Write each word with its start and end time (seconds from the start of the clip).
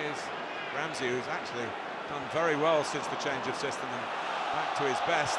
Here's 0.00 0.18
Ramsey, 0.74 1.08
who's 1.08 1.28
actually 1.30 1.66
done 2.08 2.22
very 2.32 2.56
well 2.56 2.82
since 2.84 3.06
the 3.06 3.16
change 3.16 3.46
of 3.46 3.54
system 3.54 3.88
and 3.88 4.02
back 4.52 4.76
to 4.78 4.82
his 4.84 4.98
best. 5.06 5.38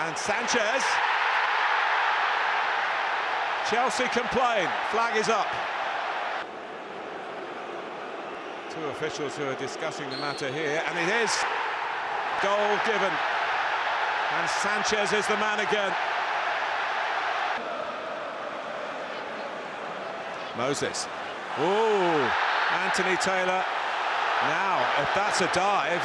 And 0.00 0.16
Sanchez. 0.16 0.84
Chelsea 3.70 4.04
complain. 4.08 4.68
Flag 4.90 5.16
is 5.16 5.28
up. 5.28 5.46
Two 8.70 8.84
officials 8.86 9.36
who 9.36 9.44
are 9.44 9.56
discussing 9.56 10.08
the 10.10 10.16
matter 10.18 10.48
here, 10.50 10.82
and 10.86 10.98
it 10.98 11.08
is 11.22 11.32
goal 12.42 12.78
given. 12.86 13.12
And 14.36 14.48
Sanchez 14.48 15.12
is 15.12 15.26
the 15.26 15.36
man 15.36 15.60
again. 15.60 15.94
Moses. 20.56 21.06
Oh, 21.58 22.47
Anthony 22.70 23.16
Taylor. 23.16 23.64
Now, 24.42 24.86
if 25.02 25.14
that's 25.14 25.40
a 25.40 25.50
dive, 25.52 26.02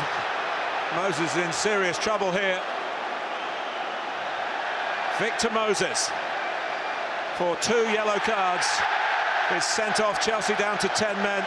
Moses 0.96 1.36
is 1.36 1.44
in 1.44 1.52
serious 1.54 1.98
trouble 1.98 2.32
here. 2.32 2.62
Victor 5.20 5.50
Moses, 5.52 6.10
for 7.38 7.56
two 7.58 7.90
yellow 7.92 8.18
cards, 8.20 8.68
is 9.56 9.64
sent 9.64 10.00
off 10.00 10.22
Chelsea 10.22 10.56
down 10.56 10.78
to 10.80 10.88
10 10.88 11.16
men. 11.18 11.46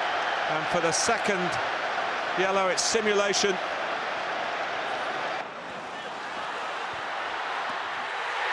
And 0.50 0.66
for 0.68 0.80
the 0.80 0.92
second 0.92 1.50
yellow, 2.38 2.68
it's 2.68 2.82
simulation. 2.82 3.56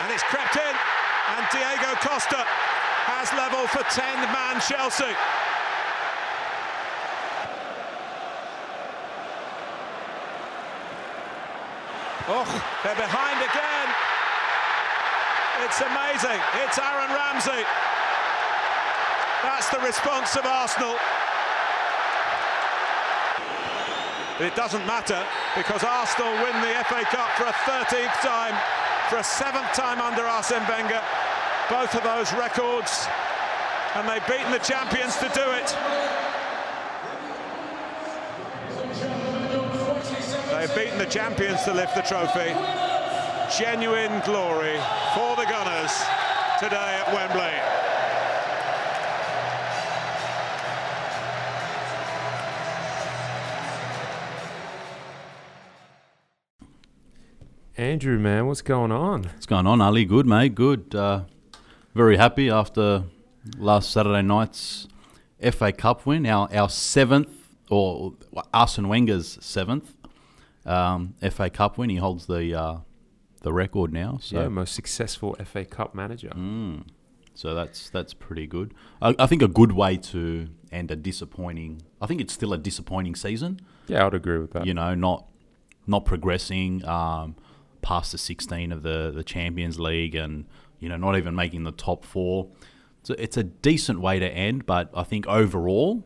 And 0.02 0.12
it's 0.12 0.24
crept 0.24 0.56
in, 0.56 0.76
and 1.36 1.46
Diego 1.52 1.94
Costa 2.00 2.44
has 3.08 3.32
level 3.32 3.66
for 3.68 3.80
10-man 3.88 4.60
Chelsea. 4.60 5.14
Oh, 12.26 12.48
they're 12.80 12.96
behind 12.96 13.36
again. 13.36 13.88
It's 15.60 15.80
amazing. 15.84 16.40
It's 16.64 16.78
Aaron 16.80 17.12
Ramsey. 17.12 17.64
That's 19.44 19.68
the 19.68 19.78
response 19.84 20.34
of 20.34 20.46
Arsenal. 20.46 20.96
But 24.38 24.46
it 24.46 24.56
doesn't 24.56 24.86
matter 24.86 25.20
because 25.54 25.84
Arsenal 25.84 26.32
win 26.40 26.56
the 26.64 26.72
FA 26.88 27.04
Cup 27.12 27.28
for 27.36 27.44
a 27.44 27.52
13th 27.68 28.16
time, 28.24 28.56
for 29.10 29.18
a 29.18 29.24
seventh 29.24 29.70
time 29.74 30.00
under 30.00 30.24
Arsene 30.24 30.64
Wenger. 30.66 31.02
Both 31.68 31.94
of 31.94 32.02
those 32.04 32.32
records, 32.32 33.06
and 33.94 34.08
they've 34.08 34.26
beaten 34.26 34.50
the 34.50 34.64
champions 34.64 35.16
to 35.18 35.28
do 35.28 35.44
it. 35.52 36.23
They've 40.64 40.76
beaten 40.76 40.96
the 40.96 41.04
champions 41.04 41.62
to 41.64 41.74
lift 41.74 41.94
the 41.94 42.00
trophy. 42.00 42.54
Genuine 43.58 44.22
glory 44.24 44.78
for 45.14 45.36
the 45.36 45.44
Gunners 45.44 45.92
today 46.58 47.02
at 47.02 47.12
Wembley. 47.12 47.52
Andrew, 57.76 58.18
man, 58.18 58.46
what's 58.46 58.62
going 58.62 58.90
on? 58.90 59.24
What's 59.24 59.44
going 59.44 59.66
on, 59.66 59.82
Ali? 59.82 60.06
Good, 60.06 60.24
mate. 60.24 60.54
Good. 60.54 60.94
Uh, 60.94 61.24
very 61.94 62.16
happy 62.16 62.48
after 62.48 63.04
last 63.58 63.90
Saturday 63.90 64.22
night's 64.22 64.88
FA 65.52 65.72
Cup 65.72 66.06
win. 66.06 66.24
Our 66.24 66.48
our 66.54 66.70
seventh, 66.70 67.28
or 67.68 68.14
Arsene 68.54 68.88
Wenger's 68.88 69.36
seventh 69.42 69.92
um, 70.66 71.14
FA 71.30 71.50
Cup 71.50 71.78
win. 71.78 71.90
He 71.90 71.96
holds 71.96 72.26
the 72.26 72.54
uh, 72.54 72.76
the 73.42 73.52
record 73.52 73.92
now. 73.92 74.18
So. 74.20 74.40
Yeah, 74.40 74.48
most 74.48 74.74
successful 74.74 75.36
FA 75.44 75.64
Cup 75.64 75.94
manager. 75.94 76.30
Mm. 76.30 76.84
So 77.34 77.54
that's 77.54 77.90
that's 77.90 78.14
pretty 78.14 78.46
good. 78.46 78.74
I, 79.02 79.14
I, 79.18 79.26
think 79.26 79.42
a 79.42 79.48
good 79.48 79.72
way 79.72 79.96
to 79.96 80.48
end 80.70 80.90
a 80.90 80.96
disappointing. 80.96 81.82
I 82.00 82.06
think 82.06 82.20
it's 82.20 82.32
still 82.32 82.52
a 82.52 82.58
disappointing 82.58 83.16
season. 83.16 83.60
Yeah, 83.88 84.06
I'd 84.06 84.14
agree 84.14 84.38
with 84.38 84.52
that. 84.52 84.66
You 84.66 84.74
know, 84.74 84.94
not 84.94 85.26
not 85.86 86.04
progressing 86.04 86.84
um, 86.84 87.34
past 87.82 88.12
the 88.12 88.18
16 88.18 88.70
of 88.70 88.82
the 88.82 89.12
the 89.12 89.24
Champions 89.24 89.80
League, 89.80 90.14
and 90.14 90.46
you 90.78 90.88
know, 90.88 90.96
not 90.96 91.16
even 91.16 91.34
making 91.34 91.64
the 91.64 91.72
top 91.72 92.04
four. 92.04 92.48
So 93.02 93.14
it's 93.18 93.36
a 93.36 93.42
decent 93.44 94.00
way 94.00 94.18
to 94.18 94.26
end, 94.26 94.64
but 94.64 94.90
I 94.94 95.02
think 95.02 95.26
overall, 95.26 96.04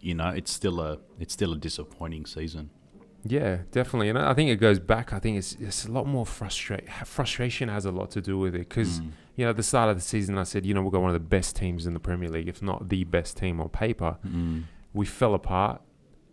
you 0.00 0.14
know, 0.14 0.28
it's 0.28 0.52
still 0.52 0.80
a 0.80 0.98
it's 1.18 1.32
still 1.32 1.52
a 1.52 1.58
disappointing 1.58 2.24
season. 2.24 2.70
Yeah, 3.28 3.58
definitely, 3.70 4.08
and 4.08 4.18
I 4.18 4.34
think 4.34 4.50
it 4.50 4.56
goes 4.56 4.78
back. 4.78 5.12
I 5.12 5.18
think 5.18 5.38
it's 5.38 5.54
it's 5.54 5.84
a 5.84 5.92
lot 5.92 6.06
more 6.06 6.24
frustrate. 6.24 6.88
Frustration 7.04 7.68
has 7.68 7.84
a 7.84 7.90
lot 7.90 8.10
to 8.12 8.20
do 8.20 8.38
with 8.38 8.54
it 8.54 8.68
because 8.68 9.00
mm. 9.00 9.10
you 9.36 9.44
know 9.44 9.50
at 9.50 9.56
the 9.56 9.62
start 9.62 9.90
of 9.90 9.96
the 9.96 10.02
season 10.02 10.38
I 10.38 10.44
said 10.44 10.64
you 10.64 10.74
know 10.74 10.82
we've 10.82 10.92
got 10.92 11.02
one 11.02 11.10
of 11.10 11.14
the 11.14 11.28
best 11.28 11.56
teams 11.56 11.86
in 11.86 11.94
the 11.94 12.00
Premier 12.00 12.28
League, 12.28 12.48
if 12.48 12.62
not 12.62 12.88
the 12.88 13.04
best 13.04 13.36
team 13.36 13.60
on 13.60 13.68
paper. 13.68 14.16
Mm. 14.26 14.64
We 14.94 15.04
fell 15.06 15.34
apart, 15.34 15.82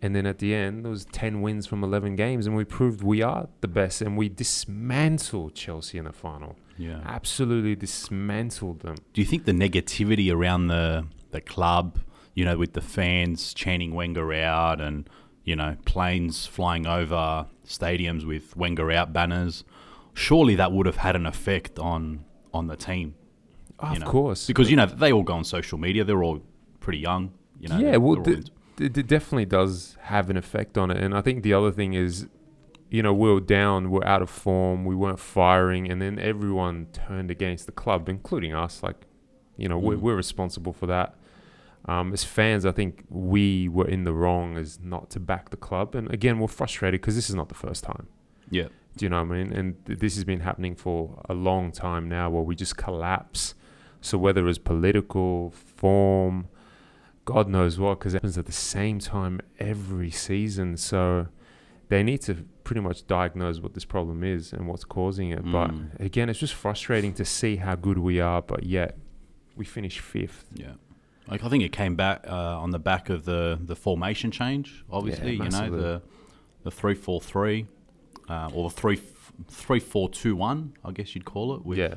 and 0.01 0.15
then 0.15 0.25
at 0.25 0.39
the 0.39 0.55
end 0.55 0.85
there 0.85 0.91
was 0.91 1.05
ten 1.05 1.41
wins 1.41 1.67
from 1.67 1.83
eleven 1.83 2.15
games, 2.15 2.47
and 2.47 2.55
we 2.55 2.63
proved 2.63 3.03
we 3.03 3.21
are 3.21 3.49
the 3.61 3.67
best, 3.67 4.01
and 4.01 4.17
we 4.17 4.29
dismantled 4.29 5.55
Chelsea 5.55 5.97
in 5.97 6.05
the 6.05 6.13
final. 6.13 6.55
Yeah, 6.77 7.01
absolutely 7.05 7.75
dismantled 7.75 8.81
them. 8.81 8.95
Do 9.13 9.21
you 9.21 9.27
think 9.27 9.45
the 9.45 9.53
negativity 9.53 10.33
around 10.33 10.67
the 10.67 11.07
the 11.31 11.41
club, 11.41 11.99
you 12.33 12.45
know, 12.45 12.57
with 12.57 12.73
the 12.73 12.81
fans 12.81 13.53
chanting 13.53 13.93
Wenger 13.93 14.33
out 14.33 14.79
and 14.79 15.09
you 15.45 15.55
know, 15.55 15.77
planes 15.85 16.45
flying 16.45 16.85
over 16.85 17.45
stadiums 17.65 18.27
with 18.27 18.57
Wenger 18.57 18.91
out 18.91 19.13
banners. 19.13 19.63
Surely 20.13 20.55
that 20.55 20.71
would 20.71 20.85
have 20.85 20.97
had 20.97 21.15
an 21.15 21.25
effect 21.25 21.79
on 21.79 22.25
on 22.53 22.67
the 22.67 22.75
team. 22.75 23.15
Oh, 23.79 23.87
of 23.87 23.99
know? 23.99 24.05
course, 24.05 24.47
because 24.47 24.69
you 24.69 24.75
know 24.75 24.85
they 24.85 25.13
all 25.13 25.23
go 25.23 25.33
on 25.33 25.43
social 25.43 25.77
media. 25.77 26.03
They're 26.03 26.23
all 26.23 26.41
pretty 26.79 26.99
young. 26.99 27.31
You 27.59 27.69
know. 27.69 27.77
Yeah, 27.77 27.97
well, 27.97 28.21
it 28.79 29.07
definitely 29.07 29.45
does 29.45 29.97
have 30.01 30.29
an 30.29 30.37
effect 30.37 30.77
on 30.77 30.91
it. 30.91 30.97
And 30.97 31.15
I 31.15 31.21
think 31.21 31.43
the 31.43 31.53
other 31.53 31.71
thing 31.71 31.93
is, 31.93 32.27
you 32.89 33.01
know, 33.01 33.13
we 33.13 33.29
are 33.29 33.39
down, 33.39 33.89
we're 33.89 34.05
out 34.05 34.21
of 34.21 34.29
form, 34.29 34.85
we 34.85 34.95
weren't 34.95 35.19
firing, 35.19 35.89
and 35.89 36.01
then 36.01 36.19
everyone 36.19 36.87
turned 36.91 37.31
against 37.31 37.65
the 37.65 37.71
club, 37.71 38.09
including 38.09 38.53
us. 38.53 38.83
Like, 38.83 39.05
you 39.57 39.67
know, 39.67 39.79
mm. 39.79 39.83
we're, 39.83 39.97
we're 39.97 40.15
responsible 40.15 40.73
for 40.73 40.87
that. 40.87 41.15
Um, 41.87 42.13
as 42.13 42.23
fans, 42.23 42.65
I 42.65 42.71
think 42.71 43.03
we 43.09 43.69
were 43.69 43.87
in 43.87 44.05
the 44.05 44.13
wrong 44.13 44.57
as 44.57 44.79
not 44.81 45.09
to 45.11 45.19
back 45.19 45.51
the 45.51 45.57
club. 45.57 45.93
And 45.93 46.11
again, 46.11 46.39
we're 46.39 46.47
frustrated 46.47 47.01
because 47.01 47.15
this 47.15 47.29
is 47.29 47.35
not 47.35 47.49
the 47.49 47.55
first 47.55 47.83
time. 47.83 48.07
Yeah. 48.49 48.67
Do 48.97 49.05
you 49.05 49.09
know 49.09 49.23
what 49.23 49.35
I 49.35 49.43
mean? 49.43 49.53
And 49.53 49.85
th- 49.85 49.99
this 49.99 50.15
has 50.15 50.23
been 50.23 50.39
happening 50.39 50.75
for 50.75 51.21
a 51.29 51.33
long 51.33 51.71
time 51.71 52.09
now 52.09 52.29
where 52.29 52.41
we 52.41 52.55
just 52.55 52.77
collapse. 52.77 53.53
So 54.01 54.17
whether 54.17 54.47
it's 54.47 54.57
political, 54.57 55.51
form, 55.51 56.47
God 57.25 57.49
knows 57.49 57.77
what, 57.77 57.99
because 57.99 58.13
it 58.13 58.17
happens 58.17 58.37
at 58.37 58.45
the 58.45 58.51
same 58.51 58.99
time 58.99 59.41
every 59.59 60.11
season. 60.11 60.77
So 60.77 61.27
they 61.89 62.03
need 62.03 62.21
to 62.21 62.45
pretty 62.63 62.81
much 62.81 63.05
diagnose 63.05 63.59
what 63.59 63.73
this 63.73 63.85
problem 63.85 64.23
is 64.23 64.53
and 64.53 64.67
what's 64.67 64.85
causing 64.85 65.31
it. 65.31 65.43
Mm. 65.43 65.51
But 65.51 66.05
again, 66.05 66.29
it's 66.29 66.39
just 66.39 66.53
frustrating 66.53 67.13
to 67.15 67.25
see 67.25 67.57
how 67.57 67.75
good 67.75 67.97
we 67.97 68.19
are, 68.19 68.41
but 68.41 68.63
yet 68.63 68.97
we 69.55 69.65
finish 69.65 69.99
fifth. 69.99 70.45
Yeah. 70.53 70.73
Like 71.27 71.43
I 71.43 71.49
think 71.49 71.63
it 71.63 71.71
came 71.71 71.95
back 71.95 72.25
uh, 72.27 72.59
on 72.59 72.71
the 72.71 72.79
back 72.79 73.09
of 73.09 73.25
the, 73.25 73.59
the 73.61 73.75
formation 73.75 74.31
change. 74.31 74.83
Obviously, 74.91 75.35
yeah, 75.35 75.43
you 75.43 75.49
know 75.49 75.69
the 75.69 76.01
the 76.63 76.71
three 76.71 76.95
four 76.95 77.21
three 77.21 77.67
uh, 78.29 78.49
or 78.53 78.69
the 78.69 78.75
three 78.75 78.99
three 79.47 79.79
four 79.79 80.09
two 80.09 80.35
one. 80.35 80.73
I 80.83 80.91
guess 80.91 81.15
you'd 81.15 81.25
call 81.25 81.55
it. 81.55 81.65
With, 81.65 81.77
yeah. 81.77 81.95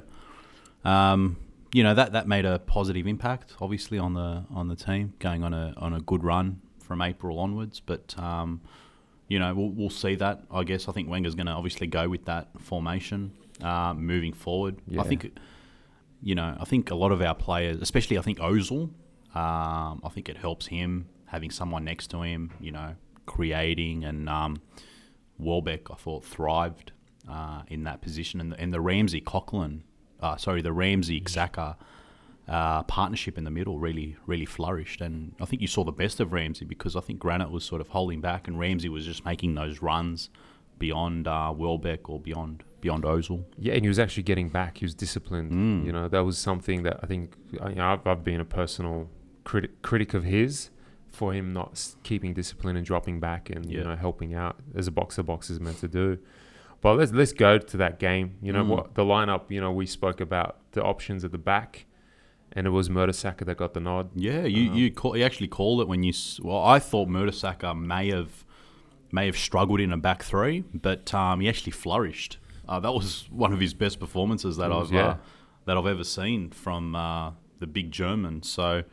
Um, 0.85 1.37
you 1.73 1.83
know 1.83 1.95
that 1.95 2.13
that 2.13 2.27
made 2.27 2.47
a 2.47 2.59
positive 2.61 3.07
impact, 3.07 3.55
obviously 3.61 3.99
on 3.99 4.15
the 4.15 4.45
on 4.51 4.69
the 4.69 4.77
team 4.77 5.13
going 5.19 5.45
on 5.45 5.53
a 5.53 5.75
on 5.77 5.93
a 5.93 6.01
good 6.01 6.25
run 6.25 6.61
from 6.79 7.03
April 7.03 7.39
onwards. 7.39 7.81
But 7.81 8.19
um, 8.19 8.63
you 9.29 9.39
know 9.39 9.55
we'll, 9.55 9.71
we'll 9.71 9.91
see 9.91 10.15
that. 10.15 10.45
I 10.51 10.65
guess 10.65 10.89
I 10.89 10.93
think 10.93 11.11
Wenger's 11.11 11.35
going 11.35 11.47
to 11.47 11.53
obviously 11.53 11.87
go 11.87 12.09
with 12.09 12.25
that 12.25 12.49
formation 12.59 13.33
uh, 13.63 13.93
moving 13.95 14.33
forward. 14.33 14.77
Yeah. 14.87 15.03
I 15.03 15.05
think 15.05 15.39
you 16.23 16.35
know 16.35 16.57
I 16.59 16.65
think 16.65 16.91
a 16.91 16.95
lot 16.95 17.13
of 17.13 17.21
our 17.21 17.35
players, 17.35 17.83
especially 17.83 18.17
I 18.17 18.23
think 18.23 18.39
Ozil 18.39 18.91
um, 19.35 20.01
I 20.05 20.09
think 20.13 20.29
it 20.29 20.37
helps 20.37 20.67
him 20.67 21.09
having 21.27 21.51
someone 21.51 21.85
next 21.85 22.09
to 22.09 22.23
him, 22.23 22.53
you 22.61 22.73
know, 22.73 22.95
creating. 23.27 24.05
And 24.05 24.29
um, 24.29 24.63
Welbeck, 25.39 25.91
I 25.91 25.95
thought, 25.95 26.25
thrived 26.25 26.93
uh, 27.29 27.63
in 27.69 27.85
that 27.85 28.01
position. 28.01 28.41
And 28.41 28.53
the, 28.53 28.61
and 28.61 28.73
the 28.73 28.81
Ramsey 28.81 29.21
Coquelin, 29.21 29.83
uh, 30.21 30.37
sorry, 30.37 30.63
the 30.63 30.73
Ramsey 30.73 31.21
Xhaka 31.21 31.77
uh, 32.49 32.83
partnership 32.85 33.37
in 33.37 33.45
the 33.45 33.51
middle 33.51 33.79
really, 33.79 34.17
really 34.27 34.47
flourished. 34.47 35.01
And 35.01 35.35
I 35.41 35.45
think 35.45 35.61
you 35.61 35.69
saw 35.69 35.85
the 35.85 35.93
best 35.93 36.19
of 36.21 36.33
Ramsey 36.33 36.65
because 36.65 36.97
I 36.97 37.01
think 37.01 37.19
Granit 37.19 37.51
was 37.51 37.65
sort 37.65 37.81
of 37.81 37.89
holding 37.89 38.21
back, 38.21 38.49
and 38.49 38.59
Ramsey 38.59 38.89
was 38.89 39.05
just 39.05 39.25
making 39.25 39.55
those 39.55 39.83
runs 39.83 40.31
beyond 40.79 41.29
uh, 41.29 41.53
Welbeck 41.55 42.09
or 42.09 42.19
beyond 42.19 42.65
beyond 42.81 43.03
Ozil. 43.03 43.45
Yeah, 43.59 43.75
and 43.75 43.85
he 43.85 43.89
was 43.89 43.99
actually 43.99 44.23
getting 44.23 44.49
back. 44.49 44.79
He 44.79 44.85
was 44.85 44.95
disciplined. 44.95 45.51
Mm. 45.51 45.85
You 45.85 45.93
know, 45.93 46.09
that 46.09 46.21
was 46.21 46.39
something 46.39 46.85
that 46.85 47.01
I 47.03 47.07
think 47.07 47.35
you 47.53 47.59
know, 47.59 47.85
I've, 47.85 48.07
I've 48.07 48.25
been 48.25 48.41
a 48.41 48.45
personal 48.45 49.11
critic 49.49 49.81
critic 49.83 50.13
of 50.13 50.25
his 50.25 50.69
for 51.11 51.33
him 51.33 51.53
not 51.55 51.71
keeping 52.03 52.35
discipline 52.35 52.77
and 52.77 52.85
dropping 52.85 53.19
back 53.19 53.49
and 53.55 53.65
you 53.73 53.83
know 53.83 53.97
helping 53.97 54.35
out 54.35 54.57
as 54.75 54.87
a 54.87 54.91
boxer 54.91 55.23
boxer's 55.23 55.59
meant 55.59 55.79
to 55.79 55.89
do. 55.89 56.19
But 56.83 56.93
let's 56.99 57.13
let's 57.13 57.33
go 57.33 57.53
to 57.59 57.77
that 57.79 57.99
game. 57.99 58.37
You 58.43 58.53
know 58.53 58.63
Mm. 58.65 58.69
what 58.69 58.95
the 58.95 59.05
lineup. 59.05 59.51
You 59.55 59.61
know 59.63 59.73
we 59.73 59.87
spoke 59.87 60.21
about 60.21 60.51
the 60.73 60.83
options 60.93 61.25
at 61.25 61.33
the 61.33 61.39
back, 61.53 61.87
and 62.53 62.67
it 62.67 62.71
was 62.79 62.89
Mertesacker 62.91 63.45
that 63.47 63.57
got 63.57 63.73
the 63.73 63.81
nod. 63.81 64.11
Yeah, 64.15 64.45
you 64.45 64.71
Um, 64.71 64.77
you, 64.77 64.91
call, 64.93 65.17
you 65.17 65.25
actually 65.25 65.49
called 65.49 65.81
it 65.81 65.89
when 65.89 66.03
you. 66.03 66.13
Well, 66.43 66.63
I 66.63 66.79
thought 66.79 67.09
Mertesacker 67.09 67.75
may 67.77 68.11
have 68.11 68.45
may 69.11 69.25
have 69.27 69.39
struggled 69.39 69.81
in 69.81 69.93
a 69.93 69.97
back 69.97 70.23
three, 70.23 70.63
but 70.75 71.13
um, 71.15 71.41
he 71.41 71.49
actually 71.49 71.73
flourished. 71.73 72.37
Uh, 72.69 72.79
that 72.81 72.93
was 72.93 73.27
one 73.45 73.53
of 73.55 73.61
his 73.61 73.73
best 73.75 73.99
performances 73.99 74.59
that 74.59 74.69
was, 74.71 74.89
I've 74.89 74.95
yeah. 74.95 75.07
uh, 75.09 75.17
that 75.65 75.77
I've 75.79 75.87
ever 75.87 76.05
seen 76.05 76.51
from 76.51 76.95
uh, 76.95 77.31
the 77.61 77.67
big 77.67 77.91
German. 77.91 78.43
So, 78.43 78.85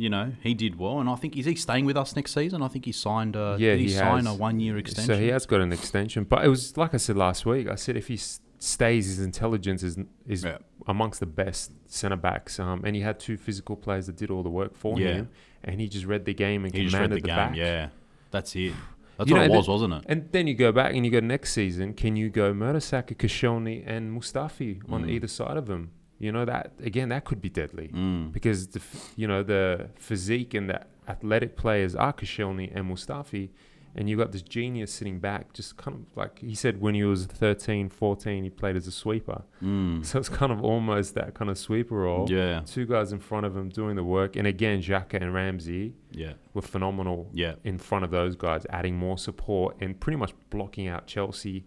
you 0.00 0.08
know, 0.10 0.32
he 0.42 0.54
did 0.54 0.78
well, 0.78 1.00
and 1.00 1.08
I 1.08 1.14
think 1.16 1.36
is 1.36 1.46
he 1.46 1.54
staying 1.54 1.84
with 1.84 1.96
us 1.96 2.16
next 2.16 2.32
season? 2.34 2.62
I 2.62 2.68
think 2.68 2.84
he 2.86 2.92
signed 2.92 3.36
a 3.36 3.56
Yeah, 3.58 3.74
he, 3.74 3.84
he 3.84 3.88
sign 3.90 4.26
a 4.26 4.34
one 4.34 4.58
year 4.60 4.76
extension. 4.78 5.14
So 5.14 5.20
he 5.20 5.28
has 5.28 5.44
got 5.46 5.60
an 5.60 5.72
extension, 5.72 6.24
but 6.24 6.44
it 6.44 6.48
was 6.48 6.76
like 6.76 6.94
I 6.94 6.96
said 6.96 7.16
last 7.16 7.44
week. 7.46 7.68
I 7.68 7.74
said 7.74 7.96
if 7.96 8.08
he 8.08 8.16
stays, 8.58 9.06
his 9.06 9.20
intelligence 9.20 9.82
is 9.82 9.98
is 10.26 10.44
Yeah. 10.44 10.58
amongst 10.86 11.20
the 11.20 11.26
best 11.26 11.72
centre 11.86 12.16
backs. 12.16 12.58
Um, 12.58 12.82
and 12.84 12.96
he 12.96 13.02
had 13.02 13.20
two 13.20 13.36
physical 13.36 13.76
players 13.76 14.06
that 14.06 14.16
did 14.16 14.30
all 14.30 14.42
the 14.42 14.50
work 14.50 14.74
for 14.76 14.98
Yeah. 14.98 15.12
him, 15.14 15.28
and 15.64 15.80
he 15.80 15.88
just 15.88 16.06
read 16.06 16.24
the 16.24 16.34
game 16.34 16.64
and 16.64 16.74
He 16.74 16.86
commanded 16.86 17.18
the 17.18 17.22
the, 17.22 17.26
game. 17.28 17.36
back. 17.36 17.56
Yeah, 17.56 17.88
that's 18.30 18.54
it. 18.56 18.72
That's 19.18 19.28
You 19.28 19.36
what 19.36 19.48
know, 19.48 19.54
it 19.54 19.56
was, 19.58 19.68
wasn't 19.68 19.92
it? 19.94 20.02
And 20.06 20.28
then 20.32 20.46
you 20.46 20.54
go 20.54 20.72
back 20.72 20.94
and 20.94 21.04
you 21.04 21.10
go 21.12 21.20
next 21.20 21.52
season. 21.52 21.92
Can 21.92 22.16
you 22.16 22.30
go 22.30 22.54
Mertesacker, 22.54 23.14
Koscielny, 23.16 23.82
and 23.86 24.18
Mustafi 24.18 24.80
on 24.90 25.04
Mm. 25.04 25.10
either 25.10 25.26
side 25.28 25.58
of 25.58 25.68
him? 25.68 25.90
You 26.20 26.30
know 26.32 26.44
that 26.44 26.72
again, 26.82 27.08
that 27.08 27.24
could 27.24 27.40
be 27.40 27.48
deadly 27.48 27.88
Mm. 27.88 28.30
because 28.32 28.68
the 28.68 28.80
you 29.16 29.26
know 29.26 29.42
the 29.42 29.88
physique 29.96 30.52
and 30.54 30.68
the 30.70 30.80
athletic 31.08 31.56
players 31.56 31.96
are 31.96 32.12
Koscielny 32.12 32.70
and 32.74 32.88
Mustafi, 32.90 33.48
and 33.96 34.08
you 34.08 34.16
got 34.16 34.30
this 34.30 34.42
genius 34.42 34.92
sitting 34.92 35.18
back, 35.18 35.52
just 35.54 35.76
kind 35.76 35.96
of 35.96 36.16
like 36.16 36.38
he 36.38 36.54
said 36.54 36.80
when 36.80 36.94
he 36.94 37.02
was 37.04 37.26
13, 37.26 37.88
14, 37.88 38.44
he 38.44 38.50
played 38.50 38.76
as 38.76 38.86
a 38.86 38.92
sweeper. 38.92 39.42
Mm. 39.62 40.04
So 40.08 40.18
it's 40.20 40.28
kind 40.28 40.52
of 40.52 40.62
almost 40.62 41.14
that 41.14 41.32
kind 41.34 41.50
of 41.50 41.56
sweeper 41.58 41.96
role. 42.06 42.26
Yeah, 42.30 42.60
Two 42.66 42.86
guys 42.86 43.12
in 43.12 43.18
front 43.18 43.46
of 43.46 43.56
him 43.56 43.68
doing 43.70 43.96
the 43.96 44.04
work, 44.04 44.36
and 44.36 44.46
again, 44.46 44.82
Xhaka 44.82 45.14
and 45.22 45.32
Ramsey 45.34 45.94
yeah, 46.12 46.34
were 46.54 46.62
phenomenal 46.74 47.30
yeah. 47.32 47.54
in 47.64 47.78
front 47.78 48.04
of 48.04 48.10
those 48.10 48.36
guys, 48.36 48.66
adding 48.70 48.94
more 48.96 49.18
support 49.18 49.76
and 49.80 49.98
pretty 49.98 50.16
much 50.18 50.32
blocking 50.50 50.86
out 50.86 51.06
Chelsea. 51.06 51.64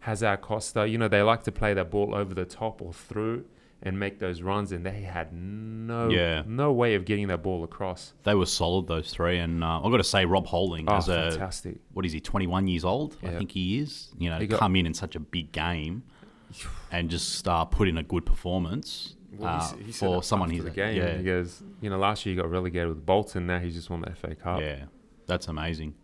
Hazard 0.00 0.40
Costa, 0.40 0.88
you 0.88 0.98
know, 0.98 1.06
they 1.08 1.22
like 1.22 1.44
to 1.44 1.52
play 1.52 1.72
that 1.74 1.88
ball 1.88 2.12
over 2.14 2.34
the 2.34 2.44
top 2.44 2.82
or 2.82 2.92
through 2.92 3.44
and 3.84 3.98
make 3.98 4.18
those 4.20 4.42
runs, 4.42 4.70
and 4.72 4.86
they 4.86 5.00
had 5.02 5.32
no 5.32 6.08
Yeah. 6.08 6.42
no 6.46 6.72
way 6.72 6.94
of 6.94 7.04
getting 7.04 7.26
that 7.28 7.42
ball 7.42 7.64
across. 7.64 8.12
They 8.22 8.34
were 8.34 8.46
solid, 8.46 8.86
those 8.86 9.10
three. 9.12 9.38
And 9.38 9.64
uh, 9.64 9.80
I've 9.82 9.90
got 9.90 9.96
to 9.96 10.04
say, 10.04 10.24
Rob 10.24 10.46
Holding, 10.46 10.88
Oh, 10.88 10.94
as 10.96 11.08
a 11.08 11.30
fantastic. 11.32 11.78
what 11.92 12.06
is 12.06 12.12
he, 12.12 12.20
21 12.20 12.68
years 12.68 12.84
old? 12.84 13.16
I 13.22 13.30
think 13.30 13.50
he 13.52 13.78
is. 13.78 14.10
You 14.18 14.30
know, 14.30 14.36
He 14.38 14.46
to 14.46 14.50
got- 14.52 14.60
come 14.60 14.76
in 14.76 14.86
in 14.86 14.94
such 14.94 15.16
a 15.16 15.20
big 15.20 15.50
game 15.52 16.04
and 16.92 17.10
just 17.10 17.46
uh, 17.48 17.64
put 17.64 17.88
in 17.88 17.98
a 17.98 18.02
good 18.02 18.24
performance 18.24 19.16
Well, 19.36 19.48
uh, 19.48 19.76
he 19.84 19.90
for 19.92 20.22
someone 20.22 20.50
he's 20.50 20.62
the 20.64 20.70
game. 20.70 20.96
Yeah, 20.96 21.16
He 21.16 21.24
goes, 21.24 21.62
you 21.80 21.90
know, 21.90 21.98
last 21.98 22.24
year 22.24 22.34
he 22.36 22.40
got 22.40 22.50
relegated 22.50 22.88
with 22.88 23.04
Bolton. 23.04 23.46
Now 23.46 23.58
he's 23.58 23.74
just 23.74 23.90
won 23.90 24.02
the 24.02 24.10
FA 24.14 24.34
Cup. 24.34 24.60
yeah, 24.60 24.84
that's 25.26 25.48
amazing. 25.48 25.94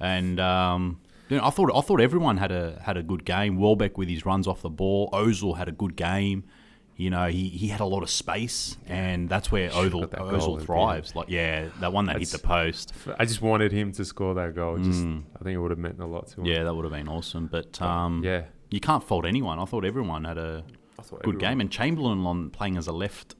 And 0.00 0.40
um, 0.40 1.00
you 1.30 1.38
know, 1.38 1.44
I 1.46 1.50
thought 1.50 1.70
I 1.74 1.80
thought 1.80 2.00
everyone 2.00 2.36
had 2.36 2.52
a 2.52 2.80
had 2.84 2.96
a 2.96 3.02
good 3.02 3.24
game. 3.24 3.56
Welbeck 3.58 3.96
with 3.96 4.08
his 4.08 4.26
runs 4.26 4.46
off 4.48 4.60
the 4.60 4.68
ball. 4.70 5.08
Ozil 5.12 5.56
had 5.56 5.68
a 5.68 5.72
good 5.72 5.96
game. 5.96 6.44
You 6.96 7.10
know, 7.10 7.26
he, 7.26 7.48
he 7.48 7.66
had 7.68 7.80
a 7.80 7.84
lot 7.84 8.04
of 8.04 8.10
space, 8.10 8.76
and 8.86 9.28
that's 9.28 9.50
where 9.50 9.68
Ozil, 9.70 10.08
that 10.10 10.20
Ozil 10.20 10.62
thrives. 10.64 11.16
Like, 11.16 11.28
yeah, 11.28 11.66
that 11.80 11.92
one 11.92 12.06
that 12.06 12.18
hit 12.20 12.28
the 12.28 12.38
post. 12.38 12.92
I 13.18 13.24
just 13.24 13.42
wanted 13.42 13.72
him 13.72 13.90
to 13.92 14.04
score 14.04 14.34
that 14.34 14.54
goal. 14.54 14.78
Just, 14.78 15.02
Mm. 15.02 15.24
I 15.34 15.42
think 15.42 15.54
it 15.56 15.58
would 15.58 15.72
have 15.72 15.78
meant 15.80 15.98
a 15.98 16.06
lot 16.06 16.28
to 16.28 16.40
him. 16.40 16.46
Yeah, 16.46 16.62
that 16.62 16.72
would 16.74 16.84
have 16.84 16.92
been 16.92 17.08
awesome. 17.08 17.48
But 17.48 17.82
um, 17.82 18.22
yeah. 18.24 18.44
you 18.70 18.78
can't 18.78 19.02
fault 19.02 19.24
anyone. 19.26 19.58
I 19.58 19.64
thought 19.64 19.84
everyone 19.84 20.22
had 20.24 20.38
a 20.38 20.62
good 20.98 21.18
everyone- 21.20 21.38
game, 21.38 21.60
and 21.60 21.70
Chamberlain 21.70 22.20
on 22.26 22.50
playing 22.50 22.76
as 22.76 22.86
a 22.86 22.92
left 22.92 23.34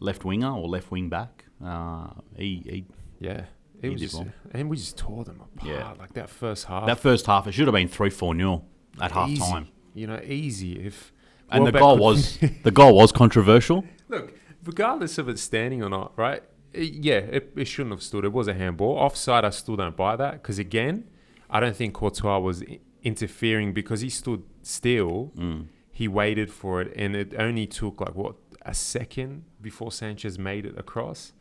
left 0.00 0.24
winger 0.24 0.50
or 0.52 0.66
left 0.68 0.90
wing 0.90 1.08
back. 1.08 1.44
Uh, 1.64 2.08
he, 2.36 2.62
he 2.66 2.84
Yeah. 3.20 3.44
He 3.80 3.86
It 3.88 3.92
was 3.92 4.00
just, 4.00 4.14
well. 4.16 4.26
and 4.52 4.68
we 4.68 4.76
just 4.76 4.96
tore 4.98 5.22
them 5.24 5.40
apart. 5.40 5.70
Yeah. 5.72 5.92
Like 5.98 6.14
that 6.14 6.28
first 6.28 6.64
half. 6.64 6.86
that 6.86 6.98
first 6.98 7.26
half 7.26 7.46
it 7.46 7.52
should 7.52 7.66
have 7.68 7.74
been 7.74 7.88
three 7.88 8.10
four 8.10 8.34
nil 8.34 8.64
at 9.00 9.12
half 9.12 9.32
time, 9.38 9.68
You 9.94 10.06
know, 10.08 10.20
easy. 10.24 10.72
If 10.84 11.12
and 11.50 11.66
the 11.66 11.72
goal 11.72 11.98
was 11.98 12.38
the 12.62 12.70
goal 12.70 12.94
was 12.96 13.12
controversial. 13.12 13.84
Look, 14.08 14.34
regardless 14.64 15.18
of 15.18 15.28
it 15.28 15.38
standing 15.38 15.82
or 15.82 15.88
not, 15.88 16.12
right? 16.16 16.42
It- 16.72 16.94
yeah, 16.94 17.18
it, 17.18 17.52
it 17.56 17.66
shouldn't 17.66 17.92
have 17.92 18.02
stood. 18.02 18.24
It 18.24 18.32
was 18.32 18.48
a 18.48 18.54
handball. 18.54 18.96
Offside, 18.96 19.44
I 19.44 19.50
still 19.50 19.76
don't 19.76 19.96
buy 19.96 20.16
that 20.16 20.34
because 20.42 20.58
again, 20.58 21.04
I 21.48 21.60
don't 21.60 21.76
think 21.76 21.94
Courtois 21.94 22.38
was 22.38 22.62
interfering 23.02 23.72
because 23.72 24.00
he 24.00 24.10
stood 24.10 24.42
still. 24.62 25.32
Mm. 25.36 25.66
He 25.90 26.08
waited 26.08 26.52
for 26.52 26.82
it, 26.82 26.92
and 26.96 27.16
it 27.16 27.32
only 27.38 27.66
took 27.66 28.00
like 28.00 28.14
what 28.14 28.34
a 28.62 28.74
second 28.74 29.44
before 29.62 29.90
Sanchez 29.92 30.38
made 30.38 30.66
it 30.66 30.76
across. 30.78 31.32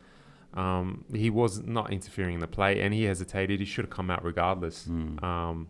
Um, 0.53 1.03
he 1.13 1.29
was 1.29 1.61
not 1.63 1.91
interfering 1.91 2.35
in 2.35 2.39
the 2.39 2.47
play, 2.47 2.79
and 2.79 2.93
he 2.93 3.03
hesitated. 3.03 3.59
He 3.59 3.65
should 3.65 3.85
have 3.85 3.89
come 3.89 4.09
out 4.09 4.23
regardless. 4.23 4.87
Mm. 4.87 5.21
Um, 5.21 5.67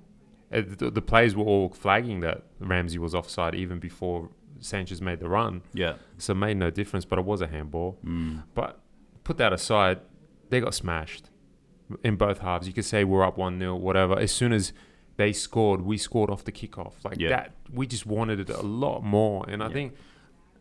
the, 0.51 0.89
the 0.91 1.01
players 1.01 1.35
were 1.35 1.43
all 1.43 1.69
flagging 1.69 2.19
that 2.21 2.43
Ramsey 2.59 2.97
was 2.99 3.13
offside 3.15 3.55
even 3.55 3.79
before 3.79 4.29
Sanchez 4.59 5.01
made 5.01 5.19
the 5.19 5.27
run. 5.29 5.61
Yeah, 5.73 5.95
So 6.17 6.31
it 6.33 6.35
made 6.37 6.57
no 6.57 6.69
difference, 6.69 7.05
but 7.05 7.19
it 7.19 7.25
was 7.25 7.41
a 7.41 7.47
handball. 7.47 7.97
mm. 8.05 8.43
But 8.53 8.79
put 9.23 9.37
that 9.37 9.51
aside, 9.53 9.99
they 10.49 10.59
got 10.61 10.73
smashed 10.73 11.29
in 12.03 12.15
both 12.15 12.39
halves. 12.39 12.67
You 12.67 12.73
could 12.73 12.85
say 12.85 13.03
we're 13.03 13.23
up 13.23 13.37
1 13.37 13.59
0, 13.59 13.75
whatever. 13.75 14.17
As 14.17 14.31
soon 14.31 14.53
as 14.53 14.71
they 15.17 15.33
scored, 15.33 15.81
we 15.81 15.97
scored 15.97 16.29
off 16.29 16.43
the 16.43 16.51
kickoff. 16.51 16.93
Like 17.03 17.19
Yeah. 17.19 17.29
that, 17.29 17.51
we 17.71 17.85
just 17.87 18.05
wanted 18.05 18.39
it 18.39 18.49
a 18.49 18.61
lot 18.61 19.03
more. 19.03 19.45
And 19.47 19.61
I 19.63 19.67
Yeah. 19.67 19.73
think 19.73 19.93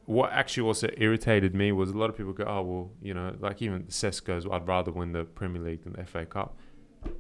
what 0.07 0.31
actually 0.33 0.67
also 0.67 0.89
irritated 0.99 1.55
me 1.55 1.73
was 1.73 1.91
a 1.91 1.97
lot 1.97 2.11
of 2.11 2.17
people 2.17 2.33
go, 2.33 2.45
oh, 2.45 2.63
well, 2.63 2.91
you 3.01 3.15
know, 3.15 3.35
like 3.41 3.63
even 3.63 3.85
Cesc 3.85 4.25
goes, 4.25 4.47
I'd 4.51 4.67
rather 4.69 4.93
win 4.93 5.13
the 5.13 5.25
Premier 5.25 5.63
League 5.63 5.85
than 5.85 5.95
the 5.95 6.05
FA 6.05 6.27
Cup. 6.27 6.59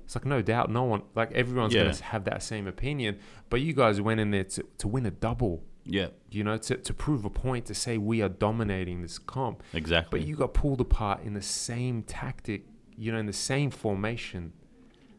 It's 0.04 0.14
like, 0.14 0.24
no 0.26 0.42
doubt, 0.42 0.70
no 0.70 0.84
one, 0.84 1.02
like 1.14 1.32
everyone's 1.32 1.74
Yeah. 1.74 1.84
going 1.84 1.94
to 1.94 2.04
have 2.04 2.24
that 2.24 2.42
same 2.42 2.66
opinion. 2.66 3.18
But 3.50 3.60
you 3.60 3.72
guys 3.72 4.00
went 4.00 4.20
in 4.20 4.30
there 4.30 4.44
to, 4.44 4.64
to 4.78 4.88
win 4.88 5.06
a 5.06 5.10
double 5.10 5.62
yeah, 5.86 6.08
you 6.30 6.42
know, 6.44 6.56
to, 6.56 6.76
to 6.78 6.94
prove 6.94 7.26
a 7.26 7.30
point, 7.30 7.66
to 7.66 7.74
say 7.74 7.98
we 7.98 8.22
are 8.22 8.28
dominating 8.30 9.02
this 9.02 9.18
comp. 9.18 9.62
exactly. 9.74 10.18
But 10.18 10.26
you 10.26 10.34
got 10.34 10.54
pulled 10.54 10.80
apart 10.80 11.22
in 11.22 11.34
the 11.34 11.42
same 11.42 12.02
tactic, 12.04 12.64
you 12.96 13.12
know, 13.12 13.18
in 13.18 13.26
the 13.26 13.34
same 13.34 13.70
formation 13.70 14.54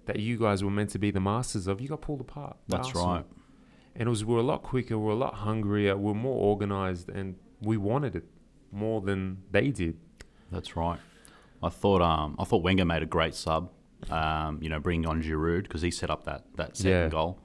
that 0.05 0.19
you 0.19 0.37
guys 0.37 0.63
were 0.63 0.71
meant 0.71 0.89
to 0.91 0.99
be 0.99 1.11
the 1.11 1.19
masters 1.19 1.67
of. 1.67 1.81
You 1.81 1.89
got 1.89 2.01
pulled 2.01 2.21
apart. 2.21 2.57
That's 2.67 2.87
Arsenal. 2.87 3.07
right. 3.07 3.25
And 3.95 4.07
it 4.07 4.09
was 4.09 4.25
we're 4.25 4.39
a 4.39 4.43
lot 4.43 4.63
quicker, 4.63 4.97
we're 4.97 5.11
a 5.11 5.15
lot 5.15 5.35
hungrier, 5.35 5.95
we're 5.95 6.13
more 6.15 6.37
organized, 6.39 7.09
and 7.09 7.35
we 7.61 7.77
wanted 7.77 8.15
it 8.15 8.25
more 8.71 9.01
than 9.01 9.43
they 9.51 9.69
did. 9.69 9.97
That's 10.51 10.75
right. 10.75 10.99
I 11.63 11.69
thought 11.69 12.01
um, 12.01 12.35
I 12.39 12.43
thought 12.43 12.63
Wenger 12.63 12.85
made 12.85 13.03
a 13.03 13.07
great 13.07 13.35
sub. 13.35 13.69
Um, 14.11 14.59
you 14.61 14.69
know, 14.69 14.79
bringing 14.79 15.07
on 15.07 15.21
Giroud 15.23 15.63
because 15.63 15.81
he 15.81 15.91
set 15.91 16.09
up 16.09 16.25
that 16.25 16.43
that 16.55 16.77
second 16.77 16.91
Yeah. 16.91 17.09
goal. 17.09 17.39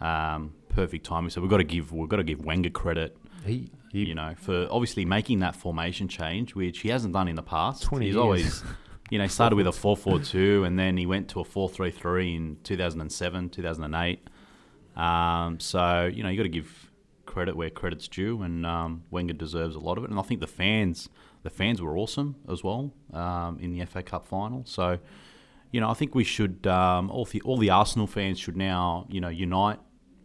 Um, 0.00 0.54
perfect 0.68 1.04
timing. 1.04 1.30
So 1.30 1.40
we've 1.40 1.50
got 1.50 1.58
to 1.58 1.64
give 1.64 1.92
we've 1.92 2.08
got 2.08 2.16
to 2.16 2.24
give 2.24 2.44
Wenger 2.44 2.70
credit. 2.70 3.16
He, 3.44 3.70
he 3.92 4.04
You 4.06 4.14
know, 4.14 4.34
for 4.36 4.66
obviously 4.70 5.04
making 5.04 5.40
that 5.40 5.54
formation 5.56 6.08
change, 6.08 6.54
which 6.54 6.80
he 6.80 6.88
hasn't 6.88 7.12
done 7.14 7.28
in 7.28 7.36
the 7.36 7.42
past. 7.42 7.82
20 7.84 8.06
He's 8.06 8.14
years. 8.14 8.20
always, 8.22 8.64
you 9.10 9.18
know, 9.18 9.24
he 9.24 9.30
started 9.30 9.56
with 9.56 9.66
a 9.66 9.70
4-4-2 9.86 10.66
and 10.66 10.78
then 10.78 10.96
he 10.96 11.06
went 11.06 11.28
to 11.30 11.40
a 11.40 11.44
4-3-3 11.44 12.36
in 12.36 12.56
2007, 12.64 13.50
2008. 13.50 14.28
Um, 14.96 15.60
so 15.60 16.06
you 16.12 16.22
know, 16.22 16.28
you 16.28 16.36
got 16.36 16.42
to 16.44 16.48
give 16.48 16.90
credit 17.26 17.56
where 17.56 17.70
credit's 17.70 18.08
due, 18.08 18.42
and 18.42 18.64
um, 18.66 19.02
Wenger 19.10 19.34
deserves 19.34 19.76
a 19.76 19.78
lot 19.80 19.98
of 19.98 20.04
it. 20.04 20.10
And 20.10 20.18
I 20.18 20.22
think 20.22 20.40
the 20.40 20.46
fans, 20.46 21.08
the 21.42 21.50
fans 21.50 21.80
were 21.80 21.96
awesome 21.96 22.36
as 22.50 22.64
well 22.64 22.92
um, 23.12 23.58
in 23.60 23.70
the 23.76 23.84
FA 23.86 24.02
Cup 24.02 24.24
final. 24.26 24.62
So, 24.66 24.98
you 25.70 25.80
know, 25.80 25.90
I 25.90 25.94
think 25.94 26.14
we 26.14 26.24
should 26.24 26.66
um, 26.66 27.10
all 27.10 27.24
the 27.24 27.40
all 27.42 27.58
the 27.58 27.70
Arsenal 27.70 28.06
fans 28.06 28.38
should 28.38 28.56
now 28.56 29.06
you 29.08 29.20
know 29.20 29.28
unite 29.28 29.78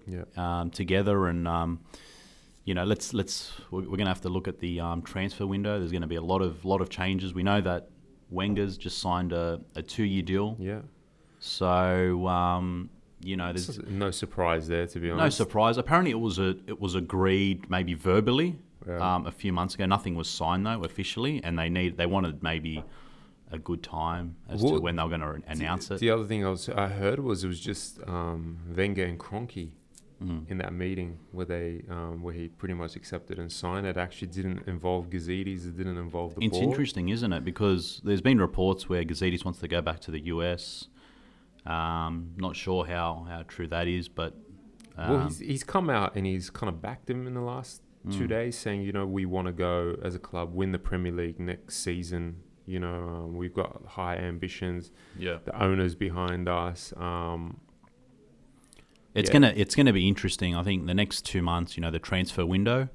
yeah. 0.08 0.24
um, 0.38 0.70
together 0.72 1.28
and. 1.28 1.48
Um, 1.48 1.80
you 2.66 2.74
know, 2.74 2.86
let's 2.86 3.14
let's 3.14 3.52
we're, 3.72 3.82
we're 3.82 3.88
going 3.98 4.06
to 4.06 4.16
have 4.16 4.22
to 4.22 4.30
look 4.30 4.48
at 4.48 4.60
the 4.60 4.80
um, 4.80 5.02
transfer 5.02 5.46
window. 5.46 5.80
There's 5.80 5.92
going 5.92 6.04
to 6.04 6.08
be 6.08 6.16
a 6.16 6.22
lot 6.22 6.42
of 6.42 6.64
lot 6.64 6.80
of 6.80 6.90
changes. 6.90 7.34
We 7.34 7.44
know 7.44 7.60
that 7.60 7.90
Wenger's 8.30 8.78
just 8.78 9.00
signed 9.00 9.34
a, 9.34 9.60
a 9.76 9.82
two 9.82 10.06
year 10.06 10.22
deal, 10.24 10.56
Yeah. 10.58 10.80
so 11.40 12.26
um, 12.28 12.90
you 13.20 13.36
know, 13.36 13.52
there's 13.52 13.80
No 13.88 14.12
surprise 14.12 14.68
there, 14.70 14.88
to 14.88 15.00
be 15.00 15.10
honest. 15.12 15.24
no 15.40 15.44
surprise. 15.46 15.78
Apparently, 15.78 16.12
it 16.12 16.20
was 16.20 16.40
a 16.40 16.56
it 16.68 16.80
was 16.80 16.96
agreed 16.96 17.70
maybe 17.70 17.94
verbally 17.96 18.58
Yeah. 18.88 19.16
um, 19.16 19.28
a 19.28 19.32
few 19.32 19.52
months 19.52 19.76
ago. 19.76 19.86
Nothing 19.86 20.16
was 20.16 20.30
signed 20.30 20.66
though 20.66 20.84
officially, 20.84 21.42
and 21.44 21.60
they 21.60 21.70
need 21.70 21.98
they 21.98 22.06
wanted 22.06 22.42
maybe 22.44 22.84
a 23.54 23.60
good 23.60 23.84
time 23.84 24.36
as 24.50 24.62
to 24.62 24.80
when 24.80 24.96
they 24.98 25.04
were 25.04 25.10
going 25.10 25.22
to 25.22 25.42
announce 25.52 25.90
it. 25.92 26.00
The 26.00 26.10
other 26.10 26.26
thing 26.26 26.44
I, 26.46 26.50
was, 26.50 26.68
I 26.70 26.88
heard 26.88 27.20
was 27.20 27.44
it 27.44 27.48
was 27.48 27.60
just 27.60 28.00
um, 28.08 28.58
Wenger 28.76 29.06
and 29.06 29.20
Kroenke 29.20 29.72
Mm. 30.22 30.50
in 30.50 30.58
that 30.60 30.72
meeting 30.72 31.20
where 31.34 31.46
they 31.46 31.84
um, 31.90 32.22
where 32.24 32.34
he 32.34 32.48
pretty 32.48 32.76
much 32.76 32.96
accepted 32.96 33.40
and 33.40 33.52
signed. 33.52 33.86
It 33.86 33.98
actually 33.98 34.30
didn't 34.30 34.66
involve 34.68 35.10
Gazidis. 35.10 35.68
It 35.68 35.76
didn't 35.76 35.98
involve 35.98 36.36
the 36.36 36.42
It's 36.46 36.58
board. 36.58 36.64
interesting, 36.70 37.10
isn't 37.10 37.34
it? 37.34 37.44
Because 37.44 38.00
there's 38.06 38.22
been 38.22 38.40
reports 38.40 38.88
where 38.88 39.04
Gazidis 39.04 39.44
wants 39.44 39.60
to 39.60 39.68
go 39.68 39.82
back 39.82 40.00
to 40.02 40.12
the 40.12 40.22
US. 40.34 40.88
Um, 41.66 42.32
not 42.38 42.56
sure 42.56 42.86
how, 42.86 43.26
how 43.28 43.44
true 43.48 43.68
that 43.68 43.88
is, 43.88 44.08
but 44.08 44.34
um, 44.98 45.10
well, 45.12 45.28
he's, 45.28 45.40
he's 45.40 45.64
come 45.64 45.90
out 45.90 46.16
and 46.16 46.26
he's 46.26 46.50
kind 46.50 46.70
of 46.70 46.82
backed 46.82 47.10
him 47.10 47.28
in 47.28 47.34
the 47.34 47.42
last 47.42 47.82
two 48.12 48.26
Mm. 48.26 48.30
days, 48.30 48.58
saying, 48.58 48.82
you 48.82 48.92
know, 48.92 49.06
we 49.06 49.26
want 49.26 49.48
to 49.48 49.54
go 49.54 49.98
as 50.04 50.14
a 50.16 50.20
club 50.20 50.54
win 50.54 50.72
the 50.74 50.80
Premier 50.80 51.12
League 51.12 51.40
next 51.40 51.78
season. 51.78 52.43
You 52.66 52.80
know, 52.80 52.94
um, 52.96 53.36
we've 53.36 53.54
got 53.54 53.82
high 53.86 54.16
ambitions. 54.16 54.92
yeah, 55.18 55.40
The 55.44 55.62
owners 55.62 55.96
behind 55.96 56.48
us. 56.48 56.94
Um, 56.98 57.60
it's 59.14 59.30
Yeah. 59.30 59.34
gonna 59.34 59.54
it's 59.56 59.76
gonna 59.76 59.94
be 59.94 60.08
interesting. 60.08 60.56
I 60.56 60.64
think 60.64 60.86
the 60.88 60.94
next 60.94 61.26
two 61.26 61.42
months, 61.42 61.76
you 61.78 61.82
know, 61.82 61.92
the 61.92 62.00
transfer 62.00 62.46
window, 62.46 62.90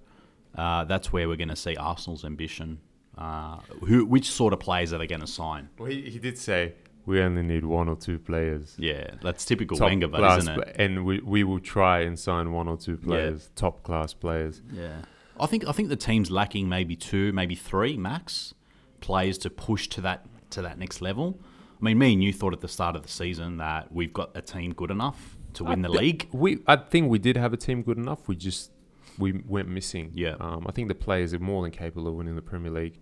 uh, 0.55 0.85
that's 0.85 1.13
where 1.13 1.29
we're 1.29 1.37
gonna 1.37 1.55
see 1.57 1.77
Arsenal's 1.77 2.25
ambition. 2.25 2.79
Uh, 3.17 3.59
who 3.87 4.05
which 4.05 4.31
sort 4.31 4.53
of 4.53 4.61
players 4.61 4.93
are 4.93 4.99
they 4.99 5.07
going 5.07 5.21
to 5.21 5.27
sign? 5.27 5.69
well, 5.77 5.91
he, 5.91 6.03
he 6.09 6.21
did 6.21 6.39
say 6.39 6.73
we 7.05 7.21
only 7.21 7.43
need 7.43 7.65
one 7.65 7.89
or 7.89 7.97
two 7.97 8.17
players. 8.19 8.77
Yeah, 8.79 9.11
that's 9.21 9.45
typical 9.45 9.77
Top 9.77 9.89
Wenger, 9.89 10.07
but 10.07 10.19
class 10.19 10.43
isn't 10.43 10.57
it? 10.61 10.77
And 10.79 11.05
we, 11.05 11.19
we 11.21 11.43
will 11.43 11.59
try 11.59 12.01
and 12.01 12.17
sign 12.17 12.53
one 12.53 12.69
or 12.69 12.77
two 12.77 12.97
players, 12.97 13.51
top 13.57 13.83
class 13.83 14.15
players. 14.15 14.63
Yeah, 14.73 15.03
I 15.41 15.47
think 15.47 15.67
I 15.67 15.73
think 15.73 15.89
the 15.89 15.97
team's 15.97 16.31
lacking 16.31 16.69
maybe 16.69 16.95
two, 16.95 17.33
maybe 17.33 17.57
three 17.57 17.97
max 17.97 18.55
players 19.01 19.39
to 19.39 19.51
push 19.51 19.89
to 19.89 20.01
that 20.03 20.27
to 20.51 20.63
that 20.63 20.79
next 20.79 21.01
level. 21.01 21.39
I 21.81 21.85
mean, 21.85 21.99
me 21.99 22.13
and 22.15 22.25
you 22.25 22.33
thought 22.33 22.53
at 22.53 22.61
the 22.61 22.69
start 22.69 22.97
of 22.97 23.03
the 23.03 23.09
season 23.09 23.59
that 23.59 23.93
we've 23.93 24.13
got 24.13 24.37
a 24.37 24.43
team 24.43 24.73
good 24.73 24.91
enough 24.91 25.37
to 25.55 25.65
win 25.65 25.83
the 25.83 25.89
I 25.89 25.93
thi- 25.93 25.99
league. 25.99 26.29
We, 26.33 26.59
I 26.67 26.77
think 26.77 27.09
we 27.09 27.19
did 27.19 27.37
have 27.37 27.53
a 27.53 27.57
team 27.57 27.83
good 27.83 27.99
enough. 27.99 28.27
We 28.27 28.35
just 28.37 28.73
we 29.19 29.43
went 29.47 29.69
missing. 29.69 30.11
Yeah. 30.15 30.35
Um, 30.41 30.65
I 30.69 30.73
think 30.73 30.89
the 30.89 30.95
players 30.95 31.35
are 31.35 31.39
more 31.39 31.63
than 31.63 31.71
capable 31.71 32.09
of 32.09 32.15
winning 32.15 32.35
the 32.37 32.43
Premier 32.43 32.71
League. 32.73 32.99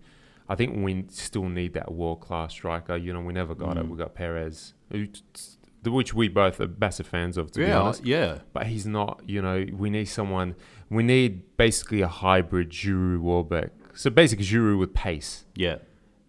I 0.49 0.55
think 0.55 0.75
we 0.83 1.05
still 1.09 1.49
need 1.49 1.73
that 1.73 1.91
world 1.91 2.21
class 2.21 2.53
striker. 2.53 2.95
You 2.95 3.13
know, 3.13 3.21
we 3.21 3.33
never 3.33 3.53
got 3.55 3.77
it. 3.77 3.85
Mm. 3.85 3.89
We 3.89 3.97
got 3.97 4.13
Perez, 4.15 4.73
who- 4.91 5.07
which 5.85 6.13
we 6.13 6.27
both 6.27 6.59
are 6.59 6.67
massive 6.79 7.07
fans 7.07 7.37
of, 7.37 7.51
to 7.51 7.59
be 7.59 7.65
yeah, 7.67 7.79
honest. 7.79 8.05
yeah, 8.05 8.39
But 8.53 8.67
he's 8.67 8.85
not. 8.85 9.21
You 9.25 9.41
know, 9.41 9.65
we 9.73 9.89
need 9.89 10.05
someone. 10.05 10.55
We 10.89 11.01
need 11.03 11.55
basically 11.57 12.01
a 12.01 12.07
hybrid 12.07 12.69
Giroud 12.71 13.21
Welbeck. 13.21 13.71
So 13.97 14.09
basically, 14.09 14.45
Giroud 14.45 14.79
with 14.79 14.93
pace. 14.93 15.45
yeah, 15.55 15.77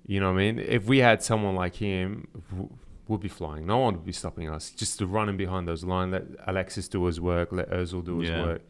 You 0.07 0.21
know 0.21 0.33
what 0.33 0.41
I 0.41 0.45
mean? 0.53 0.59
If 0.59 0.87
we 0.87 0.99
had 0.99 1.23
someone 1.23 1.55
like 1.55 1.75
him, 1.77 2.27
we'll 3.07 3.19
be 3.19 3.29
flying. 3.29 3.67
No 3.67 3.79
one 3.79 3.95
would 3.95 4.07
be 4.07 4.13
stopping 4.13 4.49
us. 4.49 4.71
Just 4.71 4.99
to 5.01 5.07
run 5.07 5.29
in 5.29 5.37
behind 5.37 5.69
those 5.69 5.85
lines, 5.85 6.13
let 6.13 6.25
Alexis 6.47 6.89
do 6.89 7.05
his 7.05 7.21
work, 7.21 7.53
let 7.53 7.71
Ozil 7.71 8.03
do 8.05 8.19
his 8.21 8.31
Yeah. 8.31 8.43
work. 8.43 8.63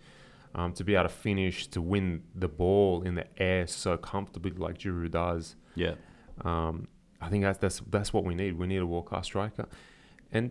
Um, 0.54 0.72
to 0.72 0.82
be 0.84 0.94
able 0.94 1.04
to 1.04 1.08
finish, 1.10 1.66
to 1.68 1.80
win 1.80 2.22
the 2.34 2.48
ball 2.48 3.02
in 3.02 3.14
the 3.14 3.26
air 3.40 3.66
so 3.66 3.96
comfortably 3.96 4.50
like 4.52 4.78
Giroud 4.78 5.10
does. 5.12 5.56
yeah. 5.76 5.94
Um, 6.42 6.88
I 7.20 7.28
think 7.28 7.42
that's 7.44 7.58
that's 7.58 7.80
that's 7.90 8.12
what 8.12 8.24
we 8.24 8.34
need. 8.34 8.56
We 8.58 8.66
need 8.68 8.78
a 8.78 8.86
world 8.86 9.06
class 9.06 9.26
striker, 9.26 9.66
and 10.32 10.50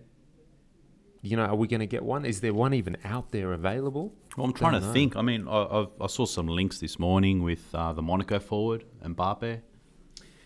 you 1.21 1.35
know, 1.37 1.45
are 1.45 1.55
we 1.55 1.65
going 1.67 1.79
to 1.79 1.85
get 1.87 2.03
one? 2.03 2.25
Is 2.25 2.41
there 2.41 2.53
one 2.53 2.73
even 2.73 2.97
out 3.05 3.31
there 3.31 3.53
available? 3.53 4.13
Well, 4.37 4.45
I'm 4.45 4.53
trying 4.53 4.79
to 4.79 4.79
know. 4.79 4.93
think. 4.93 5.17
I 5.17 5.23
mean, 5.23 5.47
I, 5.47 5.63
I, 5.63 5.87
I 5.99 6.07
saw 6.07 6.25
some 6.25 6.47
links 6.47 6.79
this 6.79 6.99
morning 6.99 7.41
with 7.43 7.73
uh, 7.73 7.91
the 7.91 8.03
Monaco 8.03 8.39
forward 8.39 8.85
Mbappe. 9.03 9.43
I 9.43 9.61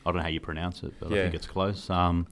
don't 0.05 0.15
know 0.15 0.21
how 0.23 0.29
you 0.29 0.39
pronounce 0.39 0.81
it, 0.81 0.93
but 0.99 1.11
I 1.11 1.15
think 1.15 1.35
it's 1.35 1.45
close. 1.45 1.89
Um, 1.89 2.25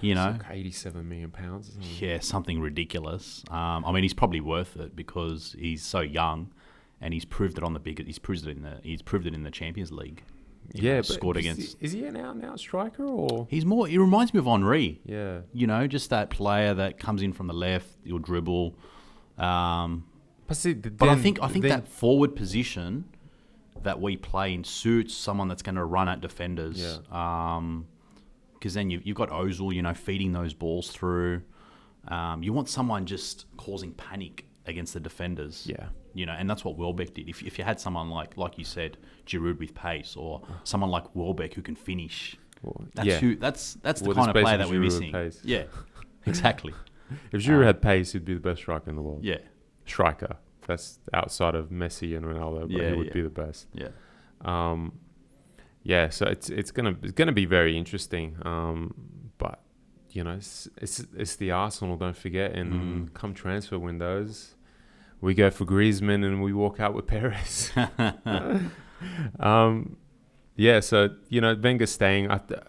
you 0.00 0.14
know, 0.14 0.38
like 0.38 0.50
eighty-seven 0.50 1.08
million 1.08 1.30
pounds. 1.30 1.76
Yeah, 1.98 2.20
something 2.20 2.60
ridiculous. 2.60 3.44
Um, 3.50 3.84
I 3.84 3.92
mean, 3.92 4.02
he's 4.02 4.14
probably 4.14 4.40
worth 4.40 4.76
it 4.76 4.96
because 4.96 5.54
he's 5.58 5.82
so 5.82 6.00
young, 6.00 6.52
and 7.00 7.12
he's 7.12 7.24
proved 7.24 7.58
it 7.58 7.64
on 7.64 7.74
the 7.74 7.80
big. 7.80 8.04
He's 8.06 8.18
proved 8.18 8.46
it 8.46 8.56
in 8.56 8.62
the. 8.62 8.78
He's 8.82 9.02
proved 9.02 9.26
it 9.26 9.34
in 9.34 9.42
the 9.42 9.50
Champions 9.50 9.92
League. 9.92 10.22
Yeah. 10.72 10.94
know, 10.94 11.02
scored 11.02 11.36
is 11.36 11.44
against. 11.44 11.78
He, 11.78 11.84
is 11.84 11.92
he 11.92 12.04
an 12.04 12.16
out-and-out 12.16 12.60
striker 12.60 13.04
or? 13.04 13.46
He's 13.50 13.66
more. 13.66 13.86
He 13.86 13.98
reminds 13.98 14.32
me 14.32 14.38
of 14.38 14.46
Henry. 14.46 15.00
Yeah. 15.04 15.40
You 15.52 15.66
know, 15.66 15.86
just 15.86 16.10
that 16.10 16.30
player 16.30 16.72
that 16.74 16.98
comes 16.98 17.22
in 17.22 17.32
from 17.32 17.48
the 17.48 17.54
left, 17.54 17.88
he'll 18.04 18.18
dribble. 18.18 18.74
Um, 19.36 20.04
But, 20.46 20.56
see, 20.56 20.74
but 20.74 21.08
I 21.08 21.16
think 21.16 21.38
I 21.42 21.48
think 21.48 21.62
then- 21.64 21.80
that 21.80 21.88
forward 21.88 22.34
position 22.36 23.04
that 23.82 24.00
we 24.00 24.16
play 24.16 24.52
in 24.54 24.62
suits 24.64 25.12
someone 25.14 25.48
that's 25.48 25.62
going 25.62 25.74
to 25.74 25.84
run 25.84 26.08
at 26.08 26.20
defenders. 26.20 27.00
Um, 27.10 27.86
because 28.54 28.74
then 28.74 28.90
you, 28.90 29.00
you've 29.02 29.16
got 29.16 29.30
Ozil, 29.30 29.74
you 29.74 29.82
know, 29.82 29.92
feeding 29.94 30.32
those 30.32 30.54
balls 30.54 30.88
through. 30.90 31.42
Um, 32.06 32.42
you 32.44 32.52
want 32.52 32.68
someone 32.68 33.06
just 33.06 33.46
causing 33.56 33.92
panic 33.94 34.44
against 34.66 34.94
the 34.94 35.00
defenders. 35.00 35.66
Yeah. 35.68 35.86
You 36.14 36.26
know, 36.26 36.32
and 36.32 36.48
that's 36.48 36.64
what 36.64 36.76
Welbeck 36.76 37.14
did. 37.14 37.28
If, 37.28 37.42
if 37.42 37.58
you 37.58 37.64
had 37.64 37.80
someone 37.80 38.08
like, 38.10 38.36
like 38.36 38.58
you 38.58 38.64
said, 38.64 38.98
Giroud 39.26 39.58
with 39.58 39.74
pace, 39.74 40.14
or 40.14 40.42
someone 40.62 40.90
like 40.90 41.12
Welbeck 41.16 41.54
who 41.54 41.62
can 41.62 41.74
finish, 41.74 42.36
Well, 42.62 42.84
that's 42.94 43.08
yeah. 43.08 43.18
who. 43.18 43.34
That's 43.34 43.74
that's 43.82 44.00
the 44.00 44.08
Well, 44.10 44.16
kind 44.16 44.28
of 44.28 44.40
player 44.40 44.58
that 44.58 44.68
we're 44.68 44.78
missing. 44.80 45.10
pace. 45.10 45.40
Yeah, 45.42 45.64
exactly. 46.26 46.74
If 47.32 47.42
Giroud 47.42 47.58
Um, 47.58 47.62
had 47.64 47.82
pace, 47.82 48.12
he'd 48.12 48.24
be 48.24 48.34
the 48.34 48.40
best 48.40 48.60
striker 48.62 48.88
in 48.90 48.96
the 48.96 49.02
world. 49.02 49.22
Yeah, 49.24 49.38
Striker. 49.92 50.36
That's 50.66 50.98
outside 51.12 51.54
of 51.54 51.70
Messi 51.70 52.16
and 52.16 52.24
Ronaldo, 52.24 52.60
but 52.62 52.70
Yeah, 52.70 52.90
he 52.90 52.96
would 52.96 53.06
yeah. 53.08 53.12
be 53.12 53.22
the 53.22 53.30
best. 53.44 53.66
yeah. 53.74 53.88
Um, 54.42 54.92
yeah, 55.84 56.08
so 56.10 56.26
it's 56.26 56.48
it's 56.50 56.70
gonna 56.70 56.94
it's 57.02 57.12
gonna 57.12 57.32
be 57.32 57.44
very 57.46 57.76
interesting. 57.76 58.36
Um, 58.44 58.94
but 59.38 59.58
you 60.10 60.22
know, 60.24 60.32
it's, 60.42 60.68
it's 60.80 61.04
it's 61.16 61.36
the 61.36 61.50
Arsenal. 61.50 61.96
Don't 61.96 62.16
forget, 62.16 62.52
and 62.58 62.72
Mm. 62.72 63.14
come 63.14 63.34
transfer 63.34 63.78
windows, 63.78 64.54
we 65.20 65.34
go 65.34 65.50
for 65.50 65.64
Griezmann 65.64 66.24
and 66.24 66.40
we 66.42 66.52
walk 66.52 66.78
out 66.80 66.94
with 66.94 67.06
Perez. 67.06 67.72
um, 69.40 69.96
yeah, 70.56 70.80
so 70.80 71.08
you 71.28 71.40
know, 71.40 71.54
Wenger 71.60 71.86
staying. 71.86 72.30
I 72.30 72.38
th- 72.38 72.60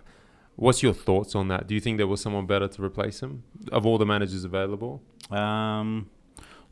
what's 0.55 0.81
your 0.81 0.93
thoughts 0.93 1.35
on 1.35 1.47
that? 1.49 1.67
Do 1.67 1.75
you 1.75 1.81
think 1.81 1.97
there 1.97 2.07
was 2.07 2.21
someone 2.21 2.45
better 2.45 2.67
to 2.67 2.83
replace 2.83 3.19
him 3.21 3.43
of 3.71 3.85
all 3.85 3.97
the 3.97 4.05
managers 4.05 4.43
available? 4.43 5.01
Um, 5.29 6.09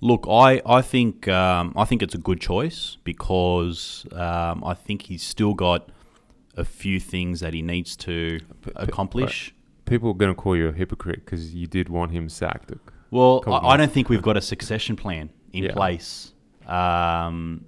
look, 0.01 0.25
I 0.29 0.62
I 0.65 0.81
think 0.81 1.27
um, 1.27 1.74
I 1.75 1.86
think 1.86 2.01
it's 2.01 2.15
a 2.15 2.20
good 2.29 2.39
choice 2.41 2.98
because 3.03 4.05
um, 4.13 4.63
I 4.63 4.74
think 4.74 5.03
he's 5.03 5.24
still 5.24 5.53
got 5.53 5.89
a 6.58 6.65
few 6.65 7.00
things 7.00 7.39
that 7.39 7.53
he 7.53 7.62
needs 7.62 7.96
to 7.98 8.39
accomplish. 8.75 9.53
People 9.86 10.10
are 10.12 10.13
going 10.13 10.34
to 10.34 10.39
call 10.39 10.55
you 10.55 10.67
a 10.67 10.72
hypocrite 10.74 11.24
because 11.25 11.53
you 11.55 11.67
did 11.67 11.89
want 11.89 12.12
him 12.12 12.29
sacked. 12.29 12.72
Well, 13.10 13.43
I, 13.48 13.74
I 13.74 13.77
don't 13.77 13.91
think 13.91 14.10
we've 14.10 14.22
got 14.22 14.38
a 14.38 14.41
succession 14.41 14.96
plan 14.96 15.29
in 15.53 15.65
Yeah. 15.65 15.74
place. 15.74 16.34
Um, 16.67 17.65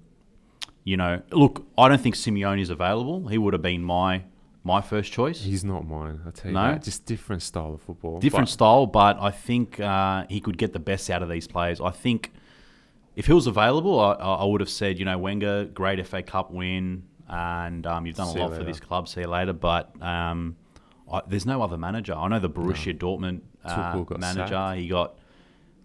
you 0.85 0.97
know, 0.97 1.21
look, 1.31 1.65
I 1.77 1.87
don't 1.89 1.99
think 2.01 2.15
Simeone 2.15 2.61
is 2.61 2.69
available. 2.69 3.27
He 3.27 3.37
would 3.37 3.53
have 3.53 3.61
been 3.61 3.83
my 3.83 4.23
my 4.63 4.81
first 4.81 5.11
choice. 5.11 5.41
He's 5.41 5.63
not 5.63 5.85
mine. 5.87 6.21
I 6.25 6.31
tell 6.31 6.51
you 6.51 6.55
No? 6.55 6.63
that. 6.73 6.83
Just 6.83 7.05
different 7.05 7.41
style 7.41 7.73
of 7.73 7.81
football. 7.81 8.19
different 8.19 8.47
But- 8.47 8.51
style, 8.53 8.85
but 8.85 9.17
I 9.21 9.31
think 9.31 9.79
uh, 9.79 10.25
he 10.29 10.39
could 10.39 10.57
get 10.57 10.73
the 10.73 10.79
best 10.79 11.09
out 11.09 11.21
of 11.21 11.29
these 11.29 11.47
players. 11.47 11.81
I 11.81 11.91
think 11.91 12.31
if 13.15 13.25
he 13.27 13.33
was 13.33 13.45
available, 13.47 13.99
I, 13.99 14.13
I 14.13 14.43
would 14.45 14.61
have 14.61 14.69
said, 14.69 14.97
you 14.99 15.05
know, 15.05 15.17
Wenger, 15.17 15.65
great 15.65 16.05
FA 16.07 16.23
Cup 16.23 16.49
win, 16.51 17.03
and 17.27 17.85
um, 17.85 18.05
you've 18.05 18.15
done 18.15 18.35
a 18.35 18.39
lot 18.39 18.55
for 18.55 18.63
this 18.63 18.79
club. 18.79 19.07
See 19.07 19.21
you 19.21 19.27
later. 19.27 19.53
But 19.53 19.91
um, 20.01 20.55
I, 21.11 21.21
there's 21.27 21.45
no 21.45 21.61
other 21.61 21.77
manager. 21.77 22.13
I 22.13 22.27
know 22.27 22.39
the 22.39 22.49
Borussia 22.49 22.97
Dortmund 22.97 23.41
uh, 23.65 24.03
manager. 24.17 24.47
sacked. 24.47 24.79
He 24.79 24.87
got. 24.87 25.17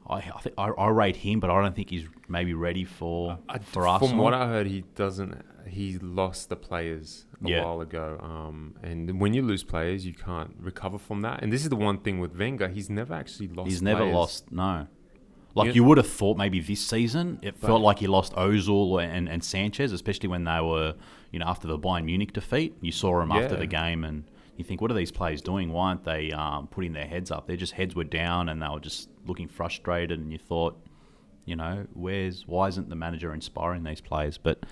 I, 0.08 0.16
I 0.18 0.40
think 0.40 0.54
I, 0.58 0.68
I 0.68 0.88
rate 0.88 1.16
him, 1.16 1.40
but 1.40 1.50
I 1.50 1.60
don't 1.62 1.74
think 1.76 1.90
he's 1.90 2.06
maybe 2.28 2.54
ready 2.54 2.84
for 2.84 3.38
I- 3.48 3.58
for 3.58 3.82
From 3.82 3.88
Arsenal. 4.02 4.24
what 4.24 4.34
I 4.34 4.46
heard, 4.48 4.66
he 4.66 4.84
doesn't. 4.94 5.42
He 5.66 5.98
lost 5.98 6.48
the 6.48 6.56
players 6.56 7.26
a 7.44 7.48
Yeah. 7.50 7.64
while 7.64 7.80
ago. 7.82 8.18
Um, 8.22 8.74
and 8.82 9.20
when 9.20 9.34
you 9.34 9.42
lose 9.42 9.62
players, 9.64 10.06
you 10.06 10.14
can't 10.14 10.54
recover 10.58 10.96
from 10.98 11.20
that. 11.22 11.42
And 11.42 11.52
this 11.52 11.62
is 11.62 11.68
the 11.68 11.76
one 11.76 11.98
thing 11.98 12.20
with 12.20 12.34
Wenger: 12.36 12.68
he's 12.68 12.88
never 12.88 13.12
actually 13.14 13.48
lost. 13.48 13.68
He's 13.70 13.82
never 13.82 14.00
players. 14.00 14.14
lost. 14.14 14.52
No. 14.52 14.86
Like 15.54 15.68
You- 15.68 15.72
you 15.74 15.84
would 15.84 15.98
have 15.98 16.08
thought 16.08 16.36
maybe 16.38 16.60
this 16.60 16.86
season, 16.86 17.38
it 17.42 17.56
felt 17.56 17.82
like 17.82 17.98
he 17.98 18.06
lost 18.06 18.32
Ozil 18.34 19.02
and, 19.02 19.28
and 19.28 19.42
Sanchez, 19.42 19.92
especially 19.92 20.28
when 20.28 20.44
they 20.44 20.60
were, 20.60 20.94
you 21.32 21.38
know, 21.40 21.46
after 21.46 21.66
the 21.66 21.78
Bayern 21.78 22.04
Munich 22.04 22.32
defeat. 22.32 22.76
You 22.80 22.92
saw 22.92 23.18
them 23.18 23.32
after 23.32 23.56
the 23.56 23.66
game, 23.66 24.04
and 24.04 24.24
you 24.58 24.64
think, 24.64 24.80
what 24.82 24.90
are 24.90 24.94
these 24.94 25.12
players 25.12 25.40
doing? 25.40 25.72
Why 25.72 25.88
aren't 25.88 26.04
they 26.04 26.32
um, 26.32 26.66
putting 26.66 26.92
their 26.92 27.06
heads 27.06 27.30
up? 27.30 27.46
Their 27.46 27.56
just 27.56 27.72
heads 27.72 27.94
were 27.94 28.04
down, 28.04 28.48
and 28.48 28.60
they 28.60 28.68
were 28.68 28.80
just 28.80 29.08
looking 29.26 29.48
frustrated. 29.48 30.18
And 30.18 30.32
you 30.32 30.38
thought, 30.38 30.78
you 31.46 31.56
know, 31.56 31.86
where's 31.94 32.46
why 32.46 32.68
isn't 32.68 32.88
the 32.90 32.96
manager 32.96 33.32
inspiring 33.32 33.84
these 33.84 34.00
players? 34.00 34.36
But, 34.36 34.64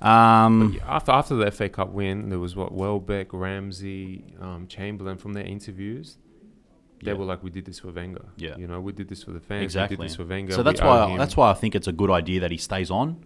um, 0.00 0.74
Yeah, 0.74 0.82
After 0.96 1.12
after 1.12 1.34
the 1.36 1.46
FA 1.50 1.68
Cup 1.68 1.90
win, 1.92 2.28
there 2.28 2.38
was 2.38 2.56
what 2.56 2.72
Welbeck, 2.72 3.32
Ramsey, 3.32 4.24
um, 4.40 4.66
Chamberlain 4.66 5.16
from 5.16 5.32
their 5.32 5.44
interviews. 5.44 6.18
They 7.02 7.10
Yeah. 7.12 7.16
were 7.18 7.24
like, 7.24 7.42
"We 7.42 7.50
did 7.50 7.66
this 7.66 7.80
for 7.80 7.92
Wenger. 7.92 8.24
Yeah. 8.36 8.56
you 8.56 8.66
know, 8.66 8.80
we 8.80 8.92
did 8.92 9.08
this 9.08 9.22
for 9.22 9.30
the 9.32 9.40
fans. 9.40 9.62
exactly. 9.62 9.96
We 9.96 10.04
did 10.04 10.10
this 10.10 10.16
for 10.16 10.24
Wenger. 10.24 10.52
So 10.54 10.62
that's 10.62 10.80
we 10.80 10.86
why 10.88 11.08
him." 11.10 11.18
that's 11.18 11.36
why 11.36 11.50
I 11.50 11.54
think 11.54 11.74
it's 11.74 11.86
a 11.88 11.92
good 11.92 12.10
idea 12.10 12.40
that 12.40 12.50
he 12.50 12.56
stays 12.56 12.90
on 12.90 13.24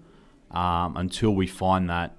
um, 0.51 0.97
until 0.97 1.35
we 1.35 1.47
find 1.47 1.89
that 1.89 2.17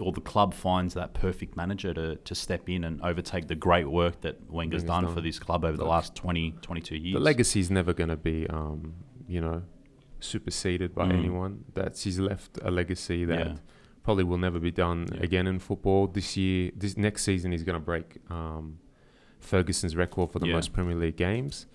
or 0.00 0.12
the 0.12 0.20
club 0.20 0.54
finds 0.54 0.94
that 0.94 1.14
perfect 1.14 1.56
manager 1.56 1.92
to, 1.94 2.16
to 2.16 2.34
step 2.34 2.68
in 2.68 2.84
and 2.84 3.00
overtake 3.02 3.46
the 3.48 3.54
great 3.54 3.88
work 3.90 4.20
that 4.22 4.36
Wenger's 4.50 4.82
Wenger's 4.82 4.84
done, 4.84 5.14
for 5.14 5.20
this 5.20 5.38
club 5.38 5.64
over 5.64 5.76
the 5.76 5.84
last 5.84 6.14
20, 6.14 6.52
22 6.62 6.96
years. 6.96 7.14
the 7.14 7.20
legacy's 7.20 7.70
never 7.70 7.92
going 7.92 8.08
to 8.10 8.16
be, 8.16 8.46
um, 8.48 8.94
you 9.28 9.40
know, 9.40 9.62
superseded 10.20 10.94
by 10.94 11.06
Mm. 11.06 11.12
anyone. 11.18 11.64
That's 11.74 12.02
he's 12.04 12.18
left 12.18 12.58
a 12.62 12.70
legacy 12.70 13.24
that 13.24 13.46
Yeah. 13.46 13.56
probably 14.02 14.24
will 14.24 14.38
never 14.38 14.58
be 14.58 14.70
done 14.70 15.06
Yeah. 15.14 15.22
again 15.22 15.46
in 15.46 15.58
football. 15.58 16.06
This 16.06 16.36
year, 16.36 16.70
this 16.76 16.96
next 16.96 17.22
season, 17.22 17.52
he's 17.52 17.62
going 17.64 17.78
to 17.78 17.84
break 17.84 18.18
um, 18.30 18.78
Ferguson's 19.38 19.96
record 19.96 20.30
for 20.30 20.38
the 20.38 20.46
Yeah. 20.48 20.54
most 20.54 20.72
Premier 20.72 20.96
League 20.96 21.16
games. 21.16 21.66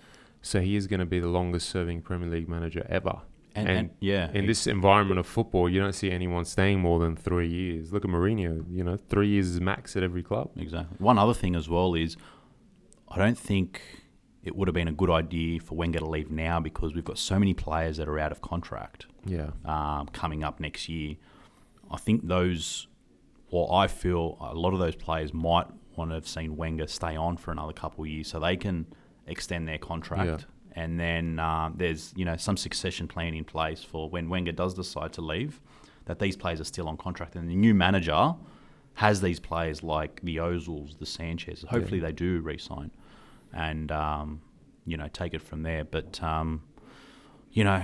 So 0.42 0.62
he 0.62 0.76
is 0.76 0.86
going 0.88 1.00
to 1.00 1.06
be 1.08 1.20
the 1.20 1.28
longest 1.28 1.70
serving 1.70 2.02
Premier 2.04 2.30
League 2.30 2.48
manager 2.48 2.86
ever. 2.90 3.22
And, 3.56 3.70
And 3.70 3.78
and, 3.78 3.90
yeah, 4.02 4.32
In 4.34 4.46
this 4.48 4.68
environment 4.68 5.18
of 5.20 5.26
football, 5.26 5.70
you 5.70 5.80
don't 5.80 5.94
see 5.94 6.12
anyone 6.12 6.44
staying 6.46 6.82
more 6.82 7.00
than 7.00 7.16
three 7.16 7.48
years. 7.48 7.94
Look 7.94 8.04
at 8.04 8.12
Mourinho. 8.12 8.66
You 8.70 8.84
know, 8.84 8.98
three 9.10 9.30
years 9.30 9.48
is 9.48 9.62
max 9.62 9.96
at 9.96 10.04
every 10.04 10.24
club. 10.24 10.52
Exactly. 10.58 10.98
One 11.00 11.18
other 11.18 11.34
thing 11.34 11.56
as 11.56 11.70
well 11.70 11.94
is, 11.96 12.18
I 13.10 13.18
don't 13.18 13.38
think 13.38 13.82
it 14.44 14.56
would 14.56 14.68
have 14.68 14.76
been 14.76 14.88
a 14.90 14.92
good 14.92 15.10
idea 15.10 15.60
for 15.62 15.76
Wenger 15.76 16.00
to 16.00 16.06
leave 16.06 16.30
now 16.30 16.60
because 16.60 16.94
we've 16.94 17.06
got 17.06 17.18
so 17.18 17.40
many 17.40 17.54
players 17.54 17.98
that 17.98 18.08
are 18.10 18.20
out 18.20 18.32
of 18.32 18.42
contract 18.42 19.08
Yeah. 19.26 19.52
um, 19.64 20.08
coming 20.10 20.44
up 20.44 20.60
next 20.60 20.88
year. 20.90 21.16
I 21.90 21.98
think 21.98 22.28
those, 22.28 22.88
well, 23.52 23.72
I 23.72 23.88
feel 23.88 24.38
a 24.42 24.54
lot 24.54 24.74
of 24.74 24.80
those 24.80 24.96
players 24.96 25.34
might 25.34 25.68
want 25.96 26.12
to 26.12 26.16
have 26.16 26.28
seen 26.28 26.58
Wenger 26.58 26.88
stay 26.88 27.16
on 27.16 27.38
for 27.38 27.52
another 27.52 27.74
couple 27.74 28.04
of 28.04 28.10
years 28.10 28.28
so 28.28 28.40
they 28.40 28.58
can 28.58 28.86
extend 29.28 29.68
their 29.68 29.78
contract. 29.80 30.46
And 30.76 31.00
then 31.00 31.40
uh, 31.40 31.72
there's 31.74 32.14
you 32.18 32.26
know 32.26 32.36
some 32.38 32.58
succession 32.58 33.08
plan 33.08 33.34
in 33.34 33.46
place 33.46 33.82
for 33.84 34.10
when 34.10 34.28
Wenger 34.30 34.52
does 34.52 34.74
decide 34.74 35.14
to 35.14 35.22
leave, 35.22 35.62
that 36.06 36.20
these 36.20 36.36
players 36.36 36.60
are 36.60 36.66
still 36.66 36.88
on 36.90 36.98
contract, 36.98 37.36
and 37.36 37.50
the 37.50 37.56
new 37.56 37.74
manager 37.74 38.36
has 38.96 39.22
these 39.22 39.40
players 39.40 39.84
like 39.84 40.20
the 40.24 40.38
Ozils, 40.38 40.98
the 41.00 41.06
Sanchez. 41.06 41.64
Hopefully 41.70 42.00
they 42.00 42.12
do 42.12 42.40
re-sign, 42.42 42.92
and 43.54 43.92
um, 43.92 44.42
you 44.86 44.98
know 44.98 45.08
take 45.08 45.34
it 45.34 45.42
from 45.42 45.64
there. 45.64 45.86
But 45.86 46.22
um, 46.22 46.62
you 47.52 47.64
know, 47.64 47.82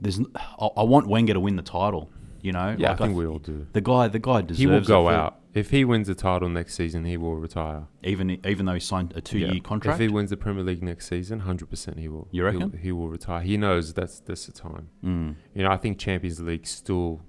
there's 0.00 0.20
I, 0.60 0.66
I 0.76 0.82
want 0.82 1.06
Wenger 1.06 1.34
to 1.34 1.40
win 1.40 1.56
the 1.56 1.62
title. 1.62 2.10
You 2.40 2.52
know, 2.52 2.74
Yeah, 2.78 2.90
Like, 2.90 3.00
I 3.00 3.04
think 3.04 3.10
th- 3.10 3.18
we 3.18 3.26
all 3.26 3.38
do. 3.40 3.66
the 3.72 3.80
guy, 3.80 4.06
the 4.08 4.20
guy 4.20 4.42
deserves. 4.42 4.58
He 4.58 4.66
will 4.66 4.80
go 4.80 5.08
out. 5.08 5.40
If 5.58 5.70
he 5.70 5.84
wins 5.84 6.06
the 6.06 6.14
title 6.14 6.48
next 6.48 6.74
season, 6.74 7.04
he 7.04 7.16
will 7.16 7.36
retire. 7.36 7.82
even 8.02 8.26
even 8.46 8.66
though 8.66 8.74
he 8.74 8.80
signed 8.80 9.12
a 9.16 9.20
two-year 9.20 9.54
Yeah. 9.54 9.60
contract. 9.60 10.00
If 10.00 10.06
he 10.06 10.08
wins 10.16 10.30
the 10.30 10.36
Premier 10.36 10.64
League 10.64 10.82
next 10.82 11.08
season, 11.08 11.40
hundred 11.40 11.68
percent 11.70 11.98
he 11.98 12.08
will. 12.08 12.28
You 12.30 12.44
reckon? 12.44 12.60
He'll- 12.72 12.80
he 12.86 12.92
will 12.92 13.08
retire? 13.08 13.42
He 13.42 13.56
knows 13.56 13.92
that's 13.94 14.20
that's 14.20 14.46
the 14.46 14.52
time. 14.52 14.88
Mm. 15.04 15.34
You 15.54 15.62
know, 15.64 15.70
I 15.70 15.76
think 15.76 15.98
Champions 15.98 16.40
League 16.40 16.66
still 16.66 17.22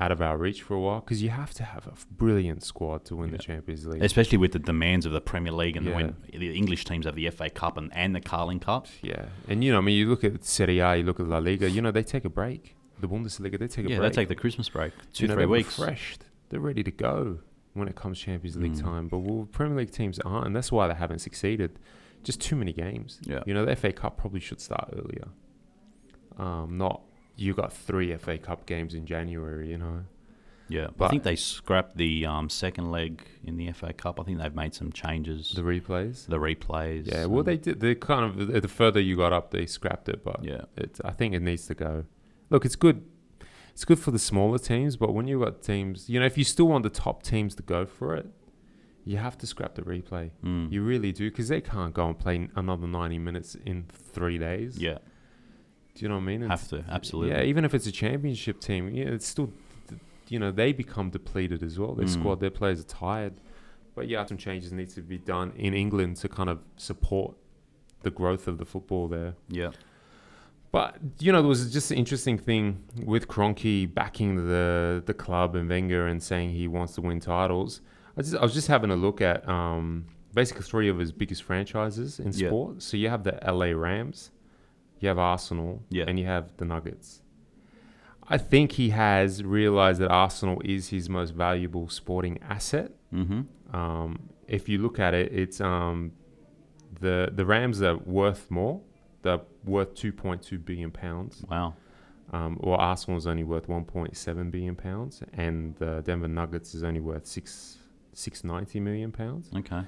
out 0.00 0.10
of 0.10 0.22
our 0.22 0.38
reach 0.38 0.62
for 0.62 0.74
a 0.74 0.80
while 0.80 1.00
because 1.00 1.22
you 1.22 1.28
have 1.28 1.52
to 1.52 1.62
have 1.64 1.86
a 1.86 1.92
brilliant 2.22 2.62
squad 2.62 3.04
to 3.04 3.14
win 3.14 3.30
the 3.30 3.36
Champions 3.38 3.86
League. 3.86 4.02
especially 4.02 4.38
with 4.38 4.52
the 4.52 4.58
demands 4.58 5.04
of 5.04 5.12
the 5.12 5.20
Premier 5.20 5.52
League 5.52 5.76
and 5.76 5.84
Yeah. 5.86 5.94
when 5.96 6.16
the 6.32 6.56
English 6.56 6.86
teams 6.86 7.04
have 7.04 7.14
the 7.14 7.26
FA 7.30 7.50
Cup 7.50 7.76
and, 7.76 7.94
and 7.94 8.14
the 8.16 8.20
Carling 8.20 8.58
Cup. 8.60 8.86
yeah, 9.02 9.26
and 9.48 9.62
you 9.62 9.70
know, 9.70 9.78
I 9.78 9.82
mean, 9.82 9.96
you 10.00 10.08
look 10.08 10.24
at 10.24 10.44
Serie 10.44 10.78
A, 10.78 10.96
you 10.96 11.02
look 11.04 11.20
at 11.20 11.28
La 11.28 11.38
Liga. 11.38 11.68
You 11.68 11.82
know, 11.82 11.90
they 11.90 12.02
take 12.02 12.24
a 12.24 12.30
break. 12.30 12.74
The 13.00 13.06
Bundesliga, 13.08 13.58
they 13.58 13.66
take 13.68 13.84
a 13.86 13.90
Yeah, 13.90 13.98
break. 13.98 14.12
they 14.12 14.16
take 14.22 14.28
the 14.28 14.34
Christmas 14.34 14.68
break, 14.70 14.92
two 15.12 15.24
you 15.24 15.28
know, 15.28 15.34
three 15.34 15.42
they're 15.42 15.48
weeks. 15.48 15.78
refreshed. 15.78 16.24
They're 16.48 16.60
ready 16.60 16.82
to 16.84 16.90
go 16.90 17.40
when 17.74 17.88
it 17.88 17.96
comes 17.96 18.18
Champions 18.18 18.56
League 18.56 18.74
Mm. 18.74 18.82
time. 18.82 19.08
But 19.08 19.18
well, 19.18 19.48
Premier 19.50 19.78
League 19.78 19.90
teams 19.92 20.18
aren't, 20.20 20.46
and 20.46 20.56
that's 20.56 20.70
why 20.72 20.88
they 20.88 20.94
haven't 20.94 21.20
succeeded. 21.20 21.78
Just 22.22 22.40
too 22.40 22.54
many 22.56 22.72
games. 22.72 23.18
Yeah. 23.24 23.42
You 23.46 23.54
know, 23.54 23.64
the 23.64 23.72
FA 23.76 23.92
Cup 23.92 24.16
probably 24.16 24.40
should 24.40 24.60
start 24.60 24.90
earlier. 24.96 25.28
Um, 26.38 26.78
not 26.78 27.02
you 27.36 27.54
got 27.54 27.72
three 27.72 28.12
FA 28.16 28.38
Cup 28.38 28.66
games 28.66 28.94
in 28.94 29.06
January. 29.06 29.70
You 29.70 29.78
know. 29.78 30.04
Yeah, 30.68 30.86
but 30.96 31.06
I 31.06 31.08
think 31.08 31.24
they 31.24 31.36
scrapped 31.36 31.96
the 31.98 32.24
um, 32.24 32.48
second 32.48 32.90
leg 32.90 33.26
in 33.44 33.56
the 33.58 33.70
FA 33.72 33.92
Cup. 33.92 34.18
I 34.18 34.22
think 34.22 34.38
they've 34.38 34.54
made 34.54 34.72
some 34.74 34.90
changes. 34.90 35.50
The 35.50 35.60
replays. 35.62 36.26
The, 36.26 36.38
replays. 36.38 37.08
Yeah, 37.12 37.26
well, 37.26 37.42
they 37.42 37.58
did. 37.58 37.80
They 37.80 37.94
kind 37.94 38.24
of 38.24 38.62
the 38.62 38.68
further 38.68 39.00
you 39.00 39.16
got 39.16 39.34
up, 39.34 39.50
they 39.50 39.66
scrapped 39.66 40.08
it. 40.08 40.24
But 40.24 40.42
Yeah, 40.44 40.62
it, 40.76 40.98
I 41.04 41.10
think 41.10 41.34
it 41.34 41.40
needs 41.40 41.66
to 41.66 41.74
go. 41.74 42.04
Look, 42.48 42.64
it's 42.64 42.76
good. 42.76 43.04
It's 43.72 43.84
good 43.84 43.98
for 43.98 44.10
the 44.10 44.18
smaller 44.18 44.58
teams, 44.58 44.96
but 44.96 45.12
when 45.14 45.26
you've 45.26 45.42
got 45.42 45.62
teams, 45.62 46.08
you 46.08 46.20
know, 46.20 46.26
if 46.26 46.36
you 46.38 46.44
still 46.44 46.68
want 46.68 46.82
the 46.84 46.90
top 46.90 47.22
teams 47.22 47.54
to 47.56 47.62
go 47.62 47.84
for 47.86 48.14
it, 48.14 48.26
you 49.04 49.16
have 49.16 49.36
to 49.38 49.46
scrap 49.46 49.74
the 49.74 49.82
replay. 49.82 50.30
Mm. 50.44 50.70
You 50.70 50.82
really 50.82 51.10
do, 51.10 51.30
because 51.30 51.48
they 51.48 51.60
can't 51.60 51.92
go 51.94 52.06
and 52.06 52.18
play 52.18 52.48
another 52.54 52.86
ninety 52.86 53.18
minutes 53.18 53.56
in 53.66 53.86
three 53.90 54.38
days. 54.38 54.78
yeah, 54.78 54.98
do 55.94 56.02
you 56.04 56.08
know 56.08 56.14
what 56.16 56.22
I 56.22 56.24
mean? 56.24 56.42
have 56.42 56.68
to 56.68 56.84
absolutely. 56.88 57.34
Yeah, 57.34 57.42
even 57.42 57.64
if 57.64 57.74
it's 57.74 57.86
a 57.86 57.92
championship 57.92 58.60
team, 58.60 58.90
yeah, 58.94 59.06
it's 59.06 59.26
still, 59.26 59.50
you 60.28 60.38
know, 60.38 60.50
they 60.52 60.72
become 60.72 61.10
depleted 61.10 61.62
as 61.62 61.78
well. 61.78 61.94
Their 61.94 62.06
Mm. 62.06 62.10
squad, 62.20 62.40
their 62.40 62.50
players 62.50 62.80
are 62.80 62.84
tired. 62.84 63.34
But 63.94 64.08
yeah, 64.08 64.24
some 64.24 64.38
changes 64.38 64.72
need 64.72 64.88
to 64.90 65.02
be 65.02 65.18
done 65.18 65.52
in 65.56 65.74
England 65.74 66.16
to 66.18 66.28
kind 66.28 66.48
of 66.48 66.60
support 66.76 67.36
the 68.02 68.10
growth 68.10 68.46
of 68.48 68.56
the 68.58 68.64
football 68.64 69.06
there. 69.08 69.34
yeah, 69.48 69.70
But 70.72 70.96
you 71.20 71.30
know, 71.32 71.40
there 71.42 71.48
was 71.48 71.70
just 71.72 71.90
an 71.90 71.98
interesting 71.98 72.38
thing 72.38 72.82
with 73.04 73.28
Kroenke 73.28 73.92
backing 73.92 74.48
the 74.48 75.02
the 75.04 75.14
club 75.14 75.54
and 75.54 75.68
Wenger 75.68 76.06
and 76.06 76.22
saying 76.22 76.50
he 76.50 76.66
wants 76.66 76.94
to 76.94 77.02
win 77.02 77.20
titles. 77.20 77.82
I 78.16 78.22
just 78.22 78.34
I 78.36 78.42
was 78.42 78.54
just 78.54 78.68
having 78.68 78.90
a 78.90 78.96
look 78.96 79.20
at 79.20 79.46
um, 79.48 80.06
basically 80.34 80.62
three 80.62 80.88
of 80.88 80.98
his 80.98 81.12
biggest 81.12 81.42
franchises 81.42 82.18
in 82.18 82.32
Yeah. 82.32 82.48
sport. 82.48 82.82
So 82.82 82.96
you 82.96 83.08
have 83.10 83.22
the 83.24 83.38
LA 83.46 83.72
Rams, 83.86 84.30
you 85.00 85.08
have 85.08 85.18
Arsenal, 85.18 85.82
Yeah. 85.90 86.04
and 86.08 86.18
you 86.18 86.24
have 86.26 86.56
the 86.56 86.64
Nuggets. 86.64 87.20
I 88.28 88.38
think 88.38 88.72
he 88.72 88.90
has 88.90 89.42
realized 89.44 90.00
that 90.00 90.10
Arsenal 90.10 90.62
is 90.64 90.88
his 90.88 91.08
most 91.10 91.34
valuable 91.34 91.88
sporting 91.90 92.38
asset. 92.42 92.92
mm-hmm. 93.12 93.42
Um, 93.76 94.28
if 94.46 94.68
you 94.68 94.78
look 94.78 94.98
at 94.98 95.12
it, 95.14 95.32
it's 95.32 95.60
um, 95.60 96.12
the 97.00 97.30
the 97.34 97.44
Rams 97.44 97.82
are 97.82 97.96
worth 97.98 98.50
more. 98.50 98.80
They're 99.22 99.40
worth 99.64 99.94
two 99.94 100.12
point 100.12 100.42
two 100.42 100.58
billion 100.58 100.90
pounds. 100.90 101.44
Wow. 101.48 101.74
Um, 102.32 102.58
well, 102.60 102.78
Arsenal 102.78 103.18
is 103.18 103.26
only 103.26 103.44
worth 103.44 103.68
one 103.68 103.84
point 103.84 104.16
seven 104.16 104.50
billion 104.50 104.74
pounds, 104.74 105.22
and 105.34 105.74
the 105.76 106.02
Denver 106.04 106.28
Nuggets 106.28 106.74
is 106.74 106.82
only 106.82 107.00
worth 107.00 107.26
six 107.26 107.78
six 108.12 108.44
ninety 108.44 108.80
million 108.80 109.12
pounds. 109.12 109.50
Okay. 109.56 109.82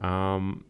Um, 0.00 0.64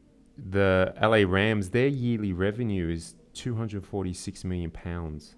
the 0.51 0.95
LA 1.01 1.25
Rams, 1.29 1.71
their 1.71 1.89
yearly 1.89 2.33
revenue 2.33 2.89
is 2.91 3.15
two 3.33 3.55
hundred 3.55 3.85
forty 3.87 4.13
six 4.13 4.45
million 4.45 4.71
pounds. 4.71 5.35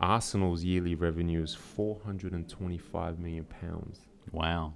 Arsenal's 0.00 0.64
yearly 0.64 0.94
revenue 0.94 1.42
is 1.42 1.54
four 1.54 2.00
hundred 2.04 2.32
and 2.32 2.48
twenty 2.48 2.78
five 2.78 3.18
million 3.18 3.44
pounds. 3.44 4.00
Wow. 4.30 4.74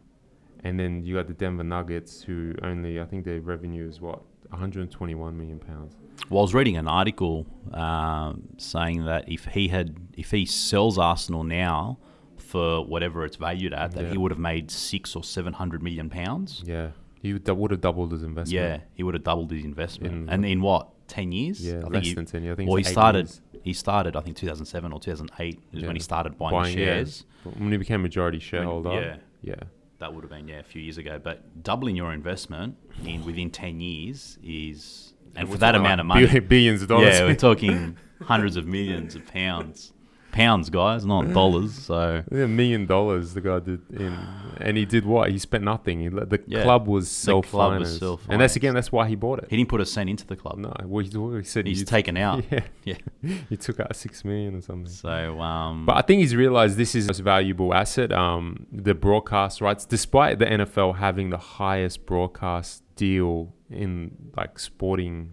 And 0.64 0.80
then 0.80 1.04
you 1.04 1.14
got 1.14 1.28
the 1.28 1.34
Denver 1.34 1.64
Nuggets, 1.64 2.22
who 2.22 2.54
only 2.62 3.00
I 3.00 3.04
think 3.04 3.24
their 3.24 3.40
revenue 3.40 3.88
is 3.88 4.00
what 4.00 4.22
121 4.50 5.36
million 5.38 5.58
pounds. 5.58 5.94
Well, 6.30 6.40
I 6.40 6.42
was 6.42 6.54
reading 6.54 6.76
an 6.76 6.88
article 6.88 7.46
um, 7.72 8.48
saying 8.58 9.04
that 9.04 9.28
if 9.30 9.44
he 9.46 9.68
had, 9.68 9.96
if 10.16 10.30
he 10.30 10.44
sells 10.46 10.98
Arsenal 10.98 11.44
now 11.44 11.98
for 12.38 12.84
whatever 12.84 13.24
it's 13.24 13.36
valued 13.36 13.72
at, 13.72 13.92
that 13.92 14.04
Yeah. 14.04 14.10
he 14.10 14.18
would 14.18 14.30
have 14.30 14.38
made 14.38 14.70
six 14.70 15.14
or 15.14 15.22
seven 15.24 15.52
hundred 15.52 15.82
million 15.82 16.08
pounds. 16.10 16.62
Yeah, 16.66 16.90
he 17.20 17.32
would, 17.32 17.46
would 17.48 17.70
have 17.70 17.80
doubled 17.80 18.12
his 18.12 18.22
investment. 18.22 18.50
Yeah, 18.64 18.80
he 18.94 19.02
would 19.02 19.14
have 19.14 19.24
doubled 19.24 19.50
his 19.50 19.64
investment. 19.64 20.12
In- 20.14 20.28
and 20.28 20.44
in 20.46 20.60
what 20.62 20.88
ten 21.08 21.32
years? 21.32 21.64
yeah, 21.64 21.78
I 21.78 21.80
think 21.82 21.94
less 21.94 22.04
he, 22.06 22.14
than 22.14 22.26
10 22.26 22.42
years. 22.42 22.52
I 22.52 22.56
think 22.56 22.68
well, 22.70 22.76
he 22.76 22.84
started. 22.84 23.26
years. 23.26 23.40
He 23.62 23.72
started, 23.72 24.14
I 24.14 24.20
think, 24.20 24.36
2007 24.36 24.92
or 24.92 25.00
2008 25.00 25.58
is 25.72 25.80
Yeah. 25.82 25.86
when 25.88 25.96
he 25.96 26.00
started 26.00 26.38
buying, 26.38 26.52
Buying, 26.52 26.78
yeah. 26.78 26.84
shares. 26.84 27.24
when 27.58 27.72
he 27.72 27.76
became 27.78 28.00
majority 28.00 28.38
shareholder. 28.38 28.92
yeah. 28.92 29.16
yeah, 29.42 29.54
That 29.98 30.12
would 30.12 30.24
have 30.24 30.30
been 30.30 30.46
yeah 30.48 30.58
a 30.58 30.62
few 30.62 30.82
years 30.82 30.98
ago. 30.98 31.18
But 31.22 31.62
doubling 31.62 31.96
your 31.96 32.12
investment 32.12 32.76
in 33.04 33.24
within 33.24 33.50
10 33.50 33.80
years 33.80 34.38
is, 34.42 35.14
and 35.34 35.48
for 35.50 35.58
that 35.58 35.74
amount 35.74 36.00
of 36.00 36.06
like 36.06 36.22
money, 36.24 36.40
bill- 36.40 36.48
billions 36.48 36.82
of 36.82 36.88
dollars. 36.88 37.14
yeah, 37.18 37.24
we're 37.24 37.34
talking 37.50 37.96
hundreds 38.22 38.56
of 38.56 38.66
millions 38.66 39.14
of 39.14 39.26
pounds, 39.26 39.92
pounds, 40.36 40.70
guys, 40.70 41.04
not 41.04 41.32
dollars. 41.32 41.72
So 41.74 42.22
Yeah, 42.30 42.44
a 42.44 42.48
million 42.48 42.86
dollars 42.86 43.34
the 43.34 43.40
guy 43.40 43.58
did 43.60 43.80
in, 43.90 44.12
and 44.60 44.76
he 44.76 44.84
did 44.84 45.04
what? 45.04 45.30
He 45.30 45.38
spent 45.38 45.64
nothing. 45.64 46.00
He 46.00 46.08
the 46.08 46.40
Yeah, 46.46 46.62
club 46.62 46.86
was 46.86 47.10
self 47.10 47.46
financed, 47.46 48.02
and 48.28 48.40
that's 48.40 48.56
again 48.56 48.74
that's 48.74 48.92
why 48.92 49.08
he 49.08 49.14
bought 49.16 49.38
it. 49.40 49.46
he 49.50 49.56
didn't 49.56 49.70
put 49.70 49.80
a 49.80 49.86
cent 49.86 50.08
into 50.10 50.26
the 50.26 50.36
club. 50.36 50.58
No, 50.58 50.72
well, 50.84 51.04
he, 51.04 51.18
well, 51.18 51.36
he 51.36 51.44
said 51.44 51.66
He's 51.66 51.84
taken 51.84 52.16
out. 52.16 52.44
Yeah, 52.50 52.64
Yeah. 52.84 52.98
he 53.48 53.56
took 53.56 53.80
out 53.80 53.94
six 53.96 54.24
million 54.24 54.54
or 54.54 54.60
something. 54.60 54.92
So, 54.92 55.40
um, 55.40 55.86
But 55.86 55.96
I 55.96 56.02
think 56.02 56.20
he's 56.20 56.36
realized 56.36 56.76
this 56.76 56.94
is 56.94 57.06
the 57.06 57.10
most 57.10 57.20
valuable 57.20 57.72
asset. 57.74 58.12
Um, 58.12 58.66
the 58.70 58.94
broadcast 58.94 59.60
rights, 59.60 59.84
despite 59.84 60.38
the 60.38 60.46
NFL 60.46 60.96
having 60.96 61.30
the 61.30 61.38
highest 61.58 62.06
broadcast 62.06 62.82
deal 62.96 63.54
in 63.70 64.30
like 64.36 64.58
sporting 64.58 65.32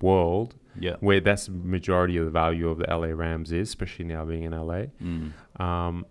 world, 0.00 0.54
yeah, 0.78 0.96
where 1.00 1.20
that's 1.20 1.46
the 1.46 1.52
majority 1.52 2.16
of 2.16 2.24
the 2.24 2.30
value 2.30 2.68
of 2.68 2.78
the 2.78 2.86
LA 2.88 3.08
Rams 3.08 3.52
is, 3.52 3.68
especially 3.68 4.04
now 4.06 4.24
being 4.24 4.42
in 4.44 4.52
LA. 4.52 4.86
mm, 5.02 5.32
Um, 5.60 6.06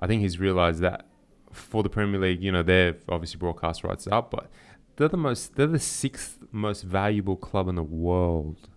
I 0.00 0.06
think 0.06 0.22
he's 0.22 0.38
realized 0.40 0.80
that 0.80 1.06
for 1.52 1.82
the 1.82 1.88
Premier 1.88 2.20
League, 2.20 2.42
you 2.42 2.50
know, 2.52 2.62
they've 2.62 3.00
obviously 3.08 3.38
broadcast 3.38 3.84
rights 3.84 4.06
up, 4.06 4.30
but 4.30 4.50
they're 4.96 5.08
the 5.08 5.16
most, 5.16 5.56
they're 5.56 5.66
the 5.66 5.78
sixth 5.78 6.38
most 6.50 6.82
valuable 6.82 7.36
club 7.36 7.68
in 7.68 7.74
the 7.76 7.82
world. 7.82 8.68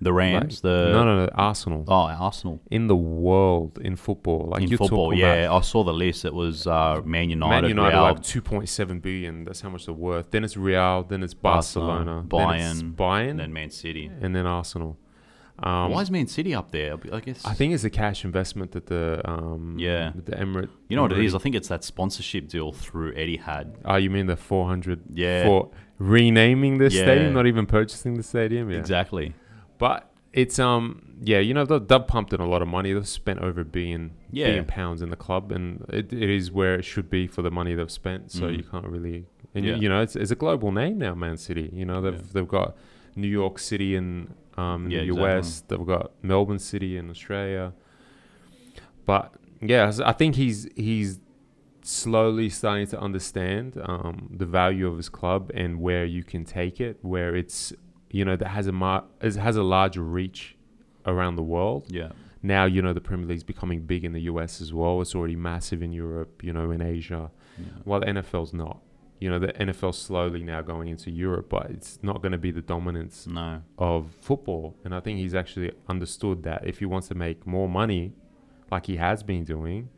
The 0.00 0.12
Rams, 0.12 0.54
Like, 0.56 0.62
the 0.62 0.92
no, 0.92 1.04
no, 1.04 1.24
no, 1.26 1.30
Arsenal 1.34 1.84
oh 1.88 1.92
Arsenal 1.92 2.60
in 2.70 2.86
the 2.86 2.96
world 2.96 3.78
in 3.82 3.96
football. 3.96 4.48
Like 4.52 4.62
in 4.62 4.68
football. 4.70 4.88
talking 5.10 5.20
about 5.20 5.38
Yeah, 5.38 5.52
I 5.52 5.60
saw 5.60 5.82
the 5.84 5.92
list. 5.92 6.24
It 6.24 6.32
was 6.34 6.66
uh, 6.66 7.00
Man 7.04 7.30
United, 7.30 7.62
Man 7.62 7.68
United 7.70 7.94
Real, 7.96 8.02
like 8.04 8.20
2.7 8.20 9.02
billion. 9.02 9.44
That's 9.44 9.60
how 9.60 9.70
much 9.70 9.86
they're 9.86 9.94
worth. 9.94 10.30
Then 10.30 10.44
it's 10.44 10.56
Real. 10.56 11.02
Then 11.02 11.22
it's 11.22 11.34
Barcelona, 11.34 12.22
Barcelona. 12.22 12.58
then 12.58 12.70
it's 12.70 12.82
Bayern, 12.82 12.94
Bayern, 12.94 13.30
and 13.30 13.40
then 13.40 13.52
Man 13.52 13.70
City. 13.70 14.10
and 14.20 14.34
then 14.36 14.46
Arsenal. 14.46 14.98
Um, 15.60 15.90
Why 15.90 16.02
is 16.02 16.10
Man 16.12 16.28
City 16.28 16.54
up 16.54 16.70
there? 16.70 16.96
I 17.12 17.18
guess. 17.18 17.44
I 17.44 17.52
think 17.52 17.74
it's 17.74 17.82
a 17.82 17.90
cash 17.90 18.24
investment 18.24 18.70
that 18.72 18.86
the 18.86 19.20
um, 19.28 19.76
Yeah. 19.76 20.12
the 20.14 20.32
Emirate. 20.36 20.68
you 20.88 20.94
know 20.94 21.02
what 21.02 21.10
it 21.12 21.18
is. 21.18 21.34
I 21.34 21.38
think 21.38 21.56
it's 21.56 21.66
that 21.68 21.82
sponsorship 21.82 22.46
deal 22.46 22.70
through 22.70 23.14
Etihad. 23.14 23.74
Oh, 23.84 23.96
you 23.96 24.08
mean 24.10 24.26
the 24.26 24.36
four 24.36 24.68
hundred? 24.68 25.00
Yeah. 25.12 25.44
For 25.44 25.70
renaming 25.98 26.78
the 26.78 26.84
Yeah. 26.84 27.02
stadium, 27.02 27.34
not 27.34 27.46
even 27.48 27.66
purchasing 27.66 28.14
the 28.14 28.22
stadium. 28.22 28.70
Yeah. 28.70 28.78
Exactly. 28.78 29.34
But 29.78 30.10
it's 30.32 30.58
um 30.58 31.16
yeah, 31.22 31.38
you 31.38 31.54
know 31.54 31.64
they've, 31.64 31.86
they've 31.86 32.06
pumped 32.06 32.32
in 32.32 32.40
a 32.40 32.46
lot 32.46 32.62
of 32.62 32.68
money. 32.68 32.92
They've 32.92 33.08
spent 33.08 33.38
over 33.40 33.60
a 33.62 33.64
billion 33.64 34.12
Yeah. 34.30 34.46
billion 34.46 34.64
pounds 34.66 35.02
in 35.02 35.10
the 35.10 35.16
club, 35.16 35.50
and 35.52 35.84
it, 35.88 36.12
it 36.12 36.30
is 36.30 36.50
where 36.52 36.74
it 36.74 36.84
should 36.84 37.08
be 37.10 37.26
for 37.26 37.42
the 37.42 37.50
money 37.50 37.74
they've 37.74 37.90
spent. 37.90 38.30
So 38.32 38.42
Mm. 38.46 38.56
you 38.58 38.62
can't 38.64 38.86
really 38.86 39.24
and 39.54 39.64
Yeah. 39.64 39.74
you, 39.76 39.82
you 39.82 39.88
know 39.88 40.02
it's, 40.02 40.14
it's 40.16 40.30
a 40.30 40.36
global 40.36 40.70
name 40.72 40.98
now, 40.98 41.14
Man 41.14 41.36
City. 41.38 41.70
You 41.72 41.86
know 41.86 42.00
they've 42.00 42.14
Yeah. 42.14 42.20
they've 42.34 42.48
got 42.48 42.76
New 43.16 43.28
York 43.28 43.58
City 43.58 43.94
in 43.96 44.34
um 44.56 44.84
in 44.86 44.90
Yeah, 44.90 44.98
the 45.00 45.04
exactly. 45.06 45.24
US. 45.38 45.60
They've 45.68 45.86
got 45.86 46.12
Melbourne 46.22 46.58
City 46.58 46.96
in 46.96 47.08
Australia. 47.10 47.72
But 49.06 49.32
yeah, 49.60 49.90
I 50.04 50.12
think 50.12 50.34
he's 50.36 50.68
he's 50.76 51.20
slowly 51.82 52.50
starting 52.50 52.86
to 52.88 53.00
understand 53.00 53.80
um, 53.84 54.28
the 54.36 54.44
value 54.44 54.86
of 54.86 54.98
his 54.98 55.08
club 55.08 55.50
and 55.54 55.80
where 55.80 56.04
you 56.04 56.22
can 56.22 56.44
take 56.44 56.80
it, 56.80 56.98
where 57.02 57.34
it's 57.34 57.72
you 58.10 58.24
know 58.24 58.36
that 58.36 58.48
has 58.48 58.66
a 58.66 58.72
mar- 58.72 59.04
has 59.20 59.56
a 59.56 59.62
larger 59.62 60.02
reach 60.02 60.56
around 61.06 61.36
the 61.36 61.42
world. 61.42 61.84
Yeah. 61.88 62.10
Now 62.42 62.64
you 62.66 62.82
know 62.82 62.92
the 62.92 63.00
Premier 63.00 63.26
League's 63.26 63.42
becoming 63.44 63.82
big 63.82 64.04
in 64.04 64.12
the 64.12 64.22
US 64.22 64.60
as 64.60 64.72
well. 64.72 65.00
It's 65.00 65.14
already 65.14 65.36
massive 65.36 65.82
in 65.82 65.92
Europe, 65.92 66.42
you 66.44 66.52
know, 66.52 66.70
in 66.70 66.80
Asia. 66.82 67.30
yeah. 67.58 67.64
While 67.84 68.00
the 68.00 68.06
NFL's 68.06 68.52
not. 68.52 68.78
You 69.20 69.28
know, 69.30 69.40
the 69.40 69.48
NFL's 69.48 69.98
slowly 69.98 70.44
now 70.44 70.62
going 70.62 70.86
into 70.88 71.10
Europe, 71.10 71.48
but 71.48 71.70
it's 71.72 71.98
not 72.04 72.22
going 72.22 72.30
to 72.30 72.38
be 72.38 72.52
the 72.52 72.62
dominance 72.62 73.26
No. 73.26 73.62
of 73.76 74.12
football. 74.20 74.76
And 74.84 74.94
I 74.94 75.00
think 75.00 75.18
he's 75.18 75.34
actually 75.34 75.72
understood 75.88 76.44
that 76.44 76.64
if 76.64 76.78
he 76.78 76.84
wants 76.86 77.08
to 77.08 77.16
make 77.16 77.44
more 77.44 77.68
money, 77.68 78.12
like 78.70 78.86
he 78.86 78.94
has 78.94 79.24
been 79.24 79.42
doing, 79.42 79.88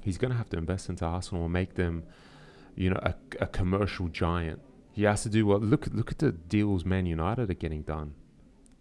he's 0.00 0.18
going 0.18 0.32
to 0.32 0.36
have 0.36 0.48
to 0.50 0.56
invest 0.58 0.88
into 0.88 1.04
Arsenal 1.04 1.44
and 1.44 1.52
make 1.52 1.74
them, 1.74 2.02
you 2.74 2.90
know, 2.90 2.98
a, 3.00 3.14
a 3.40 3.46
commercial 3.46 4.08
giant. 4.08 4.58
He 4.98 5.04
has 5.04 5.22
to 5.22 5.28
do 5.28 5.46
what? 5.46 5.62
Look, 5.62 5.86
look 5.92 6.10
at 6.10 6.18
the 6.18 6.32
deals 6.32 6.84
Man 6.84 7.06
United 7.06 7.48
are 7.50 7.54
getting 7.54 7.82
done. 7.82 8.14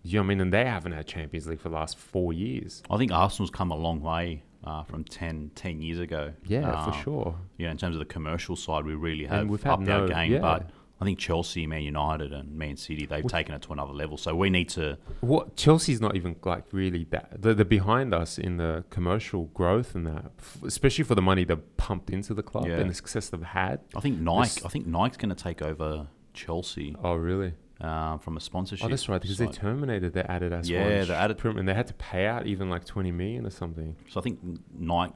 You 0.01 0.13
know 0.15 0.21
what 0.21 0.25
I 0.25 0.27
mean? 0.29 0.41
And 0.41 0.51
they 0.51 0.65
haven't 0.65 0.93
had 0.93 1.05
Champions 1.05 1.45
League 1.45 1.59
for 1.59 1.69
the 1.69 1.75
last 1.75 1.95
four 1.95 2.33
years. 2.33 2.81
I 2.89 2.97
think 2.97 3.11
Arsenal's 3.11 3.51
come 3.51 3.69
a 3.69 3.75
long 3.75 4.01
way 4.01 4.41
uh, 4.63 4.81
from 4.81 5.03
10, 5.03 5.51
10 5.53 5.79
years 5.83 5.99
ago. 5.99 6.33
Yeah, 6.47 6.83
for 6.85 6.89
Um, 6.91 7.03
sure. 7.03 7.35
Yeah, 7.59 7.69
in 7.69 7.77
terms 7.77 7.95
of 7.95 7.99
the 7.99 8.05
commercial 8.05 8.55
side, 8.55 8.83
we 8.83 8.95
really 8.95 9.25
have 9.25 9.47
we've 9.47 9.63
upped 9.63 9.87
our 9.89 10.07
game. 10.07 10.31
yeah. 10.31 10.39
But 10.39 10.71
I 10.99 11.05
think 11.05 11.19
Chelsea, 11.19 11.67
Man 11.67 11.83
United, 11.83 12.33
and 12.33 12.53
Man 12.57 12.75
City, 12.75 13.05
they've 13.05 13.25
taken 13.27 13.53
it 13.53 13.61
to 13.63 13.73
another 13.73 13.93
level. 13.93 14.17
So 14.17 14.35
we 14.35 14.49
need 14.49 14.69
to. 14.69 14.97
What 15.21 15.55
Chelsea's 15.55 16.01
not 16.01 16.15
even 16.15 16.35
like 16.43 16.63
really 16.71 17.03
that 17.11 17.39
they're, 17.41 17.53
they're 17.53 17.65
behind 17.65 18.13
us 18.15 18.39
in 18.39 18.57
the 18.57 18.83
commercial 18.89 19.45
growth 19.53 19.93
and 19.93 20.07
that, 20.07 20.31
f- 20.39 20.57
especially 20.65 21.03
for 21.03 21.13
the 21.13 21.21
money 21.21 21.43
they've 21.43 21.77
pumped 21.77 22.09
into 22.09 22.33
the 22.33 22.41
club 22.43 22.65
Yeah. 22.65 22.77
and 22.79 22.89
the 22.89 22.95
success 22.95 23.29
they've 23.29 23.41
had. 23.43 23.81
I 23.95 23.99
think 23.99 24.19
Nike. 24.19 24.55
This- 24.55 24.65
I 24.65 24.69
think 24.69 24.87
Nike's 24.87 25.17
going 25.17 25.29
to 25.35 25.43
take 25.43 25.61
over 25.61 26.07
Chelsea 26.33 26.95
Oh, 27.03 27.13
really? 27.13 27.53
uh, 27.79 28.17
from 28.17 28.35
a 28.37 28.39
sponsorship. 28.39 28.85
Oh, 28.85 28.89
that's 28.89 29.07
right. 29.07 29.21
Because 29.21 29.37
they 29.37 29.47
terminated 29.47 30.13
their 30.13 30.23
Adidas. 30.23 30.67
Yeah, 30.67 30.81
one 30.99 31.07
the 31.07 31.15
Adi- 31.15 31.59
and 31.59 31.67
they 31.67 31.75
had 31.75 31.85
to 31.87 31.93
pay 31.93 32.25
out 32.25 32.47
even 32.47 32.71
like 32.71 32.85
twenty 32.85 33.11
million 33.11 33.45
or 33.45 33.51
something. 33.51 33.95
So 34.09 34.19
I 34.19 34.23
think 34.23 34.39
Nike. 34.75 35.13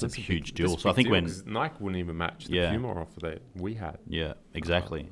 So 0.00 0.06
a 0.06 0.10
big- 0.10 0.24
huge 0.26 0.54
that's 0.54 0.70
deal. 0.72 0.78
So 0.78 0.90
I 0.90 0.92
think 0.92 1.08
when 1.10 1.30
Nike 1.46 1.74
wouldn't 1.80 1.98
even 2.00 2.16
match 2.16 2.46
the 2.46 2.54
Yeah. 2.54 2.70
Puma 2.72 2.88
offer 2.92 3.20
that 3.20 3.42
we 3.56 3.74
had. 3.74 3.98
Yeah, 4.08 4.34
exactly. 4.54 5.08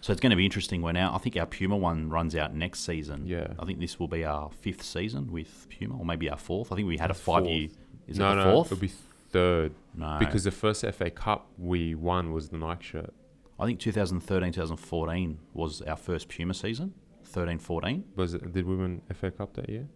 So 0.00 0.12
it's 0.12 0.20
going 0.20 0.30
to 0.30 0.36
be 0.36 0.44
interesting 0.44 0.82
when 0.82 0.96
our 0.98 1.14
I 1.14 1.18
think 1.18 1.36
our 1.36 1.46
Puma 1.46 1.76
one 1.76 2.10
runs 2.10 2.36
out 2.36 2.54
next 2.54 2.80
season. 2.80 3.26
Yeah. 3.26 3.54
I 3.58 3.64
think 3.64 3.80
this 3.80 3.98
will 3.98 4.08
be 4.08 4.24
our 4.24 4.50
fifth 4.50 4.82
season 4.82 5.32
with 5.32 5.66
Puma, 5.70 5.96
or 5.98 6.04
maybe 6.04 6.28
our 6.28 6.36
fourth. 6.36 6.70
I 6.72 6.76
think 6.76 6.86
we 6.88 6.98
had 6.98 7.10
a 7.10 7.14
five 7.14 7.46
year. 7.46 7.68
Is 8.06 8.18
no, 8.18 8.32
it 8.32 8.36
no, 8.36 8.52
fourth? 8.52 8.66
it'll 8.72 8.80
be 8.80 8.88
third 9.30 9.72
no, 9.94 10.16
because 10.18 10.44
the 10.44 10.50
first 10.50 10.84
FA 10.84 11.10
Cup 11.10 11.46
we 11.58 11.94
won 11.94 12.32
was 12.32 12.50
the 12.50 12.58
Nike 12.58 12.84
shirt. 12.84 13.14
I 13.58 13.64
think 13.66 13.80
2013, 13.80 14.52
2014 14.52 15.38
was 15.54 15.80
our 15.82 15.96
first 15.96 16.28
Puma 16.28 16.52
season. 16.54 16.92
13, 17.24 17.58
14. 17.58 18.04
Was 18.16 18.34
it? 18.34 18.52
Did 18.52 18.66
we 18.66 18.76
win 18.76 19.00
FA 19.14 19.30
Cup 19.30 19.54
that 19.54 19.68
year? 19.70 19.88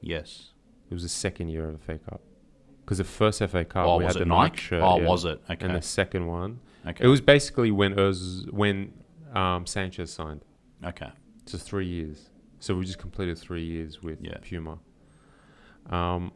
Yes. 0.00 0.50
It 0.90 0.94
was 0.94 1.02
the 1.04 1.08
second 1.08 1.48
year 1.50 1.68
of 1.68 1.72
the 1.72 1.78
FA 1.78 1.98
Cup. 1.98 2.20
Because 2.86 2.98
the 2.98 3.04
first 3.04 3.40
FA 3.40 3.64
Cup 3.64 3.84
oh, 3.86 3.98
we 3.98 4.04
was 4.04 4.14
had 4.14 4.22
the 4.22 4.26
Nike? 4.26 4.50
Nike 4.52 4.60
shirt. 4.62 4.82
oh, 4.82 5.00
yeah. 5.00 5.06
was 5.08 5.24
it? 5.24 5.42
Okay. 5.50 5.66
And 5.66 5.74
the 5.74 5.82
second 5.82 6.26
one, 6.28 6.60
okay. 6.86 7.04
it 7.04 7.08
was 7.08 7.20
basically 7.20 7.72
when 7.72 7.98
Uz, 7.98 8.46
when 8.50 8.92
um, 9.34 9.66
Sanchez 9.66 10.12
signed. 10.12 10.42
okay. 10.84 11.10
So 11.46 11.58
three 11.58 11.86
years. 11.88 12.30
So 12.60 12.74
we 12.76 12.84
just 12.84 12.98
completed 12.98 13.38
three 13.38 13.64
years 13.64 14.02
with 14.02 14.18
Yeah. 14.22 14.38
Puma. 14.40 14.78
Um, 15.90 16.32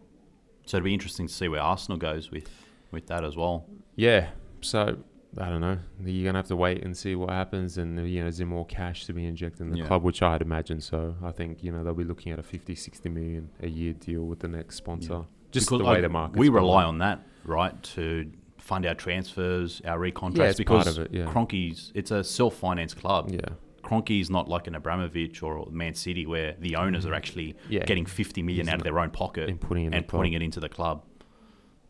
So 0.67 0.77
it'd 0.77 0.85
be 0.85 0.93
interesting 0.95 1.27
to 1.29 1.33
see 1.33 1.49
where 1.49 1.61
Arsenal 1.63 1.99
goes 1.99 2.31
with 2.31 2.49
with 2.93 3.07
that 3.07 3.25
as 3.25 3.37
well. 3.37 3.67
yeah. 3.97 4.31
So 4.63 4.99
I 5.39 5.49
don't 5.49 5.61
know. 5.61 5.79
You're 6.05 6.27
gonna 6.29 6.39
have 6.39 6.49
to 6.49 6.57
wait 6.57 6.85
and 6.85 6.97
see 6.97 7.15
what 7.15 7.31
happens, 7.31 7.79
and 7.79 8.09
you 8.09 8.21
know, 8.21 8.27
is 8.27 8.39
there 8.39 8.47
more 8.47 8.67
cash 8.67 9.07
to 9.07 9.13
be 9.13 9.25
injected 9.25 9.61
in 9.63 9.71
the 9.71 9.79
Yeah. 9.79 9.87
club? 9.87 10.03
Which 10.03 10.21
I'd 10.23 10.43
imagine 10.43 10.81
so. 10.81 11.15
I 11.23 11.31
think 11.31 11.63
you 11.63 11.71
know 11.73 11.85
they'll 11.85 11.95
be 11.95 12.05
looking 12.05 12.33
at 12.33 12.39
a 12.41 12.43
50, 12.43 12.75
60 12.75 13.09
million 13.09 13.51
a 13.63 13.69
year 13.69 13.93
deal 13.93 14.23
with 14.27 14.41
the 14.41 14.49
next 14.49 14.75
sponsor. 14.77 15.27
Just 15.51 15.67
Because 15.67 15.79
the 15.81 15.85
way 15.85 15.99
I- 15.99 16.01
the 16.01 16.09
market. 16.09 16.39
We 16.39 16.49
rely 16.49 16.85
on 16.85 16.99
that, 16.99 17.27
right, 17.45 17.81
to 17.95 18.31
fund 18.59 18.87
our 18.87 18.95
transfers, 18.95 19.81
our 19.85 19.99
recontracts. 19.99 20.37
Yeah, 20.37 20.53
because 20.57 20.85
part 20.85 20.87
of 20.87 20.99
it, 20.99 21.11
yeah. 21.13 21.25
Kroenke's 21.27 21.91
it's 21.95 22.11
a 22.11 22.23
self-financed 22.23 22.97
club. 22.97 23.31
Yeah. 23.33 23.41
Kroenke's 23.83 24.31
not 24.31 24.49
like 24.49 24.67
an 24.69 24.75
Abramovich 24.77 25.43
or 25.43 25.67
Man 25.71 25.95
City 25.95 26.27
where 26.27 26.55
the 26.61 26.77
owners 26.77 27.07
are 27.07 27.15
actually 27.15 27.55
Mm-hmm. 27.55 27.73
Yeah. 27.73 27.85
getting 27.85 28.07
50 28.07 28.43
million 28.43 28.67
He's 28.67 28.73
out 28.73 28.79
of 28.81 28.85
their 28.85 28.99
own 28.99 29.11
pocket 29.11 29.49
and 29.49 29.61
putting 29.61 29.87
it 29.87 29.95
and 29.95 30.07
putting 30.07 30.35
it 30.35 30.43
into 30.43 30.61
the 30.61 30.69
club. 30.69 31.03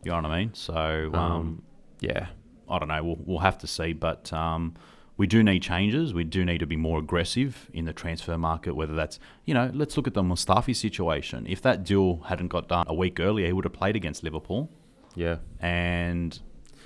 You 0.05 0.13
know 0.13 0.17
what 0.23 0.27
I 0.27 0.39
mean? 0.41 0.55
So, 0.55 1.11
um, 1.13 1.15
Um, 1.15 1.63
yeah. 2.01 2.29
I 2.69 2.79
don't 2.79 2.89
know. 2.89 3.03
We'll, 3.05 3.19
we'll 3.27 3.39
have 3.41 3.59
to 3.59 3.67
see. 3.67 3.93
But 3.93 4.33
um, 4.33 4.75
we 5.21 5.27
do 5.27 5.43
need 5.43 5.61
changes. 5.63 6.15
We 6.15 6.25
do 6.25 6.47
need 6.47 6.61
to 6.61 6.67
be 6.67 6.77
more 6.77 6.99
aggressive 6.99 7.69
in 7.75 7.85
the 7.85 7.93
transfer 7.93 8.39
market, 8.39 8.75
whether 8.75 8.95
that's, 8.95 9.21
you 9.45 9.53
know, 9.53 9.71
let's 9.75 9.95
look 9.99 10.07
at 10.07 10.15
the 10.15 10.23
Mustafi 10.23 10.75
situation. 10.75 11.47
If 11.47 11.61
that 11.61 11.85
deal 11.85 12.21
hadn't 12.31 12.49
got 12.49 12.69
done 12.69 12.87
a 12.89 12.95
week 12.95 13.21
earlier, 13.21 13.47
he 13.49 13.53
would 13.53 13.67
have 13.67 13.75
played 13.75 13.97
against 13.97 14.23
Liverpool 14.25 14.71
Yeah. 15.15 15.37
and, 15.61 16.39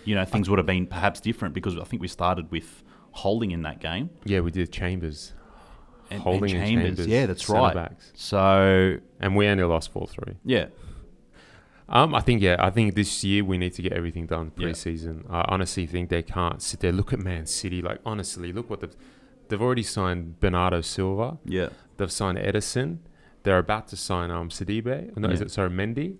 you 0.05 0.17
know, 0.17 0.25
things 0.25 0.51
would 0.51 0.59
have 0.59 0.67
been 0.67 0.89
perhaps 0.89 1.21
different 1.21 1.55
because 1.55 1.79
I 1.79 1.85
think 1.85 2.03
we 2.03 2.09
started 2.09 2.51
with 2.51 2.83
holding 3.13 3.53
in 3.53 3.63
that 3.63 3.79
game. 3.79 4.11
Yeah, 4.25 4.41
we 4.41 4.51
did 4.51 4.73
Chambers. 4.73 5.33
And, 6.11 6.15
and 6.15 6.23
Holding 6.23 6.57
and 6.57 6.65
Chambers, 6.83 7.07
Yeah, 7.07 7.27
that's 7.27 7.49
right. 7.49 7.73
backs. 7.73 8.11
So, 8.17 8.99
And 9.21 9.37
we 9.37 9.47
only 9.47 9.63
lost 9.63 9.93
4 9.93 10.09
3. 10.09 10.35
yeah. 10.45 10.67
Um, 11.89 12.15
I 12.15 12.21
think, 12.21 12.41
yeah, 12.43 12.57
I 12.59 12.71
think 12.71 12.95
this 12.95 13.23
year 13.25 13.45
we 13.45 13.59
need 13.59 13.75
to 13.75 13.83
get 13.83 13.93
everything 13.93 14.27
done 14.27 14.53
Yeah. 14.57 14.65
pre-season. 14.65 15.25
I 15.29 15.45
honestly 15.49 15.87
think 15.87 16.09
they 16.09 16.23
can't 16.23 16.63
sit 16.63 16.81
there. 16.81 16.93
Look 16.93 17.13
at 17.13 17.19
Man 17.19 17.47
City. 17.47 17.83
Like, 17.83 18.01
honestly, 18.07 18.53
look 18.53 18.71
what 18.71 18.81
they've... 18.81 18.97
They've 19.49 19.61
already 19.61 19.83
signed 19.83 20.41
Bernardo 20.41 20.81
Silva. 20.81 21.37
Yeah. 21.45 21.69
They've 21.99 22.11
signed 22.11 22.39
Ederson. 22.39 23.01
They're 23.43 23.59
about 23.59 23.89
to 23.89 23.97
sign 23.97 24.31
um 24.31 24.49
Sidibe. 24.49 25.15
No, 25.19 25.29
is 25.29 25.43
it 25.43 25.51
sorry 25.51 25.69
Mendy 25.69 26.17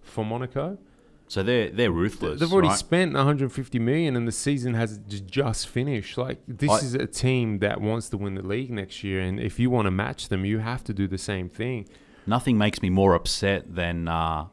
for 0.00 0.24
Monaco? 0.24 0.78
So 1.26 1.42
they're 1.42 1.70
they're 1.70 1.90
ruthless. 1.90 2.38
They've 2.38 2.52
already 2.52 2.68
right? 2.68 2.78
spent 2.78 3.14
150 3.14 3.78
million, 3.80 4.14
and 4.14 4.28
the 4.28 4.32
season 4.32 4.74
has 4.74 4.98
just 5.08 5.66
finished. 5.68 6.16
Like 6.16 6.38
this 6.46 6.70
I- 6.70 6.78
is 6.78 6.94
a 6.94 7.06
team 7.06 7.58
that 7.58 7.80
wants 7.80 8.08
to 8.10 8.16
win 8.16 8.36
the 8.36 8.46
league 8.46 8.70
next 8.70 9.02
year, 9.02 9.20
and 9.20 9.40
if 9.40 9.58
you 9.58 9.68
want 9.68 9.86
to 9.86 9.90
match 9.90 10.28
them, 10.28 10.44
you 10.44 10.58
have 10.60 10.84
to 10.84 10.94
do 10.94 11.08
the 11.08 11.18
same 11.18 11.48
thing. 11.48 11.88
Nothing 12.28 12.56
makes 12.56 12.80
me 12.80 12.90
more 12.90 13.14
upset 13.16 13.74
than 13.74 14.06
uh, 14.06 14.46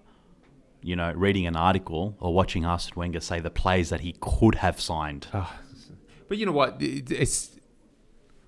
you 0.81 0.95
know 0.95 1.11
reading 1.13 1.45
an 1.47 1.55
article 1.55 2.15
or 2.19 2.33
watching 2.33 2.65
Arsene 2.65 2.93
Wenger 2.95 3.19
say 3.19 3.39
the 3.39 3.49
plays 3.49 3.89
that 3.89 4.01
he 4.01 4.15
could 4.19 4.55
have 4.55 4.79
signed. 4.79 5.27
But 6.27 6.37
you 6.37 6.45
know 6.45 6.51
what? 6.51 6.77
It's 6.79 7.55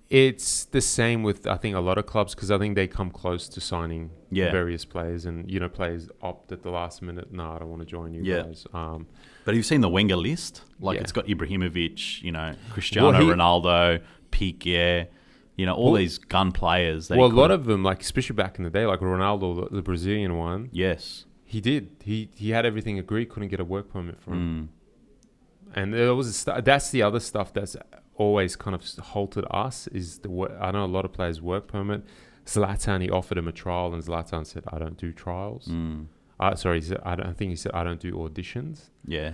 it's 0.09 0.65
the 0.65 0.81
same 0.81 1.23
with 1.23 1.47
I 1.47 1.55
think 1.55 1.75
a 1.75 1.79
lot 1.79 1.97
of 1.97 2.05
clubs 2.05 2.35
because 2.35 2.51
I 2.51 2.57
think 2.57 2.75
they 2.75 2.85
come 2.87 3.11
close 3.11 3.47
to 3.49 3.61
signing 3.61 4.11
Yeah. 4.29 4.51
various 4.51 4.83
players, 4.83 5.25
and 5.25 5.49
you 5.49 5.59
know 5.59 5.69
players 5.69 6.09
opt 6.21 6.51
at 6.51 6.63
the 6.63 6.69
last 6.69 7.01
minute. 7.01 7.31
No, 7.31 7.51
I 7.51 7.59
don't 7.59 7.69
want 7.69 7.81
to 7.81 7.85
join 7.87 8.13
you 8.13 8.21
Yeah. 8.23 8.41
guys. 8.43 8.65
Um, 8.73 9.07
But 9.45 9.55
you've 9.55 9.65
seen 9.65 9.81
the 9.81 9.89
Wenger 9.89 10.17
list, 10.17 10.63
like 10.79 10.95
Yeah. 10.95 11.01
it's 11.01 11.11
got 11.13 11.25
Ibrahimovic, 11.27 12.21
you 12.21 12.31
know, 12.31 12.53
Cristiano 12.71 13.11
Well, 13.11 13.21
he- 13.21 13.27
Ronaldo, 13.31 14.01
Piqué, 14.31 15.07
you 15.55 15.65
know, 15.65 15.73
all 15.75 15.93
Well- 15.93 15.99
these 16.01 16.17
gun 16.17 16.51
players. 16.51 17.09
Well, 17.09 17.25
a 17.25 17.27
lot 17.27 17.49
of 17.51 17.65
them, 17.65 17.81
like 17.81 18.01
especially 18.01 18.35
back 18.35 18.57
in 18.57 18.63
the 18.65 18.69
day, 18.69 18.85
like 18.85 18.99
Ronaldo, 18.99 19.69
the, 19.69 19.75
the 19.77 19.81
Brazilian 19.81 20.37
one, 20.37 20.69
yes, 20.73 21.25
he 21.51 21.59
did. 21.59 21.83
He 22.03 22.29
he 22.35 22.51
had 22.51 22.65
everything 22.65 22.97
agreed, 22.97 23.27
couldn't 23.29 23.49
get 23.49 23.59
a 23.59 23.65
work 23.65 23.91
permit 23.91 24.21
for 24.21 24.31
him. 24.31 24.41
Mm. 24.41 25.75
And 25.75 25.93
there 25.93 26.15
was 26.15 26.27
a 26.27 26.33
stu- 26.33 26.61
that's 26.63 26.91
the 26.91 27.01
other 27.01 27.19
stuff 27.19 27.51
that's 27.53 27.75
always 28.15 28.55
kind 28.55 28.73
of 28.73 28.81
halted 29.13 29.45
us 29.51 29.87
is 29.87 30.19
the 30.19 30.29
work. 30.29 30.53
I 30.61 30.71
know 30.71 30.85
a 30.85 30.93
lot 30.97 31.03
of 31.03 31.11
players 31.11 31.41
work 31.41 31.67
permit. 31.67 32.03
Zlatan, 32.45 33.01
he 33.01 33.09
offered 33.09 33.37
him 33.37 33.47
a 33.47 33.51
trial, 33.51 33.93
and 33.93 34.01
Zlatan 34.01 34.45
said, 34.45 34.63
"I 34.75 34.79
don't 34.79 34.97
do 34.97 35.11
trials." 35.11 35.67
Mm. 35.67 36.05
Uh, 36.39 36.55
sorry, 36.55 36.79
he 36.79 36.85
said, 36.87 36.99
I, 37.03 37.15
don't, 37.15 37.27
I 37.27 37.33
think 37.33 37.49
he 37.49 37.55
said, 37.57 37.73
"I 37.73 37.83
don't 37.83 37.99
do 37.99 38.13
auditions." 38.13 38.89
yeah. 39.05 39.33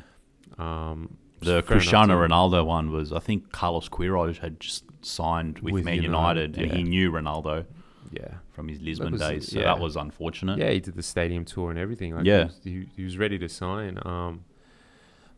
Um, 0.58 1.18
The 1.40 1.62
Cristiano. 1.62 2.16
Ronaldo 2.26 2.66
one 2.66 2.90
was, 2.92 3.14
I 3.14 3.20
think 3.20 3.52
Carlos 3.52 3.90
Queiroz 3.90 4.40
had 4.40 4.60
just 4.60 4.86
signed 5.02 5.60
with, 5.60 5.74
With 5.76 5.86
Man 5.86 6.02
United, 6.02 6.56
United, 6.56 6.58
and 6.58 6.68
yeah. 6.72 6.78
he 6.78 6.84
knew 6.84 7.12
Ronaldo. 7.12 7.66
Yeah. 8.12 8.36
from 8.52 8.68
his 8.68 8.82
Lisbon 8.82 9.12
was- 9.14 9.22
days. 9.22 9.52
So 9.52 9.60
yeah. 9.60 9.66
that 9.66 9.80
was 9.80 9.96
unfortunate. 9.96 10.60
Yeah, 10.60 10.72
he 10.72 10.80
did 10.80 10.96
the 10.96 11.04
stadium 11.04 11.46
tour 11.46 11.70
and 11.70 11.80
everything. 11.80 12.16
Like 12.16 12.26
Yeah. 12.26 12.38
he 12.40 12.46
was, 12.46 12.60
he, 12.64 12.90
he 12.98 13.04
was 13.04 13.18
ready 13.18 13.38
to 13.40 13.50
sign. 13.50 14.00
Um, 14.04 14.46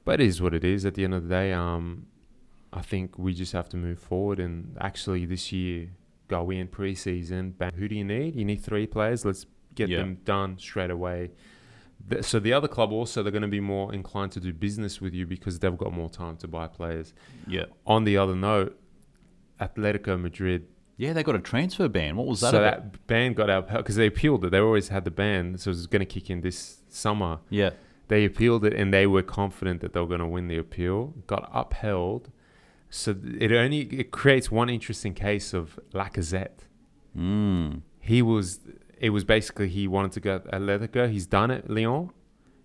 but 0.06 0.20
it 0.22 0.28
is 0.28 0.42
what 0.42 0.54
it 0.54 0.64
is. 0.64 0.86
At 0.86 0.94
the 0.96 1.04
end 1.04 1.14
of 1.14 1.24
the 1.24 1.30
day, 1.30 1.54
um, 1.54 2.06
I 2.72 2.82
think 2.82 3.18
we 3.18 3.34
just 3.34 3.54
have 3.54 3.70
to 3.70 3.78
move 3.78 4.00
forward 4.00 4.40
and 4.40 4.78
actually 4.80 5.26
this 5.26 5.52
year 5.52 5.90
go 6.28 6.50
in 6.52 6.68
preseason. 6.68 7.58
Bang. 7.58 7.74
Who 7.74 7.88
do 7.88 7.96
you 7.96 8.04
need? 8.06 8.36
You 8.36 8.46
need 8.46 8.62
three 8.62 8.86
players. 8.88 9.26
Let's 9.26 9.46
get 9.76 9.90
Yeah. 9.90 9.98
them 10.00 10.20
done 10.26 10.58
straight 10.60 10.92
away. 10.92 11.32
The- 12.08 12.24
So 12.24 12.40
the 12.40 12.54
other 12.54 12.68
club 12.68 12.92
also 12.92 13.24
they're 13.24 13.32
going 13.32 13.42
to 13.42 13.48
be 13.48 13.60
more 13.60 13.94
inclined 13.94 14.32
to 14.34 14.40
do 14.40 14.54
business 14.54 15.02
with 15.02 15.14
you 15.14 15.26
because 15.26 15.60
they've 15.60 15.78
got 15.78 15.94
more 15.94 16.10
time 16.10 16.38
to 16.38 16.48
buy 16.48 16.68
players. 16.68 17.14
Yeah. 17.48 17.66
On 17.86 18.04
the 18.04 18.18
other 18.18 18.36
note, 18.36 18.80
Atletico 19.60 20.20
Madrid 20.20 20.68
Yeah, 21.00 21.14
they 21.14 21.24
got 21.24 21.36
a 21.36 21.40
transfer 21.40 21.88
ban. 21.88 22.18
What 22.18 22.28
was 22.28 22.42
that 22.42 22.52
so 22.52 22.58
about? 22.58 22.92
that 22.92 23.08
ban 23.08 23.32
got 23.34 23.50
upheld 23.50 23.86
because 23.86 23.96
they 23.96 24.06
appealed 24.08 24.44
it. 24.44 24.50
They 24.50 24.60
always 24.60 24.90
had 24.90 25.06
the 25.06 25.12
ban, 25.12 25.58
so 25.58 25.70
it 25.70 25.76
was 25.76 25.88
going 25.88 26.02
to 26.02 26.06
kick 26.06 26.30
in 26.30 26.42
this 26.42 26.82
summer. 26.90 27.40
yeah. 27.50 27.72
They 28.10 28.26
appealed 28.26 28.66
it, 28.66 28.74
and 28.74 28.92
they 28.92 29.06
were 29.06 29.22
confident 29.22 29.82
that 29.82 29.94
they 29.94 30.00
were 30.00 30.08
going 30.08 30.20
to 30.20 30.26
win 30.26 30.48
the 30.48 30.58
appeal. 30.58 31.14
Got 31.28 31.48
upheld, 31.54 32.32
so 32.90 33.16
it 33.40 33.52
only 33.52 33.82
it 33.82 34.12
creates 34.12 34.52
one 34.52 34.68
interesting 34.68 35.14
case 35.14 35.54
of 35.54 35.80
Lacazette. 35.94 36.66
Mm. 37.16 37.84
He 38.00 38.22
was 38.22 38.60
it 39.00 39.12
was 39.12 39.24
basically 39.24 39.70
he 39.70 39.88
wanted 39.88 40.12
to 40.14 40.20
go 40.20 40.40
Atletico. 40.40 41.10
He's 41.10 41.28
done 41.28 41.50
it, 41.52 41.70
Lyon. 41.70 42.10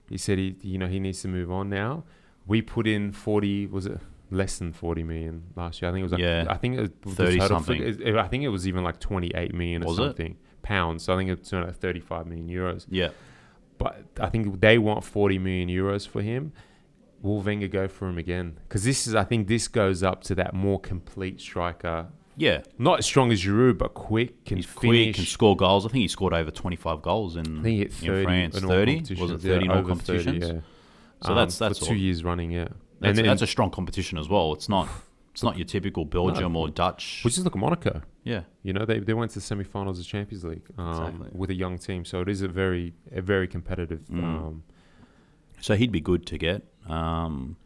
He 0.09 0.19
said 0.19 0.39
he 0.39 0.57
you 0.63 0.79
know 0.79 0.89
he 0.89 0.99
needs 0.99 1.23
to 1.23 1.29
move 1.29 1.53
on 1.53 1.69
now. 1.69 2.05
We 2.47 2.63
put 2.63 2.87
in 2.87 3.13
forty 3.13 3.67
was 3.67 3.87
it 3.87 4.01
less 4.35 4.59
than 4.59 4.73
forty 4.73 5.03
million 5.03 5.45
last 5.57 5.81
year? 5.81 5.91
I 5.91 5.93
think 5.95 6.01
it 6.01 6.05
was 6.05 6.13
like 6.13 6.21
Yeah. 6.21 6.47
I 6.49 6.57
think 6.57 6.77
it 6.79 6.81
was 7.05 7.15
30 7.15 7.41
something. 7.41 7.83
figure- 7.83 8.19
I 8.19 8.29
think 8.29 8.45
it 8.45 8.49
was 8.49 8.67
even 8.69 8.85
like 8.85 9.01
twenty 9.01 9.31
eight 9.35 9.55
million 9.55 9.83
or 9.83 9.87
Was 9.89 9.99
it? 9.99 10.03
something 10.03 10.37
pounds. 10.63 11.03
So 11.05 11.15
I 11.15 11.17
think 11.17 11.31
it's 11.31 11.51
thirty 11.79 12.01
five 12.01 12.27
million 12.27 12.49
euros. 12.49 12.87
Yeah. 12.91 13.11
But 13.79 14.05
I 14.21 14.29
think 14.29 14.61
they 14.61 14.79
want 14.79 15.05
forty 15.05 15.39
million 15.39 15.69
euros 15.69 16.07
for 16.07 16.23
him. 16.23 16.53
Will 17.23 17.41
Wenger 17.41 17.69
go 17.69 17.89
for 17.89 18.09
him 18.09 18.19
again? 18.19 18.59
Because 18.69 18.85
this 18.85 19.07
is 19.07 19.15
I 19.15 19.25
think 19.25 19.49
this 19.49 19.67
goes 19.69 20.03
up 20.03 20.23
to 20.25 20.35
that 20.35 20.53
more 20.55 20.79
complete 20.79 21.41
striker. 21.41 22.09
Yeah. 22.37 22.63
Not 22.79 22.99
as 22.99 23.07
strong 23.07 23.31
as 23.33 23.41
Giroud, 23.43 23.79
but 23.79 23.95
quick, 23.95 24.45
can 24.45 24.57
He's 24.59 24.67
finish. 24.67 25.07
quick, 25.07 25.15
can 25.15 25.25
score 25.25 25.57
goals. 25.57 25.87
I 25.87 25.89
think 25.89 26.03
he 26.03 26.09
scored 26.09 26.35
over 26.35 26.51
25 26.51 27.01
goals 27.01 27.37
in, 27.37 27.61
I 27.61 27.63
think 27.63 27.67
he 27.67 27.79
hit 27.79 28.03
in 28.19 28.25
France. 28.25 28.57
in 28.59 28.67
30? 28.69 28.97
Was 28.99 29.11
it 29.11 29.17
competitions. 29.19 29.43
30 29.45 29.55
in 29.55 29.65
Yeah, 29.65 29.71
all 29.73 29.79
over 29.79 29.95
30, 29.95 30.25
competitions? 30.25 30.43
yeah. 30.43 30.61
So 31.23 31.29
Um, 31.31 31.37
that's- 31.37 31.59
that's 31.59 31.79
for 31.79 31.85
two 31.87 31.91
all. 31.93 31.97
years 31.97 32.25
running, 32.25 32.51
yeah. 32.51 32.69
That's, 33.05 33.19
and 33.19 33.29
that's 33.29 33.43
a 33.43 33.47
strong 33.47 33.71
competition 33.71 34.19
as 34.19 34.29
well. 34.29 34.53
It's 34.53 34.69
not 34.69 34.89
it's 35.33 35.43
not 35.43 35.57
your 35.59 35.65
typical 35.67 36.05
Belgium 36.05 36.55
or 36.57 36.69
Dutch. 36.69 37.21
which 37.25 37.37
is 37.39 37.45
like 37.45 37.57
Monaco. 37.57 38.03
yeah. 38.23 38.43
You 38.63 38.73
know, 38.73 38.85
they, 38.85 39.01
they 39.01 39.15
went 39.15 39.33
to 39.33 39.39
the 39.39 39.41
semi-finals 39.41 39.99
of 39.99 40.05
the 40.05 40.09
Champions 40.09 40.45
League 40.45 40.63
um, 40.79 40.89
Exactly. 40.91 41.29
with 41.33 41.51
a 41.51 41.55
young 41.55 41.77
team, 41.79 42.05
so 42.05 42.21
it 42.21 42.29
is 42.29 42.41
a 42.43 42.49
very 42.49 42.95
a 43.13 43.21
very 43.21 43.49
competitive. 43.49 44.01
Mm. 44.11 44.23
Um, 44.25 44.63
So 45.61 45.75
he'd 45.77 45.93
be 45.93 46.01
good 46.01 46.25
to 46.27 46.39
get. 46.39 46.63
Um, 46.89 47.57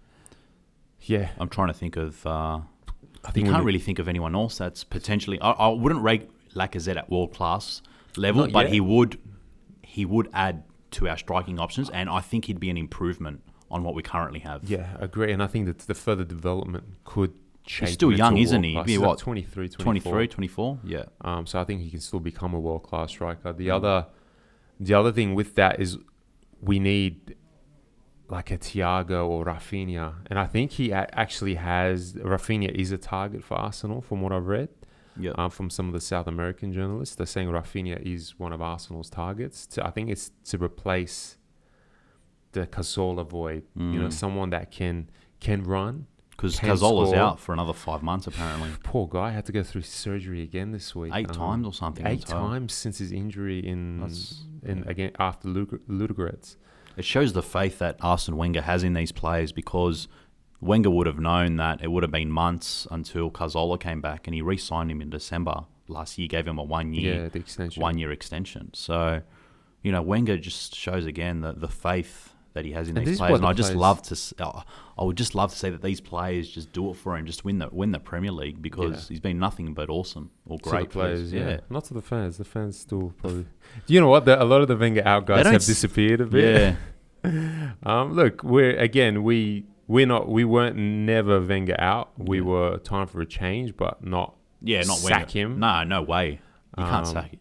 yeah, 1.02 1.30
I'm 1.38 1.48
trying 1.48 1.68
to 1.68 1.74
think 1.74 1.96
of. 1.96 2.24
Uh, 2.26 2.30
I 2.30 3.28
you 3.28 3.32
think 3.32 3.48
can't 3.48 3.64
really 3.64 3.78
think 3.80 3.98
of 3.98 4.08
anyone 4.08 4.34
else 4.34 4.56
that's 4.58 4.84
potentially. 4.84 5.40
I, 5.40 5.50
I 5.50 5.68
wouldn't 5.68 6.02
rate 6.02 6.30
Lacazette 6.54 6.96
at 6.96 7.10
world 7.10 7.32
class 7.34 7.82
level, 8.16 8.48
but 8.48 8.68
he 8.70 8.80
would. 8.80 9.18
He 9.82 10.04
would 10.04 10.28
add 10.32 10.64
to 10.92 11.08
our 11.08 11.18
striking 11.18 11.58
options, 11.58 11.90
and 11.90 12.08
I 12.08 12.20
think 12.20 12.46
he'd 12.46 12.60
be 12.60 12.70
an 12.70 12.76
improvement 12.78 13.42
on 13.70 13.82
what 13.84 13.94
we 13.94 14.02
currently 14.02 14.40
have. 14.40 14.64
Yeah, 14.64 14.96
I 15.00 15.04
agree, 15.04 15.32
and 15.32 15.42
I 15.42 15.46
think 15.46 15.66
that 15.66 15.78
the 15.80 15.94
further 15.94 16.24
development 16.24 16.84
could 17.04 17.32
He's 17.66 17.92
still 17.92 18.10
young, 18.12 18.38
isn't 18.38 18.62
he? 18.62 18.80
he's 18.86 18.98
what, 18.98 19.18
23, 19.18 19.68
24. 19.68 19.84
23, 19.84 20.28
24? 20.28 20.78
Yeah. 20.84 21.04
Um, 21.20 21.44
so 21.46 21.60
I 21.60 21.64
think 21.64 21.82
he 21.82 21.90
can 21.90 22.00
still 22.00 22.18
become 22.20 22.54
a 22.54 22.58
world 22.60 22.82
class 22.82 23.10
striker. 23.10 23.52
The 23.52 23.68
Mm. 23.68 23.74
other, 23.74 24.06
the 24.80 24.94
other 24.94 25.12
thing 25.12 25.34
with 25.34 25.54
that 25.56 25.78
is 25.78 25.98
we 26.62 26.78
need 26.78 27.36
like 28.30 28.50
a 28.50 28.56
Thiago 28.58 29.26
or 29.26 29.44
Rafinha, 29.44 30.14
and 30.30 30.38
I 30.38 30.46
think 30.46 30.72
he 30.72 30.90
a- 30.92 31.08
actually 31.12 31.56
has. 31.56 32.14
Rafinha 32.14 32.70
is 32.70 32.90
a 32.92 32.98
target 32.98 33.42
for 33.44 33.54
Arsenal, 33.58 34.00
from 34.00 34.20
what 34.22 34.32
I've 34.32 34.46
read. 34.46 34.68
Yeah. 35.20 35.32
um, 35.36 35.50
from 35.50 35.68
some 35.68 35.88
of 35.88 35.94
the 35.94 36.00
South 36.00 36.28
American 36.28 36.72
journalists. 36.72 37.16
They're 37.16 37.26
saying 37.26 37.48
Rafinha 37.48 38.00
is 38.00 38.38
one 38.38 38.52
of 38.52 38.62
Arsenal's 38.62 39.10
targets. 39.10 39.66
To, 39.66 39.84
I 39.84 39.90
think 39.90 40.10
it's 40.10 40.30
to 40.44 40.58
replace 40.62 41.37
the 42.60 42.66
Cazorla 42.66 43.28
void. 43.28 43.64
You 43.76 44.00
know, 44.00 44.08
Mm. 44.08 44.12
someone 44.12 44.50
that 44.50 44.70
can 44.70 45.10
can 45.40 45.62
run. 45.62 46.06
Because 46.30 46.58
can 46.60 46.68
Cazorla's 46.70 47.12
out 47.12 47.40
for 47.40 47.52
another 47.52 47.72
five 47.72 48.00
months, 48.02 48.26
apparently. 48.28 48.70
Poor 48.84 49.08
guy 49.08 49.30
had 49.32 49.44
to 49.46 49.52
go 49.52 49.62
through 49.64 49.82
surgery 49.82 50.42
again 50.42 50.70
this 50.70 50.94
week. 50.94 51.12
Eight 51.14 51.28
Um, 51.30 51.34
times 51.34 51.66
or 51.66 51.72
something. 51.72 52.06
Eight 52.06 52.24
times 52.26 52.72
since 52.72 52.98
his 52.98 53.10
injury 53.12 53.58
in 53.66 54.00
That's- 54.00 54.44
in 54.62 54.84
again 54.86 55.12
after 55.18 55.48
Lud- 55.48 55.80
Ludogorets. 55.88 56.56
It 56.96 57.04
shows 57.04 57.32
the 57.32 57.42
faith 57.42 57.78
that 57.78 57.96
Arsene 58.00 58.36
Wenger 58.36 58.62
has 58.62 58.82
in 58.84 58.94
these 58.94 59.12
players 59.12 59.50
because 59.52 60.08
Wenger 60.60 60.90
would 60.90 61.06
have 61.06 61.18
known 61.20 61.56
that 61.56 61.82
it 61.82 61.90
would 61.92 62.02
have 62.02 62.10
been 62.12 62.30
months 62.32 62.86
until 62.90 63.30
Cazola 63.30 63.78
came 63.78 64.00
back 64.00 64.26
and 64.26 64.34
he 64.34 64.42
re 64.42 64.56
signed 64.56 64.90
him 64.90 65.00
in 65.00 65.10
December 65.10 65.64
last 65.88 66.18
year, 66.18 66.26
gave 66.28 66.46
him 66.46 66.58
a 66.58 66.62
one 66.64 66.92
year 66.92 67.22
Yeah, 67.22 67.28
the 67.28 67.38
extension. 67.38 67.80
one 67.80 67.98
year 67.98 68.10
extension. 68.12 68.70
So, 68.74 69.22
you 69.82 69.90
know, 69.92 70.02
Wenger 70.02 70.36
just 70.36 70.74
shows 70.74 71.06
again 71.06 71.40
the, 71.40 71.52
the 71.52 71.68
faith 71.68 72.27
that 72.58 72.64
he 72.66 72.72
has 72.72 72.88
in 72.88 72.96
And 72.98 73.06
these 73.06 73.18
players. 73.18 73.34
And 73.36 73.44
the 73.44 73.48
I 73.48 73.52
just 73.52 73.68
players... 73.70 73.80
love 73.80 74.02
to. 74.02 74.44
Uh, 74.44 74.62
I 74.98 75.04
would 75.04 75.16
just 75.16 75.34
love 75.34 75.50
to 75.52 75.56
say 75.56 75.70
that 75.70 75.80
these 75.80 76.00
players 76.00 76.50
just 76.50 76.72
do 76.72 76.90
it 76.90 76.94
for 76.96 77.16
him, 77.16 77.24
just 77.24 77.44
win 77.44 77.58
the 77.58 77.68
win 77.70 77.92
the 77.92 78.00
Premier 78.00 78.32
League 78.32 78.60
because 78.60 79.04
Yeah. 79.04 79.08
he's 79.10 79.20
been 79.20 79.38
nothing 79.38 79.72
but 79.74 79.88
awesome 79.88 80.30
or 80.46 80.58
to 80.58 80.64
the 80.64 80.70
great 80.70 80.90
players, 80.90 81.22
us. 81.28 81.32
yeah. 81.32 81.60
Not 81.70 81.84
to 81.84 81.94
the 81.94 82.02
fans. 82.02 82.36
The 82.36 82.44
fans 82.44 82.78
still 82.78 83.12
probably. 83.18 83.46
Do 83.86 83.94
you 83.94 84.00
know 84.00 84.08
what? 84.08 84.24
The, 84.24 84.42
a 84.42 84.44
lot 84.44 84.60
of 84.60 84.68
the 84.68 84.76
Wenger 84.76 85.02
out 85.06 85.24
guys 85.26 85.46
have 85.46 85.64
disappeared 85.64 86.20
a 86.20 86.26
bit. 86.26 86.76
yeah. 87.24 87.70
Um, 87.82 88.12
look, 88.14 88.42
we're 88.42 88.76
again 88.76 89.22
we 89.22 89.66
we're 89.86 90.06
not 90.06 90.28
we 90.28 90.44
weren't 90.44 90.76
never 90.76 91.40
Wenger 91.40 91.76
out. 91.78 92.10
We 92.18 92.38
Yeah. 92.38 92.44
were 92.44 92.78
time 92.78 93.06
for 93.06 93.20
a 93.20 93.26
change, 93.26 93.76
but 93.76 94.04
not 94.04 94.34
Yeah, 94.62 94.82
not 94.82 94.98
Sack 94.98 95.18
Wenger. 95.34 95.38
him. 95.54 95.60
No, 95.60 95.84
no 95.84 96.02
way. 96.02 96.40
You 96.76 96.84
can't 96.84 97.06
Um, 97.06 97.12
sack 97.12 97.30
him. 97.32 97.40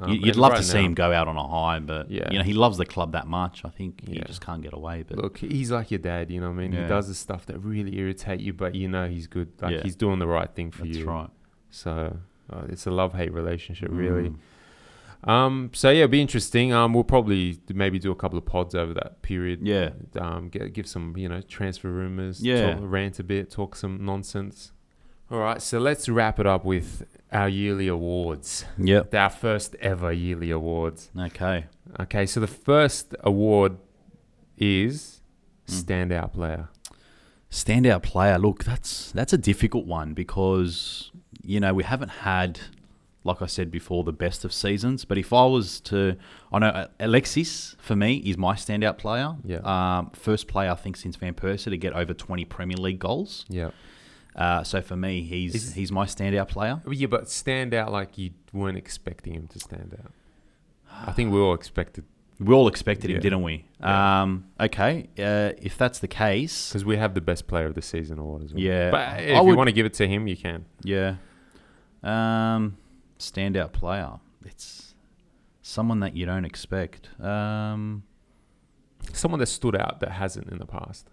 Um, 0.00 0.10
You- 0.10 0.20
You'd 0.20 0.36
love 0.36 0.52
right 0.52 0.58
to 0.58 0.62
see 0.64 0.78
now- 0.78 0.84
him 0.86 0.94
go 0.94 1.12
out 1.12 1.28
on 1.28 1.36
a 1.36 1.46
high, 1.46 1.78
but 1.80 2.10
Yeah. 2.10 2.28
you 2.30 2.38
know 2.38 2.44
he 2.44 2.54
loves 2.54 2.78
the 2.78 2.86
club 2.86 3.12
that 3.12 3.26
much. 3.26 3.64
I 3.64 3.68
think 3.68 4.06
he 4.08 4.16
Yeah. 4.16 4.24
just 4.24 4.40
can't 4.40 4.62
get 4.62 4.72
away. 4.72 5.04
But 5.06 5.18
Look, 5.18 5.38
he's 5.38 5.70
like 5.70 5.90
your 5.90 5.98
dad. 6.00 6.30
You 6.30 6.40
know 6.40 6.48
what 6.50 6.58
I 6.58 6.62
mean? 6.62 6.72
Yeah. 6.72 6.82
He 6.82 6.88
does 6.88 7.08
the 7.08 7.14
stuff 7.14 7.44
that 7.46 7.58
really 7.58 7.96
irritate 7.98 8.40
you, 8.40 8.52
but 8.52 8.74
you 8.74 8.88
know 8.88 9.06
he's 9.08 9.26
good. 9.26 9.48
Like 9.60 9.72
Yeah. 9.72 9.82
he's 9.82 9.94
doing 9.96 10.18
the 10.18 10.26
right 10.26 10.50
thing 10.54 10.70
for 10.70 10.84
that's 10.84 10.96
you. 10.98 11.04
right. 11.04 11.28
So 11.70 12.16
uh, 12.50 12.62
it's 12.68 12.86
a 12.86 12.90
love 12.90 13.14
hate 13.14 13.32
relationship, 13.32 13.88
really. 13.92 14.30
Mm. 14.30 14.36
Um, 15.24 15.70
so 15.72 15.90
yeah, 15.90 15.98
it'll 16.02 16.10
be 16.10 16.20
interesting. 16.20 16.72
Um, 16.72 16.92
we'll 16.94 17.04
probably 17.04 17.58
maybe 17.72 17.98
do 18.00 18.10
a 18.10 18.16
couple 18.16 18.36
of 18.38 18.44
pods 18.44 18.74
over 18.74 18.92
that 18.94 19.22
period. 19.22 19.60
Yeah, 19.62 19.90
Um, 20.18 20.48
get, 20.48 20.72
give 20.72 20.86
some 20.88 21.16
you 21.16 21.28
know 21.28 21.40
transfer 21.42 21.88
rumors. 21.90 22.42
Yeah. 22.44 22.74
talk, 22.74 22.80
rant 22.82 23.18
a 23.20 23.24
bit, 23.24 23.50
talk 23.50 23.76
some 23.76 24.04
nonsense. 24.04 24.72
All 25.32 25.38
right, 25.38 25.62
so 25.62 25.78
let's 25.78 26.10
wrap 26.10 26.38
it 26.38 26.46
up 26.46 26.62
with 26.62 27.04
our 27.32 27.48
yearly 27.48 27.88
awards. 27.88 28.66
yep. 28.76 29.14
Our 29.14 29.30
first 29.30 29.74
ever 29.80 30.12
yearly 30.12 30.50
awards. 30.50 31.10
Okay. 31.18 31.64
Okay, 31.98 32.26
so 32.26 32.38
the 32.38 32.46
first 32.46 33.14
award 33.20 33.78
is 34.58 35.22
Mm. 35.68 35.84
standout 35.84 36.32
player. 36.34 36.68
Standout 37.50 38.02
player. 38.02 38.38
Look, 38.38 38.64
that's 38.64 39.10
that's 39.12 39.32
a 39.32 39.38
difficult 39.38 39.86
one 39.86 40.12
because 40.12 41.10
you 41.42 41.60
know 41.60 41.72
we 41.72 41.84
haven't 41.84 42.10
had, 42.10 42.60
like 43.24 43.40
I 43.40 43.46
said 43.46 43.70
before, 43.70 44.04
the 44.04 44.12
best 44.12 44.44
of 44.44 44.52
seasons. 44.52 45.04
But 45.06 45.16
if 45.18 45.32
I 45.32 45.46
was 45.46 45.80
to, 45.82 46.16
I 46.52 46.58
know 46.58 46.66
uh, 46.68 46.88
Alexis 47.00 47.74
for 47.78 47.96
me 47.96 48.16
is 48.16 48.36
my 48.36 48.54
standout 48.54 48.98
player. 48.98 49.34
Yeah. 49.44 49.60
Um, 49.64 50.10
first 50.12 50.46
player 50.48 50.70
I 50.70 50.74
think 50.74 50.96
since 50.98 51.16
Van 51.16 51.32
Persie 51.34 51.70
to 51.70 51.76
get 51.78 51.94
over 51.94 52.12
twenty 52.12 52.44
Premier 52.44 52.76
League 52.76 52.98
goals. 52.98 53.46
Yeah. 53.48 53.70
Uh, 54.34 54.62
so 54.64 54.80
for 54.80 54.96
me, 54.96 55.22
he's 55.22 55.54
Is- 55.54 55.74
he's 55.74 55.92
my 55.92 56.06
standout 56.06 56.48
player. 56.48 56.80
Yeah, 56.90 57.06
but 57.08 57.28
stand 57.28 57.74
out 57.74 57.92
like 57.92 58.16
you 58.16 58.30
weren't 58.52 58.78
expecting 58.78 59.34
him 59.34 59.46
to 59.48 59.58
stand 59.60 59.96
out. 60.02 60.12
I 61.08 61.12
think 61.12 61.32
we 61.32 61.38
all 61.40 61.54
expected 61.54 62.04
We 62.38 62.54
all 62.54 62.66
expected 62.68 63.10
him, 63.10 63.20
didn't 63.20 63.42
we? 63.42 63.64
Yeah. 63.80 64.22
Um, 64.22 64.46
okay, 64.58 65.08
uh, 65.18 65.52
if 65.58 65.76
that's 65.78 65.98
the 66.00 66.08
case, 66.08 66.68
because 66.70 66.84
we 66.84 66.96
have 66.96 67.14
the 67.14 67.20
best 67.20 67.46
player 67.46 67.66
of 67.66 67.74
the 67.74 67.82
season 67.82 68.18
award 68.18 68.42
as 68.44 68.52
well. 68.52 68.62
Yeah, 68.62 68.90
but 68.90 69.00
I 69.00 69.16
if 69.18 69.36
you 69.36 69.42
would- 69.44 69.56
want 69.56 69.68
to 69.68 69.72
give 69.72 69.86
it 69.86 69.94
to 69.94 70.08
him, 70.08 70.26
you 70.26 70.36
can. 70.36 70.64
yeah. 70.82 71.16
Um, 72.02 72.76
standout 73.18 73.72
player. 73.72 74.14
It's 74.44 74.94
someone 75.62 76.00
that 76.00 76.16
you 76.16 76.26
don't 76.26 76.44
expect. 76.44 77.08
Um, 77.20 78.02
Someone 79.12 79.40
that 79.40 79.46
stood 79.46 79.74
out 79.76 79.98
that 80.00 80.10
hasn't 80.12 80.48
in 80.50 80.58
the 80.58 80.66
past. 80.66 81.08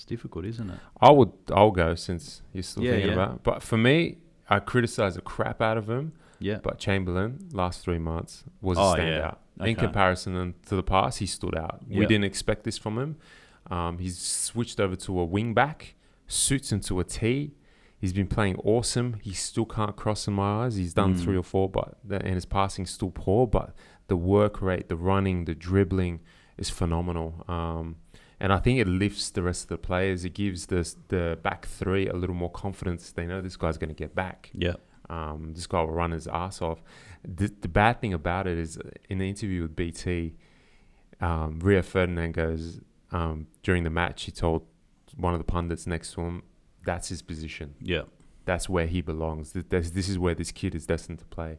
It's 0.00 0.06
difficult, 0.06 0.46
isn't 0.46 0.70
it? 0.70 0.78
I 0.98 1.10
would. 1.10 1.30
I'll 1.52 1.70
go 1.70 1.94
since 1.94 2.40
you're 2.54 2.62
still 2.62 2.82
Yeah, 2.82 2.92
thinking 2.92 3.08
yeah. 3.08 3.14
about. 3.14 3.34
It. 3.36 3.42
But 3.42 3.62
for 3.62 3.76
me, 3.76 4.16
I 4.48 4.58
criticize 4.58 5.14
the 5.14 5.20
crap 5.20 5.60
out 5.60 5.76
of 5.76 5.90
him. 5.90 6.12
Yeah. 6.38 6.58
But 6.62 6.78
Chamberlain, 6.78 7.48
last 7.52 7.84
three 7.84 7.98
months, 7.98 8.44
was 8.62 8.78
a 8.78 8.80
Oh, 8.80 8.94
standout. 8.96 9.36
yeah. 9.58 9.66
In 9.66 9.76
comparison 9.76 10.36
and 10.36 10.54
to 10.66 10.74
the 10.76 10.82
past, 10.82 11.18
he 11.18 11.26
stood 11.26 11.54
out. 11.54 11.80
We 11.86 12.06
didn't 12.06 12.24
expect 12.24 12.64
this 12.64 12.78
from 12.78 12.96
him. 12.98 13.16
Um, 13.70 13.98
he's 13.98 14.16
switched 14.18 14.80
over 14.80 14.96
to 14.96 15.20
a 15.20 15.24
wing 15.26 15.52
back, 15.52 15.96
suits 16.26 16.72
into 16.72 16.98
a 16.98 17.04
T. 17.04 17.52
He's 17.98 18.14
been 18.14 18.26
playing 18.26 18.56
awesome. 18.64 19.16
He 19.20 19.34
still 19.34 19.66
can't 19.66 19.94
cross 19.96 20.26
in 20.26 20.32
my 20.32 20.64
eyes. 20.64 20.76
He's 20.76 20.94
done 20.94 21.14
Mm. 21.14 21.20
three 21.22 21.36
or 21.36 21.42
four, 21.42 21.68
but 21.68 21.98
and 22.10 22.34
his 22.34 22.46
passing's 22.46 22.88
still 22.90 23.10
poor. 23.10 23.46
But 23.46 23.74
the 24.06 24.16
work 24.16 24.62
rate, 24.62 24.88
the 24.88 24.96
running, 24.96 25.44
the 25.44 25.54
dribbling 25.54 26.20
is 26.56 26.70
phenomenal. 26.70 27.44
Um, 27.46 27.96
and 28.40 28.52
I 28.52 28.58
think 28.58 28.78
it 28.78 28.88
lifts 28.88 29.30
the 29.30 29.42
rest 29.42 29.64
of 29.64 29.68
the 29.68 29.78
players. 29.78 30.24
It 30.24 30.34
gives 30.34 30.66
the 30.66 30.82
the 31.08 31.38
back 31.42 31.66
three 31.66 32.08
a 32.08 32.14
little 32.14 32.34
more 32.36 32.50
confidence. 32.50 33.12
They 33.12 33.26
know 33.26 33.40
this 33.40 33.56
guy's 33.56 33.78
going 33.78 33.88
to 33.90 33.94
get 33.94 34.14
back. 34.14 34.50
Yeah. 34.54 34.74
Um, 35.08 35.52
this 35.54 35.66
guy 35.66 35.80
will 35.80 35.90
run 35.92 36.12
his 36.12 36.26
ass 36.28 36.62
off. 36.62 36.82
The, 37.24 37.52
the 37.60 37.68
bad 37.68 38.00
thing 38.00 38.14
about 38.14 38.46
it 38.46 38.56
is, 38.58 38.78
in 39.08 39.18
the 39.18 39.28
interview 39.28 39.62
with 39.62 39.74
BT, 39.74 40.34
um, 41.20 41.58
Rio 41.60 41.82
Ferdinand 41.82 42.32
goes 42.32 42.80
um, 43.12 43.46
during 43.62 43.84
the 43.84 43.90
match. 43.90 44.22
He 44.24 44.30
told 44.32 44.62
one 45.16 45.34
of 45.34 45.40
the 45.40 45.44
pundits 45.44 45.86
next 45.86 46.12
to 46.14 46.20
him, 46.22 46.42
"That's 46.84 47.08
his 47.08 47.22
position. 47.22 47.74
Yeah. 47.80 48.02
That's 48.46 48.68
where 48.68 48.86
he 48.86 49.00
belongs. 49.02 49.52
Th- 49.52 49.66
This, 49.68 49.90
this 49.90 50.08
is 50.08 50.18
where 50.18 50.34
this 50.34 50.50
kid 50.52 50.74
is 50.74 50.86
destined 50.86 51.18
to 51.18 51.24
play." 51.26 51.58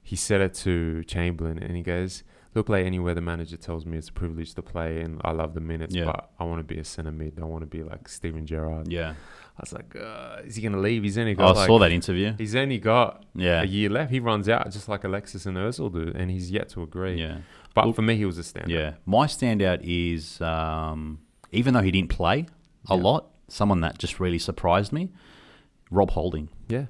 He 0.00 0.16
said 0.16 0.40
it 0.40 0.54
to 0.54 1.04
Chamberlain, 1.04 1.58
and 1.58 1.76
he 1.76 1.82
goes, 1.82 2.24
"Look, 2.54 2.68
like 2.68 2.84
anywhere 2.84 3.14
the 3.14 3.20
manager 3.20 3.56
tells 3.56 3.86
me 3.86 3.96
it's 3.98 4.08
a 4.08 4.12
privilege 4.12 4.54
to 4.54 4.62
play, 4.62 5.00
and 5.00 5.20
I 5.24 5.32
love 5.32 5.54
the 5.54 5.60
minutes, 5.60 5.94
Yeah. 5.94 6.04
but 6.06 6.30
I 6.38 6.44
want 6.44 6.60
to 6.60 6.74
be 6.74 6.78
a 6.80 6.84
centre 6.84 7.12
mid. 7.12 7.38
I 7.40 7.44
want 7.44 7.62
to 7.62 7.66
be 7.66 7.82
like 7.82 8.08
Steven 8.08 8.44
Gerrard." 8.46 8.90
Yeah. 8.92 9.14
I 9.58 9.60
was 9.60 9.72
like, 9.72 9.94
uh, 9.96 10.36
"Is 10.44 10.56
he 10.56 10.62
going 10.62 10.72
to 10.72 10.80
leave? 10.80 11.02
He's 11.02 11.18
only 11.18 11.32
I 11.32 11.34
got 11.34 11.56
like, 11.56 11.66
saw 11.66 11.78
that 11.80 11.92
interview. 11.92 12.34
He's 12.38 12.54
only 12.56 12.78
got 12.78 13.24
Yeah. 13.34 13.62
a 13.62 13.66
year 13.66 13.90
left. 13.90 14.10
He 14.10 14.18
runs 14.20 14.48
out 14.48 14.70
just 14.70 14.88
like 14.88 15.04
Alexis 15.04 15.44
and 15.46 15.56
Özil 15.56 15.92
do, 15.92 16.12
and 16.14 16.30
he's 16.30 16.50
yet 16.50 16.68
to 16.70 16.82
agree. 16.82 17.16
Yeah. 17.20 17.38
But 17.74 17.86
Look- 17.86 17.96
for 17.96 18.02
me, 18.02 18.16
he 18.16 18.24
was 18.24 18.38
a 18.38 18.42
standout. 18.42 18.68
Yeah. 18.68 18.94
My 19.06 19.26
standout 19.26 19.80
is 19.82 20.40
um, 20.40 21.18
even 21.52 21.74
though 21.74 21.82
he 21.82 21.90
didn't 21.90 22.10
play 22.10 22.46
a 22.88 22.96
Yeah. 22.96 23.02
lot, 23.02 23.30
someone 23.48 23.80
that 23.80 23.98
just 23.98 24.18
really 24.20 24.38
surprised 24.38 24.92
me, 24.92 25.10
Rob 25.90 26.10
Holding. 26.10 26.48
Yeah. 26.68 26.86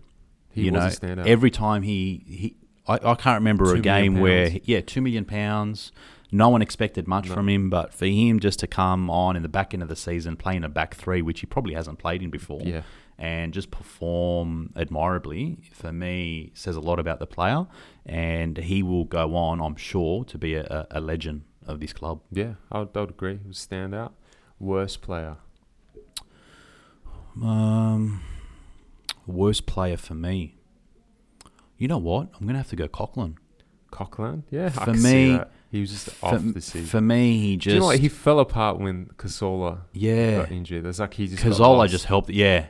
He 0.50 0.66
you 0.66 0.72
was 0.72 0.80
know, 1.02 1.08
a 1.08 1.16
standout. 1.16 1.26
every 1.26 1.50
time 1.50 1.82
he 1.82 2.22
he, 2.26 2.56
I, 2.86 2.94
I 2.94 3.14
can't 3.14 3.38
remember 3.38 3.74
a 3.74 3.80
game 3.80 4.20
where 4.20 4.50
yeah, 4.64 4.80
two 4.80 5.00
million 5.00 5.24
pounds. 5.24 5.92
No 6.34 6.48
one 6.48 6.62
expected 6.62 7.06
much 7.06 7.28
No. 7.28 7.34
from 7.34 7.48
him, 7.48 7.68
but 7.68 7.92
for 7.92 8.06
him 8.06 8.40
just 8.40 8.58
to 8.60 8.66
come 8.66 9.10
on 9.10 9.36
in 9.36 9.42
the 9.42 9.50
back 9.50 9.74
end 9.74 9.82
of 9.82 9.90
the 9.90 9.96
season, 9.96 10.36
playing 10.36 10.64
a 10.64 10.68
back 10.68 10.94
three, 10.94 11.20
which 11.20 11.40
he 11.40 11.46
probably 11.46 11.74
hasn't 11.74 11.98
played 11.98 12.22
in 12.22 12.30
before, 12.30 12.62
yeah. 12.64 12.82
and 13.18 13.52
just 13.52 13.70
perform 13.70 14.70
admirably, 14.74 15.58
for 15.72 15.92
me 15.92 16.50
says 16.54 16.74
a 16.74 16.80
lot 16.80 16.98
about 16.98 17.18
the 17.18 17.26
player, 17.26 17.66
and 18.06 18.56
he 18.56 18.82
will 18.82 19.04
go 19.04 19.36
on, 19.36 19.60
I'm 19.60 19.76
sure, 19.76 20.24
to 20.24 20.38
be 20.38 20.54
a, 20.54 20.86
a, 20.90 21.02
legend 21.02 21.42
of 21.66 21.80
this 21.80 21.92
club. 21.92 22.22
Yeah, 22.30 22.54
I 22.70 22.78
would, 22.78 22.96
I 22.96 23.00
would 23.00 23.10
agree. 23.10 23.38
He 23.42 23.48
was 23.48 23.62
a 23.62 23.74
standout. 23.74 24.12
Worst 24.58 25.02
player. 25.02 25.36
Um, 27.42 28.22
worst 29.26 29.66
player 29.66 29.98
for 29.98 30.14
me. 30.14 30.56
You 31.82 31.88
know 31.88 31.98
what? 31.98 32.28
I'm 32.40 32.46
gonna 32.46 32.58
have 32.58 32.68
to 32.70 32.76
go 32.76 32.86
Coquelin. 32.86 33.34
Coquelin? 33.90 34.44
Yeah. 34.52 34.66
I 34.78 34.84
For 34.84 34.94
see 34.96 35.32
me-. 35.32 35.40
He 35.72 35.80
was 35.80 35.90
just 35.90 36.10
For, 36.10 36.26
off 36.26 36.40
the 36.44 36.60
season. 36.60 36.86
for 36.86 37.00
me, 37.00 37.38
he 37.40 37.56
just. 37.56 37.64
Do 37.70 37.74
you 37.74 37.80
know 37.80 37.86
what? 37.86 37.98
He 37.98 38.08
fell 38.08 38.38
apart 38.38 38.78
when 38.78 39.06
Cazorla 39.16 39.80
yeah. 39.92 40.36
got 40.42 40.52
injured. 40.52 40.86
It's 40.86 41.00
like 41.00 41.14
he 41.14 41.26
just 41.26 41.44
lost. 41.58 41.90
just 41.90 42.04
helped. 42.04 42.30
Yeah, 42.30 42.66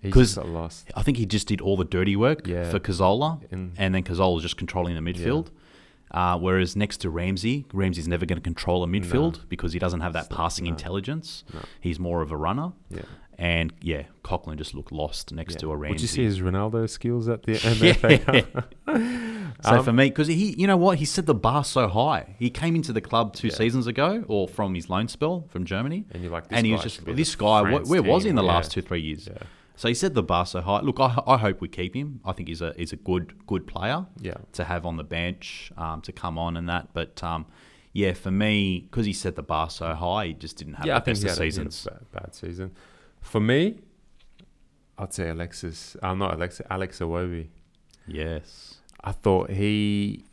he 0.00 0.10
'cause- 0.12 0.34
just 0.34 0.36
got 0.36 0.48
lost. 0.48 0.88
I 0.94 1.02
think 1.02 1.16
he 1.16 1.26
just 1.26 1.48
did 1.48 1.60
all 1.60 1.76
the 1.76 1.84
dirty 1.84 2.14
work 2.14 2.46
Yeah. 2.46 2.70
for 2.70 2.78
Cazorla, 2.78 3.40
And 3.50 3.72
and 3.76 3.92
then 3.92 4.04
Cazorla 4.04 4.34
was 4.34 4.42
just 4.44 4.56
controlling 4.56 4.94
the 4.94 5.00
midfield. 5.12 5.48
Uh, 6.12 6.38
whereas 6.38 6.76
next 6.76 6.98
to 6.98 7.10
Ramsey, 7.10 7.66
Ramsey's 7.72 8.06
never 8.06 8.24
going 8.24 8.36
to 8.36 8.42
control 8.42 8.84
a 8.84 8.86
midfield 8.86 9.40
because 9.48 9.72
he 9.72 9.80
doesn't 9.80 9.98
have 9.98 10.12
that 10.12 10.30
passing 10.30 10.66
no. 10.66 10.70
intelligence. 10.70 11.42
No. 11.52 11.58
He's 11.80 11.98
more 11.98 12.22
of 12.22 12.30
a 12.30 12.36
runner. 12.36 12.70
yeah. 12.88 13.02
And 13.38 13.72
yeah, 13.80 14.04
Coquelin 14.22 14.56
just 14.56 14.74
looked 14.74 14.92
lost 14.92 15.32
next 15.32 15.54
yeah. 15.54 15.58
to 15.60 15.72
a 15.72 15.76
Ramsey. 15.76 15.92
Would 15.94 16.00
you 16.02 16.08
see 16.08 16.24
his 16.24 16.40
Ronaldo 16.40 16.88
skills 16.88 17.28
at 17.28 17.42
the 17.42 17.52
MFA? 17.54 18.64
So 19.62 19.78
Um, 19.78 19.84
for 19.84 19.92
me, 19.92 20.08
because 20.10 20.26
he, 20.26 20.54
you 20.58 20.66
know 20.66 20.76
what, 20.76 20.98
he 20.98 21.04
set 21.04 21.26
the 21.26 21.34
bar 21.34 21.64
so 21.64 21.88
high. 21.88 22.34
He 22.38 22.50
came 22.50 22.74
into 22.74 22.92
the 22.92 23.00
club 23.00 23.34
two 23.34 23.48
Yeah. 23.48 23.54
seasons 23.54 23.86
ago, 23.86 24.24
or 24.28 24.46
from 24.48 24.74
his 24.74 24.90
loan 24.90 25.08
spell 25.08 25.46
from 25.48 25.64
Germany, 25.64 26.04
And 26.10 26.22
you're 26.22 26.32
like, 26.32 26.48
this 26.48 26.56
and 26.58 26.66
he 26.66 26.72
was 26.72 26.82
just 26.82 26.96
should 26.96 27.04
be 27.04 27.12
in 27.12 27.16
this 27.16 27.34
guy. 27.36 27.62
What, 27.70 27.86
where 27.86 28.02
was 28.02 28.24
he 28.24 28.30
in 28.30 28.34
the 28.36 28.42
team, 28.42 28.48
last 28.48 28.72
two 28.72 28.82
three 28.82 29.00
years? 29.00 29.28
So 29.76 29.88
he 29.88 29.94
set 29.94 30.14
the 30.14 30.22
bar 30.24 30.44
so 30.44 30.60
high. 30.60 30.80
Look, 30.80 31.00
I, 31.00 31.18
I 31.26 31.36
hope 31.38 31.60
we 31.60 31.68
keep 31.68 31.94
him. 31.94 32.20
I 32.24 32.32
think 32.32 32.48
he's 32.48 32.60
a 32.60 32.74
he's 32.76 32.92
a 32.92 32.96
good 32.96 33.34
good 33.46 33.66
player 33.66 34.06
Yeah. 34.20 34.34
to 34.52 34.64
have 34.64 34.84
on 34.86 34.96
the 34.96 35.04
bench 35.04 35.72
um, 35.78 36.00
to 36.02 36.12
come 36.12 36.36
on 36.36 36.56
and 36.56 36.68
that. 36.68 36.88
But 36.92 37.22
um, 37.22 37.46
yeah, 37.92 38.12
for 38.12 38.30
me, 38.32 38.80
because 38.80 39.06
he 39.06 39.12
set 39.12 39.34
the 39.36 39.42
bar 39.42 39.70
so 39.70 39.94
high, 39.94 40.26
he 40.26 40.32
just 40.34 40.56
didn't 40.58 40.74
have 40.74 40.86
yeah, 40.86 40.96
I 40.96 40.98
the 40.98 41.04
think 41.06 41.14
best 41.22 41.22
he 41.22 41.28
of 41.28 41.34
had 41.36 41.40
a- 41.40 41.44
he 41.44 41.46
had 41.46 41.72
seasons. 41.72 41.86
a 41.86 41.90
bad, 41.90 42.22
bad 42.22 42.34
season. 42.34 42.70
For 43.24 43.40
me, 43.40 43.80
I'd 44.98 45.12
say 45.12 45.28
Alexis. 45.30 45.96
I'm 46.02 46.18
not 46.18 46.34
Alexis. 46.34 46.64
Alex 46.70 47.00
Iwobi. 47.00 47.48
Yes. 48.06 48.76
I 49.02 49.12
thought 49.12 49.50
he 49.50 50.24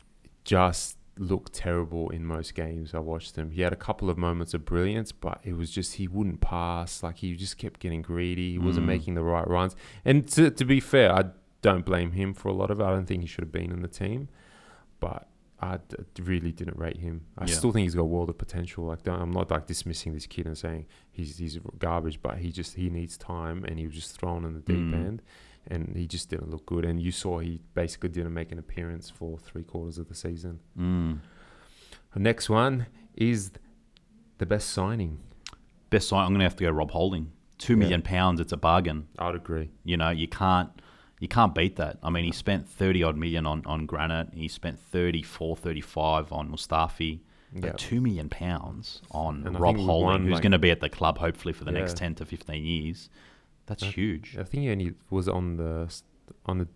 just 0.44 0.98
looked 1.18 1.52
terrible 1.52 2.10
in 2.10 2.24
most 2.24 2.54
games 2.54 2.94
I 2.94 2.98
watched 2.98 3.36
him. 3.36 3.50
He 3.50 3.62
had 3.62 3.72
a 3.72 3.76
couple 3.76 4.08
of 4.08 4.16
moments 4.16 4.54
of 4.54 4.64
brilliance, 4.64 5.10
but 5.12 5.40
it 5.42 5.54
was 5.56 5.70
just 5.70 5.94
he 5.94 6.06
wouldn't 6.06 6.40
pass. 6.40 7.02
Like 7.02 7.16
he 7.18 7.34
just 7.34 7.58
kept 7.58 7.80
getting 7.80 8.02
greedy. 8.02 8.52
He 8.52 8.58
wasn't 8.58 8.84
Mm. 8.84 8.88
making 8.94 9.14
the 9.14 9.22
right 9.22 9.46
runs. 9.48 9.74
And 10.04 10.28
to, 10.28 10.50
to 10.50 10.64
be 10.64 10.78
fair, 10.80 11.12
I 11.12 11.24
don't 11.60 11.84
blame 11.84 12.12
him 12.12 12.34
for 12.34 12.48
a 12.48 12.52
lot 12.52 12.70
of 12.70 12.78
it. 12.80 12.84
I 12.84 12.90
don't 12.90 13.06
think 13.06 13.22
he 13.22 13.26
should 13.26 13.44
have 13.44 13.52
been 13.52 13.72
in 13.72 13.82
the 13.82 13.88
team, 13.88 14.28
but 15.00 15.28
I 15.64 15.76
d- 15.76 16.22
really 16.22 16.50
didn't 16.50 16.76
rate 16.76 16.96
him. 16.96 17.26
I 17.38 17.46
Yeah. 17.46 17.54
still 17.54 17.70
think 17.72 17.84
he's 17.84 17.94
got 17.94 18.02
a 18.02 18.06
world 18.16 18.28
of 18.28 18.36
potential. 18.36 18.84
Like 18.86 19.04
don't- 19.04 19.20
I'm 19.20 19.30
not 19.30 19.50
like 19.50 19.66
dismissing 19.66 20.12
this 20.12 20.26
kid 20.26 20.46
and 20.46 20.58
saying 20.58 20.86
he's 21.10 21.38
he's 21.38 21.58
garbage, 21.78 22.20
but 22.20 22.38
he 22.38 22.50
just 22.50 22.74
he 22.74 22.90
needs 22.90 23.16
time, 23.16 23.64
and 23.64 23.78
he 23.78 23.86
was 23.86 23.94
just 23.94 24.18
thrown 24.18 24.44
in 24.44 24.54
the 24.54 24.60
deep 24.60 24.76
Mm. 24.76 24.94
end 24.94 25.22
and 25.68 25.94
he 25.96 26.08
just 26.08 26.28
didn't 26.28 26.50
look 26.50 26.66
good. 26.66 26.84
And 26.84 27.00
you 27.00 27.12
saw 27.12 27.38
he 27.38 27.60
basically 27.74 28.08
didn't 28.08 28.34
make 28.34 28.50
an 28.50 28.58
appearance 28.58 29.08
for 29.08 29.38
three 29.38 29.62
quarters 29.62 29.96
of 29.98 30.08
the 30.08 30.14
season. 30.16 30.58
Mm. 30.76 31.20
The 32.14 32.18
next 32.20 32.50
one 32.50 32.86
is 33.14 33.52
the 34.38 34.46
best 34.46 34.70
signing. 34.70 35.20
Best 35.90 36.08
sign. 36.08 36.24
I'm 36.24 36.30
going 36.32 36.40
to 36.40 36.44
have 36.44 36.56
to 36.56 36.64
go 36.64 36.70
Rob 36.72 36.90
Holding. 36.90 37.30
Two 37.58 37.76
million 37.76 38.00
Yeah. 38.04 38.08
pounds. 38.10 38.40
It's 38.40 38.52
a 38.52 38.56
bargain. 38.56 39.06
I'd 39.20 39.36
agree. 39.36 39.70
You 39.84 39.96
know, 39.96 40.10
you 40.10 40.26
can't 40.26 40.70
you 41.22 41.28
can't 41.28 41.54
beat 41.54 41.76
that. 41.76 41.98
I 42.02 42.10
mean, 42.10 42.24
he 42.24 42.32
spent 42.32 42.68
30 42.68 43.02
odd 43.04 43.16
million 43.16 43.46
on, 43.46 43.62
on 43.64 43.86
Granit. 43.86 44.30
He 44.34 44.48
spent 44.48 44.80
34, 44.80 45.56
35 45.56 46.32
on 46.32 46.50
Mustafi. 46.50 47.20
But 47.54 47.64
Yeah. 47.64 47.72
2 47.76 48.00
million 48.00 48.28
pounds 48.28 49.02
on 49.10 49.46
And 49.46 49.60
Rob 49.60 49.76
Holding, 49.76 50.04
won, 50.06 50.22
who's 50.24 50.32
like- 50.34 50.42
going 50.42 50.52
to 50.52 50.58
be 50.58 50.70
at 50.70 50.80
the 50.80 50.88
club 50.88 51.18
hopefully 51.18 51.52
for 51.52 51.64
the 51.64 51.70
next 51.70 51.96
10 51.96 52.14
to 52.16 52.24
15 52.24 52.64
years. 52.64 53.08
That's 53.66 53.82
Yeah. 53.84 53.90
huge. 53.90 54.36
I 54.38 54.42
think 54.42 54.64
he 54.64 54.70
only 54.70 54.94
was 55.10 55.28
on 55.28 55.56
the 55.58 55.94
on 56.46 56.58
the 56.58 56.68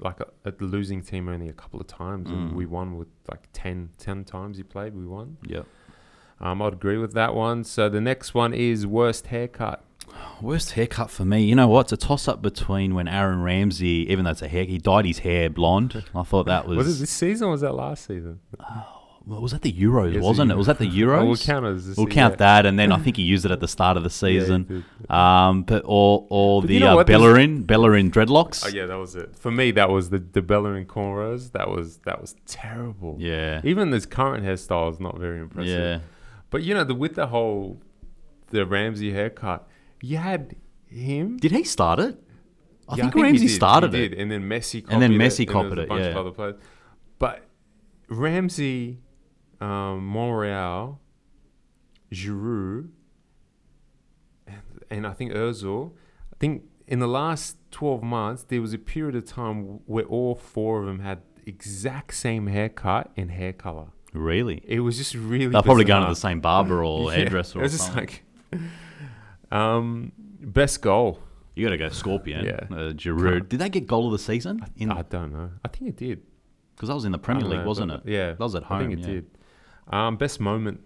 like 0.00 0.18
a, 0.20 0.26
at 0.46 0.58
the 0.58 0.64
losing 0.64 1.02
team 1.02 1.28
only 1.28 1.48
a 1.48 1.52
couple 1.52 1.78
of 1.80 1.86
times, 1.86 2.30
and 2.30 2.52
Mm. 2.52 2.54
we 2.54 2.64
won 2.66 2.96
with 2.96 3.08
like 3.30 3.48
10, 3.52 3.90
10 3.98 4.24
times 4.24 4.56
he 4.56 4.62
played. 4.62 4.94
We 4.94 5.04
won. 5.06 5.36
Yep. 5.46 5.66
Um, 6.40 6.62
I'd 6.62 6.72
agree 6.72 6.96
with 6.96 7.12
that 7.12 7.34
one. 7.34 7.62
So 7.64 7.88
the 7.88 8.00
next 8.00 8.32
one 8.32 8.54
is 8.54 8.86
worst 8.86 9.26
haircut. 9.26 9.84
Worst 10.40 10.72
haircut 10.72 11.10
for 11.10 11.24
me. 11.24 11.42
You 11.44 11.54
know 11.54 11.68
what? 11.68 11.82
It's 11.82 11.92
a 11.92 11.96
toss 11.96 12.26
up 12.28 12.40
between 12.40 12.94
when 12.94 13.08
Aaron 13.08 13.42
Ramsey, 13.42 14.06
even 14.10 14.24
though 14.24 14.30
it's 14.30 14.42
a 14.42 14.48
hair, 14.48 14.64
he 14.64 14.78
dyed 14.78 15.04
his 15.04 15.18
hair 15.20 15.50
blonde. 15.50 16.04
I 16.14 16.22
thought 16.22 16.46
that 16.46 16.66
was. 16.66 16.78
Was, 16.78 16.96
it 16.96 17.00
this 17.00 17.10
season 17.10 17.48
or 17.48 17.50
was 17.52 17.60
that 17.60 17.72
last 17.74 18.06
season? 18.06 18.40
Well, 19.26 19.42
was 19.42 19.52
that 19.52 19.60
the 19.62 19.72
Euros, 19.72 20.14
Yes, 20.14 20.22
wasn't 20.22 20.50
it? 20.50 20.56
Was 20.56 20.66
that 20.66 20.78
the 20.78 20.88
Euros? 20.90 21.20
Oh, 21.20 21.26
we'll 21.26 21.36
count 21.36 21.66
as 21.66 21.94
We'll 21.96 22.06
count 22.06 22.38
that, 22.38 22.64
and 22.64 22.78
then 22.78 22.90
I 22.90 22.96
think 22.98 23.16
he 23.16 23.22
used 23.22 23.44
it 23.44 23.50
at 23.50 23.60
the 23.60 23.68
start 23.76 23.98
of 23.98 24.02
the 24.02 24.10
season. 24.10 24.64
did. 24.64 25.10
Um, 25.10 25.62
but 25.62 25.82
or 25.84 26.26
or 26.30 26.62
But 26.62 26.68
the 26.68 26.74
you 26.74 26.80
know 26.80 26.98
uh, 26.98 27.04
Bellerin 27.04 27.62
Bellerin 27.64 28.10
dreadlocks. 28.10 28.64
Oh 28.64 28.68
yeah, 28.68 28.86
that 28.86 28.96
was 28.96 29.14
it. 29.14 29.36
For 29.36 29.50
me, 29.50 29.72
that 29.72 29.90
was 29.90 30.08
the 30.08 30.18
the 30.18 30.40
Bellerin 30.40 30.86
cornrows. 30.86 31.52
That 31.52 31.68
was 31.68 31.98
that 31.98 32.20
was 32.20 32.34
terrible. 32.46 33.16
yeah, 33.20 33.60
Even 33.62 33.90
this 33.90 34.06
current 34.06 34.44
hairstyle 34.44 34.90
is 34.90 35.00
not 35.00 35.18
very 35.18 35.38
impressive. 35.38 35.78
yeah. 35.78 35.98
But 36.48 36.62
you 36.62 36.72
know, 36.74 36.84
the 36.84 36.94
with 36.94 37.14
the 37.14 37.26
whole 37.26 37.78
the 38.48 38.64
Ramsey 38.66 39.12
haircut, 39.12 39.68
you 40.02 40.16
had 40.18 40.56
him. 40.86 41.36
Did 41.38 41.52
he 41.52 41.64
start 41.64 41.98
it? 42.00 42.18
I 42.88 42.96
Yeah, 42.96 43.02
think, 43.04 43.14
he 43.14 43.22
Ramsey 43.22 43.46
did, 43.46 43.54
started 43.54 43.94
it. 43.94 44.14
and 44.14 44.30
then 44.30 44.42
Messi 44.42 44.82
copied 44.82 44.92
And 44.94 45.02
then 45.02 45.12
it, 45.12 45.18
Messi 45.18 45.46
there 45.46 45.52
copied 45.54 45.78
it, 45.78 45.88
yeah. 45.88 46.18
other 46.18 46.30
players. 46.32 46.56
But 47.18 47.44
Ramsey, 48.08 48.98
um, 49.60 50.06
Monreal, 50.08 50.98
Giroud, 52.12 52.88
and, 54.46 54.56
and 54.90 55.06
I 55.06 55.12
think 55.12 55.32
Özil. 55.32 55.92
I 56.32 56.36
think 56.40 56.64
in 56.88 56.98
the 56.98 57.06
last 57.06 57.56
twelve 57.70 58.02
months 58.02 58.42
there 58.44 58.60
was 58.60 58.72
a 58.72 58.78
period 58.78 59.14
of 59.14 59.24
time 59.26 59.80
where 59.86 60.04
all 60.04 60.34
four 60.34 60.80
of 60.80 60.86
them 60.86 61.00
had 61.00 61.22
exact 61.46 62.14
same 62.14 62.48
haircut 62.48 63.10
and 63.16 63.30
hair 63.30 63.52
color. 63.52 63.88
Really? 64.12 64.60
It 64.66 64.80
was 64.80 64.96
just 64.96 65.14
really. 65.14 65.46
They're 65.46 65.62
probably 65.62 65.84
going 65.84 66.02
to 66.02 66.08
the 66.08 66.16
same 66.16 66.40
barber 66.40 66.82
or 66.84 67.10
Yeah, 67.12 67.18
hairdresser 67.18 67.58
It 67.58 67.60
or 67.60 67.62
was 67.64 67.72
just 67.72 67.94
like, 67.94 68.24
um, 69.50 70.12
best 70.40 70.80
goal. 70.82 71.20
you 71.54 71.64
got 71.66 71.70
to 71.70 71.78
go 71.78 71.88
Scorpion. 71.88 72.44
Yeah. 72.44 72.60
Uh, 72.70 72.92
Giroud. 72.92 73.48
Did 73.48 73.60
they 73.60 73.68
get 73.68 73.86
goal 73.86 74.06
of 74.06 74.12
the 74.12 74.18
season? 74.18 74.64
In 74.76 74.90
I 74.90 75.02
don't 75.02 75.32
know. 75.32 75.50
I 75.64 75.68
think 75.68 75.88
it 75.90 75.96
did. 75.96 76.22
because 76.74 76.88
that 76.88 76.94
was 76.94 77.04
in 77.04 77.12
the 77.12 77.18
Premier 77.18 77.46
League, 77.46 77.60
know, 77.60 77.66
wasn't 77.66 77.92
it? 77.92 78.00
Yeah, 78.04 78.30
That 78.32 78.40
was 78.40 78.54
at 78.54 78.64
home. 78.64 78.78
I 78.78 78.80
think 78.86 78.92
it 78.94 78.98
yeah. 79.00 79.06
did. 79.06 79.30
Um, 79.88 80.16
best 80.16 80.40
moment. 80.40 80.80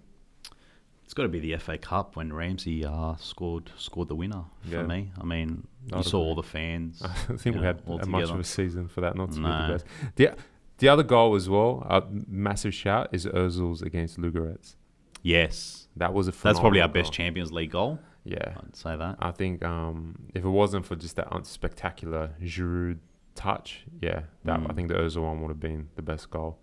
It's 1.04 1.12
got 1.12 1.24
to 1.24 1.28
be 1.28 1.38
the 1.40 1.56
FA 1.58 1.76
Cup 1.76 2.16
when 2.16 2.32
Ramsey 2.32 2.82
uh, 2.84 3.14
scored 3.16 3.70
scored 3.76 4.08
the 4.08 4.14
winner 4.14 4.44
for 4.62 4.68
Yeah. 4.76 4.82
me. 4.84 5.12
I 5.20 5.24
mean, 5.24 5.66
you 5.92 5.98
I'd 5.98 6.04
saw 6.06 6.16
agree. 6.18 6.28
all 6.30 6.34
the 6.34 6.42
fans. 6.42 7.02
I 7.04 7.08
think 7.08 7.44
we 7.56 7.60
know, 7.60 7.62
had 7.62 7.82
all 7.86 8.00
a 8.00 8.06
much 8.06 8.30
of 8.30 8.40
a 8.40 8.44
season 8.44 8.88
for 8.88 9.02
that 9.02 9.14
not 9.14 9.30
to 9.32 9.36
be 9.36 9.42
the 9.42 9.68
best. 9.72 9.84
The 10.16 10.30
the 10.78 10.88
other 10.88 11.02
goal 11.02 11.34
as 11.34 11.46
well, 11.48 11.86
a 11.88 12.02
massive 12.26 12.72
shout 12.74 13.10
is 13.12 13.26
Ozil's 13.26 13.82
against 13.82 14.18
Ludogorets. 14.18 14.76
Yes, 15.22 15.88
That 15.96 16.12
was 16.14 16.26
a 16.26 16.30
that's 16.32 16.58
probably 16.58 16.80
our 16.80 16.88
phenomenal 16.88 17.02
best. 17.02 17.12
Champions 17.12 17.52
League 17.52 17.70
goal. 17.70 17.98
Yeah, 18.24 18.54
I'd 18.56 18.74
say 18.76 18.96
that. 18.96 19.16
I 19.20 19.30
think 19.32 19.62
um, 19.64 20.14
if 20.34 20.44
it 20.44 20.48
wasn't 20.48 20.86
for 20.86 20.96
just 20.96 21.16
that 21.16 21.30
unspectacular 21.30 22.30
Giroud 22.42 22.98
touch, 23.34 23.84
yeah, 24.00 24.22
that 24.44 24.60
I 24.60 24.62
Mm. 24.62 24.74
think 24.76 24.88
the 24.88 24.94
Ozil 24.94 25.22
one 25.22 25.40
would 25.42 25.48
have 25.48 25.60
been 25.60 25.88
the 25.96 26.02
best 26.02 26.30
goal. 26.30 26.58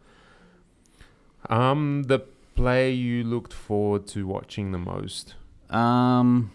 Um, 1.49 2.03
the 2.03 2.20
play 2.55 2.91
you 2.91 3.24
looked 3.24 3.53
forward 3.53 4.07
to 4.07 4.26
watching 4.28 4.72
the 4.72 4.78
most? 4.78 5.36
Um, 5.70 6.51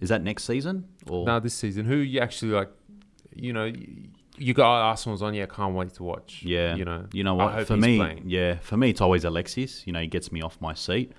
is 0.00 0.08
that 0.08 0.22
next 0.22 0.44
season 0.44 0.88
or 1.08 1.24
Now 1.26 1.38
this 1.38 1.54
season, 1.54 1.86
who 1.86 1.96
you 1.96 2.20
actually 2.20 2.52
like? 2.52 2.70
You 3.34 3.52
know, 3.52 3.70
you, 4.38 4.54
got 4.54 4.66
Arsenal's 4.90 5.22
on. 5.22 5.34
Yeah, 5.34 5.44
I 5.44 5.46
can't 5.46 5.74
wait 5.74 5.92
to 5.94 6.02
watch. 6.02 6.42
Yeah, 6.42 6.74
you 6.74 6.84
know, 6.84 7.06
You 7.12 7.22
know 7.24 7.38
I 7.38 7.56
what? 7.56 7.66
For 7.66 7.76
me, 7.76 7.98
playing. 7.98 8.22
yeah, 8.26 8.56
for 8.56 8.76
me, 8.76 8.90
it's 8.90 9.00
always 9.00 9.24
Alexis. 9.24 9.86
You 9.86 9.92
know, 9.92 10.00
he 10.00 10.06
gets 10.06 10.32
me 10.32 10.40
off 10.42 10.58
my 10.60 10.74
seat. 10.74 11.12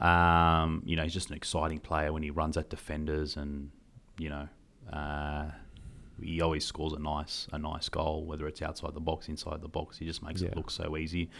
Um, 0.00 0.82
you 0.84 0.96
know, 0.96 1.02
he's 1.04 1.14
just 1.14 1.30
an 1.30 1.36
exciting 1.36 1.78
player 1.80 2.12
when 2.12 2.22
he 2.22 2.30
runs 2.30 2.56
at 2.56 2.68
defenders, 2.70 3.36
and 3.36 3.70
you 4.18 4.28
know, 4.28 4.48
uh, 4.92 5.46
he 6.22 6.40
always 6.40 6.64
scores 6.64 6.92
a 6.92 6.98
nice, 6.98 7.46
a 7.52 7.58
nice 7.58 7.88
goal, 7.88 8.24
whether 8.24 8.46
it's 8.46 8.62
outside 8.62 8.94
the 8.94 9.00
box, 9.00 9.28
inside 9.28 9.60
the 9.62 9.68
box. 9.68 9.98
He 9.98 10.04
just 10.06 10.22
makes 10.22 10.42
Yeah. 10.42 10.48
it 10.48 10.56
look 10.56 10.70
so 10.70 10.96
easy. 10.96 11.30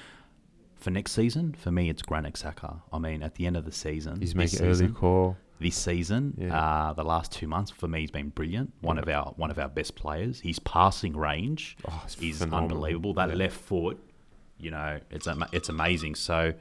For 0.76 0.90
next 0.90 1.12
season, 1.12 1.54
for 1.54 1.70
me, 1.70 1.88
it's 1.88 2.02
Granit 2.02 2.34
Xhaka. 2.34 2.82
I 2.92 2.98
mean, 2.98 3.22
at 3.22 3.34
the 3.36 3.46
end 3.46 3.56
of 3.56 3.64
the 3.64 3.72
season, 3.72 4.20
He's 4.20 4.34
this 4.34 4.52
making 4.52 4.60
early 4.66 4.74
season, 4.74 4.94
call. 4.94 5.36
this 5.58 5.74
season, 5.74 6.34
Yeah. 6.38 6.58
uh, 6.88 6.92
the 6.92 7.04
last 7.04 7.32
two 7.32 7.46
months 7.48 7.70
for 7.70 7.88
me, 7.88 8.00
he's 8.00 8.10
been 8.10 8.28
brilliant. 8.28 8.74
One 8.82 8.98
of 8.98 9.08
our 9.08 9.32
one 9.36 9.50
of 9.50 9.58
our 9.58 9.68
best 9.68 9.94
players. 9.96 10.40
His 10.40 10.58
passing 10.58 11.16
range 11.16 11.78
Oh, 11.88 12.04
is 12.20 12.38
phenomenal. 12.38 12.76
unbelievable. 12.76 13.14
That 13.14 13.30
Yeah. 13.30 13.36
left 13.36 13.56
foot, 13.58 13.98
you 14.58 14.70
know, 14.70 15.00
it's 15.10 15.26
it's 15.52 15.68
amazing. 15.70 16.14
So, 16.14 16.52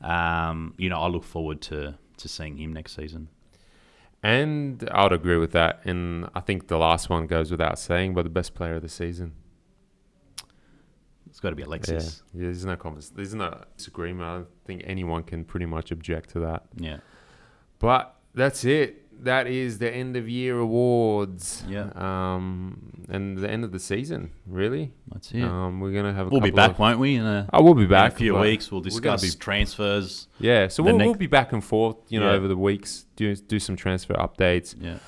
um, 0.00 0.74
you 0.78 0.88
know, 0.88 1.00
I 1.00 1.08
look 1.08 1.24
forward 1.24 1.60
to 1.62 1.98
to 2.16 2.28
seeing 2.28 2.56
him 2.56 2.72
next 2.72 2.94
season. 2.94 3.28
And 4.22 4.88
I 4.90 5.02
would 5.02 5.12
agree 5.12 5.36
with 5.36 5.52
that. 5.52 5.84
And 5.84 6.30
I 6.34 6.40
think 6.40 6.68
the 6.68 6.78
last 6.78 7.10
one 7.10 7.26
goes 7.26 7.50
without 7.50 7.78
saying, 7.78 8.14
but 8.14 8.22
the 8.22 8.30
best 8.30 8.54
player 8.54 8.76
of 8.76 8.82
the 8.82 8.88
season. 8.88 9.34
It's 11.28 11.40
got 11.40 11.50
to 11.50 11.56
be 11.56 11.62
Alexis. 11.62 12.22
Yeah, 12.32 12.40
yeah 12.40 12.46
there's 12.46 12.64
no 12.64 12.76
there's 13.14 13.34
no 13.34 13.64
disagreement. 13.76 14.46
I 14.46 14.66
think 14.66 14.82
anyone 14.86 15.24
can 15.24 15.44
pretty 15.44 15.66
much 15.66 15.90
object 15.90 16.30
to 16.30 16.40
that. 16.40 16.62
Yeah, 16.76 16.98
But 17.78 18.14
that's 18.34 18.64
it. 18.64 19.03
That 19.22 19.46
is 19.46 19.78
the 19.78 19.90
end 19.90 20.16
of 20.16 20.28
year 20.28 20.58
awards. 20.58 21.64
Yeah. 21.68 21.90
Um, 21.94 23.06
and 23.08 23.38
the 23.38 23.50
end 23.50 23.64
of 23.64 23.72
the 23.72 23.78
season, 23.78 24.30
really. 24.46 24.92
that's 25.12 25.32
it. 25.32 25.42
Um, 25.42 25.80
we're 25.80 25.92
gonna 25.92 26.12
have. 26.12 26.26
A 26.26 26.30
we'll 26.30 26.40
be 26.40 26.50
back, 26.50 26.72
Of, 26.72 26.78
won't 26.78 26.98
we? 26.98 27.16
In 27.16 27.24
a, 27.24 27.48
I 27.52 27.60
will 27.60 27.74
be 27.74 27.82
in 27.84 27.88
back 27.88 28.12
a 28.12 28.16
few 28.16 28.36
weeks, 28.38 28.70
we'll 28.70 28.80
discuss 28.80 29.22
be- 29.22 29.38
transfers. 29.38 30.28
yeah, 30.38 30.68
so 30.68 30.82
we'll, 30.82 30.96
next- 30.96 31.06
we'll 31.06 31.14
be 31.18 31.26
back 31.26 31.52
and 31.52 31.62
forth. 31.64 31.96
You 32.08 32.20
know, 32.20 32.30
Yeah. 32.30 32.36
over 32.36 32.48
the 32.48 32.56
weeks, 32.56 33.06
do 33.16 33.34
do 33.36 33.58
some 33.58 33.76
transfer 33.76 34.14
updates. 34.14 34.74
Yeah, 34.80 34.98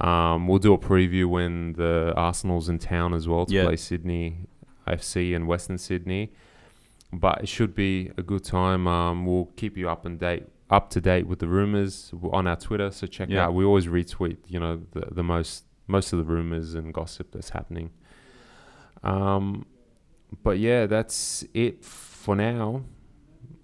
Um, 0.00 0.46
we'll 0.48 0.58
do 0.58 0.72
a 0.74 0.78
preview 0.78 1.26
when 1.26 1.72
the 1.74 2.12
Arsenal's 2.16 2.68
in 2.68 2.78
town 2.78 3.14
as 3.14 3.26
well 3.28 3.46
to 3.46 3.54
Yeah. 3.54 3.64
play 3.64 3.76
Sydney 3.76 4.46
FC 4.86 5.34
and 5.34 5.46
Western 5.46 5.78
Sydney. 5.78 6.32
But 7.12 7.42
it 7.42 7.48
should 7.48 7.74
be 7.76 8.10
a 8.16 8.22
good 8.22 8.42
time. 8.44 8.88
Um, 8.88 9.24
we'll 9.24 9.50
keep 9.56 9.76
you 9.76 9.88
up 9.88 10.04
and 10.04 10.18
date, 10.18 10.44
up 10.70 10.90
to 10.90 11.00
date 11.00 11.26
with 11.26 11.38
the 11.40 11.46
rumors 11.48 12.12
on 12.32 12.46
our 12.46 12.56
Twitter. 12.56 12.90
So 12.90 13.06
check 13.06 13.28
Yeah. 13.28 13.46
out. 13.46 13.54
We 13.54 13.64
always 13.64 13.86
retweet, 13.86 14.38
you 14.48 14.58
know, 14.58 14.82
the, 14.92 15.08
the 15.12 15.22
most 15.22 15.64
most 15.86 16.12
of 16.14 16.18
the 16.18 16.24
rumors 16.24 16.74
and 16.74 16.94
gossip 16.94 17.30
that's 17.32 17.50
happening. 17.50 17.90
Um, 19.02 19.66
but 20.42 20.58
yeah, 20.58 20.86
that's 20.86 21.44
it 21.54 21.84
for 21.84 22.34
now. 22.34 22.84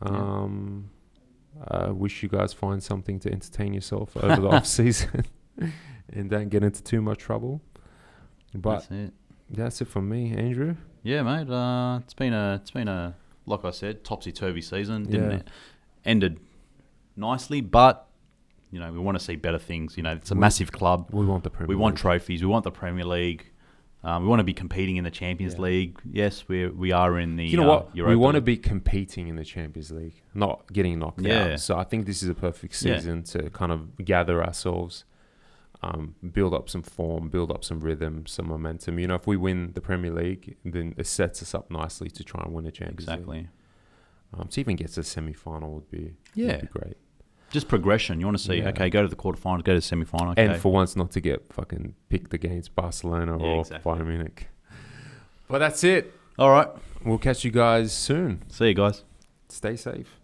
Yeah. 0.05 0.11
Um, 0.13 0.91
I 1.67 1.91
wish 1.91 2.23
you 2.23 2.29
guys 2.29 2.53
find 2.53 2.83
something 2.83 3.19
to 3.21 3.33
entertain 3.33 3.73
yourself 3.75 4.17
over 4.17 4.41
the 4.41 4.49
off 4.49 4.67
season 4.79 5.25
and 6.13 6.31
don't 6.31 6.49
get 6.49 6.63
into 6.63 6.83
too 6.83 7.01
much 7.03 7.19
trouble. 7.19 7.61
But 8.55 8.81
that's 8.81 8.91
it. 8.91 9.13
that's 9.51 9.81
it 9.81 9.89
from 9.89 10.09
me, 10.09 10.35
Andrew. 10.35 10.77
Yeah, 11.03 11.23
mate. 11.23 11.49
Uh, 11.51 12.01
it's 12.03 12.15
been 12.15 12.33
a 12.35 12.57
it's 12.61 12.71
been 12.71 12.89
a 12.89 13.15
like 13.47 13.65
I 13.65 13.71
said, 13.71 14.05
topsy 14.05 14.33
turvy 14.33 14.61
season. 14.63 15.05
Didn't 15.05 15.31
Yeah. 15.31 15.37
it? 15.39 15.49
Ended 16.05 16.41
nicely, 17.21 17.61
but 17.61 18.07
you 18.73 18.81
know 18.81 18.93
we 18.93 18.99
want 18.99 19.19
to 19.19 19.25
see 19.25 19.37
better 19.37 19.59
things. 19.59 19.97
You 19.97 20.03
know, 20.03 20.13
it's 20.13 20.31
a 20.31 20.35
We- 20.35 20.41
massive 20.41 20.73
club. 20.73 21.09
We 21.13 21.25
want 21.27 21.45
the 21.45 21.51
Premier 21.51 21.69
We 21.69 21.77
want 21.77 21.95
League. 21.97 22.01
trophies. 22.03 22.41
We 22.43 22.47
want 22.49 22.65
the 22.65 22.71
Premier 22.73 23.05
League. 23.05 23.47
Um, 24.03 24.23
we 24.23 24.29
want 24.31 24.41
to 24.41 24.45
be 24.45 24.55
competing 24.55 24.97
in 24.97 25.05
the 25.05 25.11
Champions 25.11 25.55
Yeah. 25.55 25.61
League. 25.61 25.99
Yes, 26.11 26.49
we 26.49 26.67
we 26.69 26.91
are 26.91 27.19
in 27.19 27.37
the. 27.37 27.45
You 27.47 27.59
know 27.59 27.65
uh, 27.71 27.75
what? 27.75 27.95
Europa 27.97 28.09
we 28.11 28.17
want 28.17 28.35
to 28.37 28.41
be 28.41 28.57
competing 28.57 29.29
in 29.29 29.37
the 29.37 29.45
Champions 29.45 29.91
League, 29.91 30.23
not 30.35 30.73
getting 30.73 30.99
knocked 30.99 31.21
Yeah. 31.21 31.53
out. 31.53 31.61
So 31.61 31.77
I 31.77 31.85
think 31.85 32.07
this 32.07 32.23
is 32.23 32.29
a 32.31 32.35
perfect 32.35 32.73
Yeah. 32.83 32.97
season 32.97 33.23
to 33.25 33.51
kind 33.51 33.71
of 33.71 33.81
gather 34.03 34.43
ourselves, 34.43 35.05
um, 35.83 36.15
build 36.33 36.55
up 36.55 36.71
some 36.71 36.83
form, 36.83 37.29
build 37.29 37.51
up 37.51 37.63
some 37.63 37.81
rhythm, 37.81 38.25
some 38.27 38.47
momentum. 38.49 38.99
You 38.99 39.09
know, 39.09 39.17
if 39.17 39.27
we 39.27 39.37
win 39.37 39.73
the 39.75 39.83
Premier 39.83 40.13
League, 40.13 40.57
then 40.65 40.95
it 40.97 41.07
sets 41.07 41.43
us 41.43 41.55
up 41.55 41.71
nicely 41.71 42.09
to 42.11 42.25
try 42.25 42.43
and 42.43 42.55
win 42.55 42.65
a 42.67 42.71
Champions 42.71 43.07
League. 43.07 43.19
exactly. 43.19 43.49
Um, 44.33 44.49
to 44.49 44.61
even 44.61 44.77
get 44.77 44.89
to 44.89 44.95
the 44.97 45.05
semi 45.05 45.35
final 45.35 45.75
would 45.75 45.91
be 45.91 46.15
Yeah. 46.35 46.53
would 46.53 46.61
be 46.63 46.67
great. 46.69 46.97
Just 47.53 47.67
progression. 47.69 48.21
You 48.21 48.27
want 48.27 48.39
to 48.39 48.43
see? 48.45 48.57
Yeah. 48.59 48.69
Okay, 48.69 48.91
go 48.91 49.03
to 49.03 49.09
the 49.09 49.17
quarterfinals, 49.17 49.65
go 49.65 49.73
to 49.73 49.79
the 49.79 49.81
semi-final. 49.81 50.31
Okay. 50.33 50.47
And 50.47 50.61
for 50.61 50.71
once, 50.71 50.95
not 50.95 51.11
to 51.13 51.21
get 51.21 51.53
fucking 51.53 51.95
picked 52.09 52.33
against 52.33 52.75
Barcelona 52.77 53.37
Yeah, 53.39 53.45
or 53.47 53.61
exactly. 53.61 53.93
Bayern 53.93 54.07
Munich. 54.07 54.49
But 55.49 55.59
that's 55.59 55.83
it. 55.83 56.13
all 56.39 56.51
right. 56.51 56.69
We'll 57.05 57.19
catch 57.19 57.45
you 57.45 57.51
guys 57.51 57.93
soon. 57.93 58.43
See 58.49 58.69
you 58.69 58.75
guys. 58.75 59.03
Stay 59.49 59.75
safe. 59.75 60.20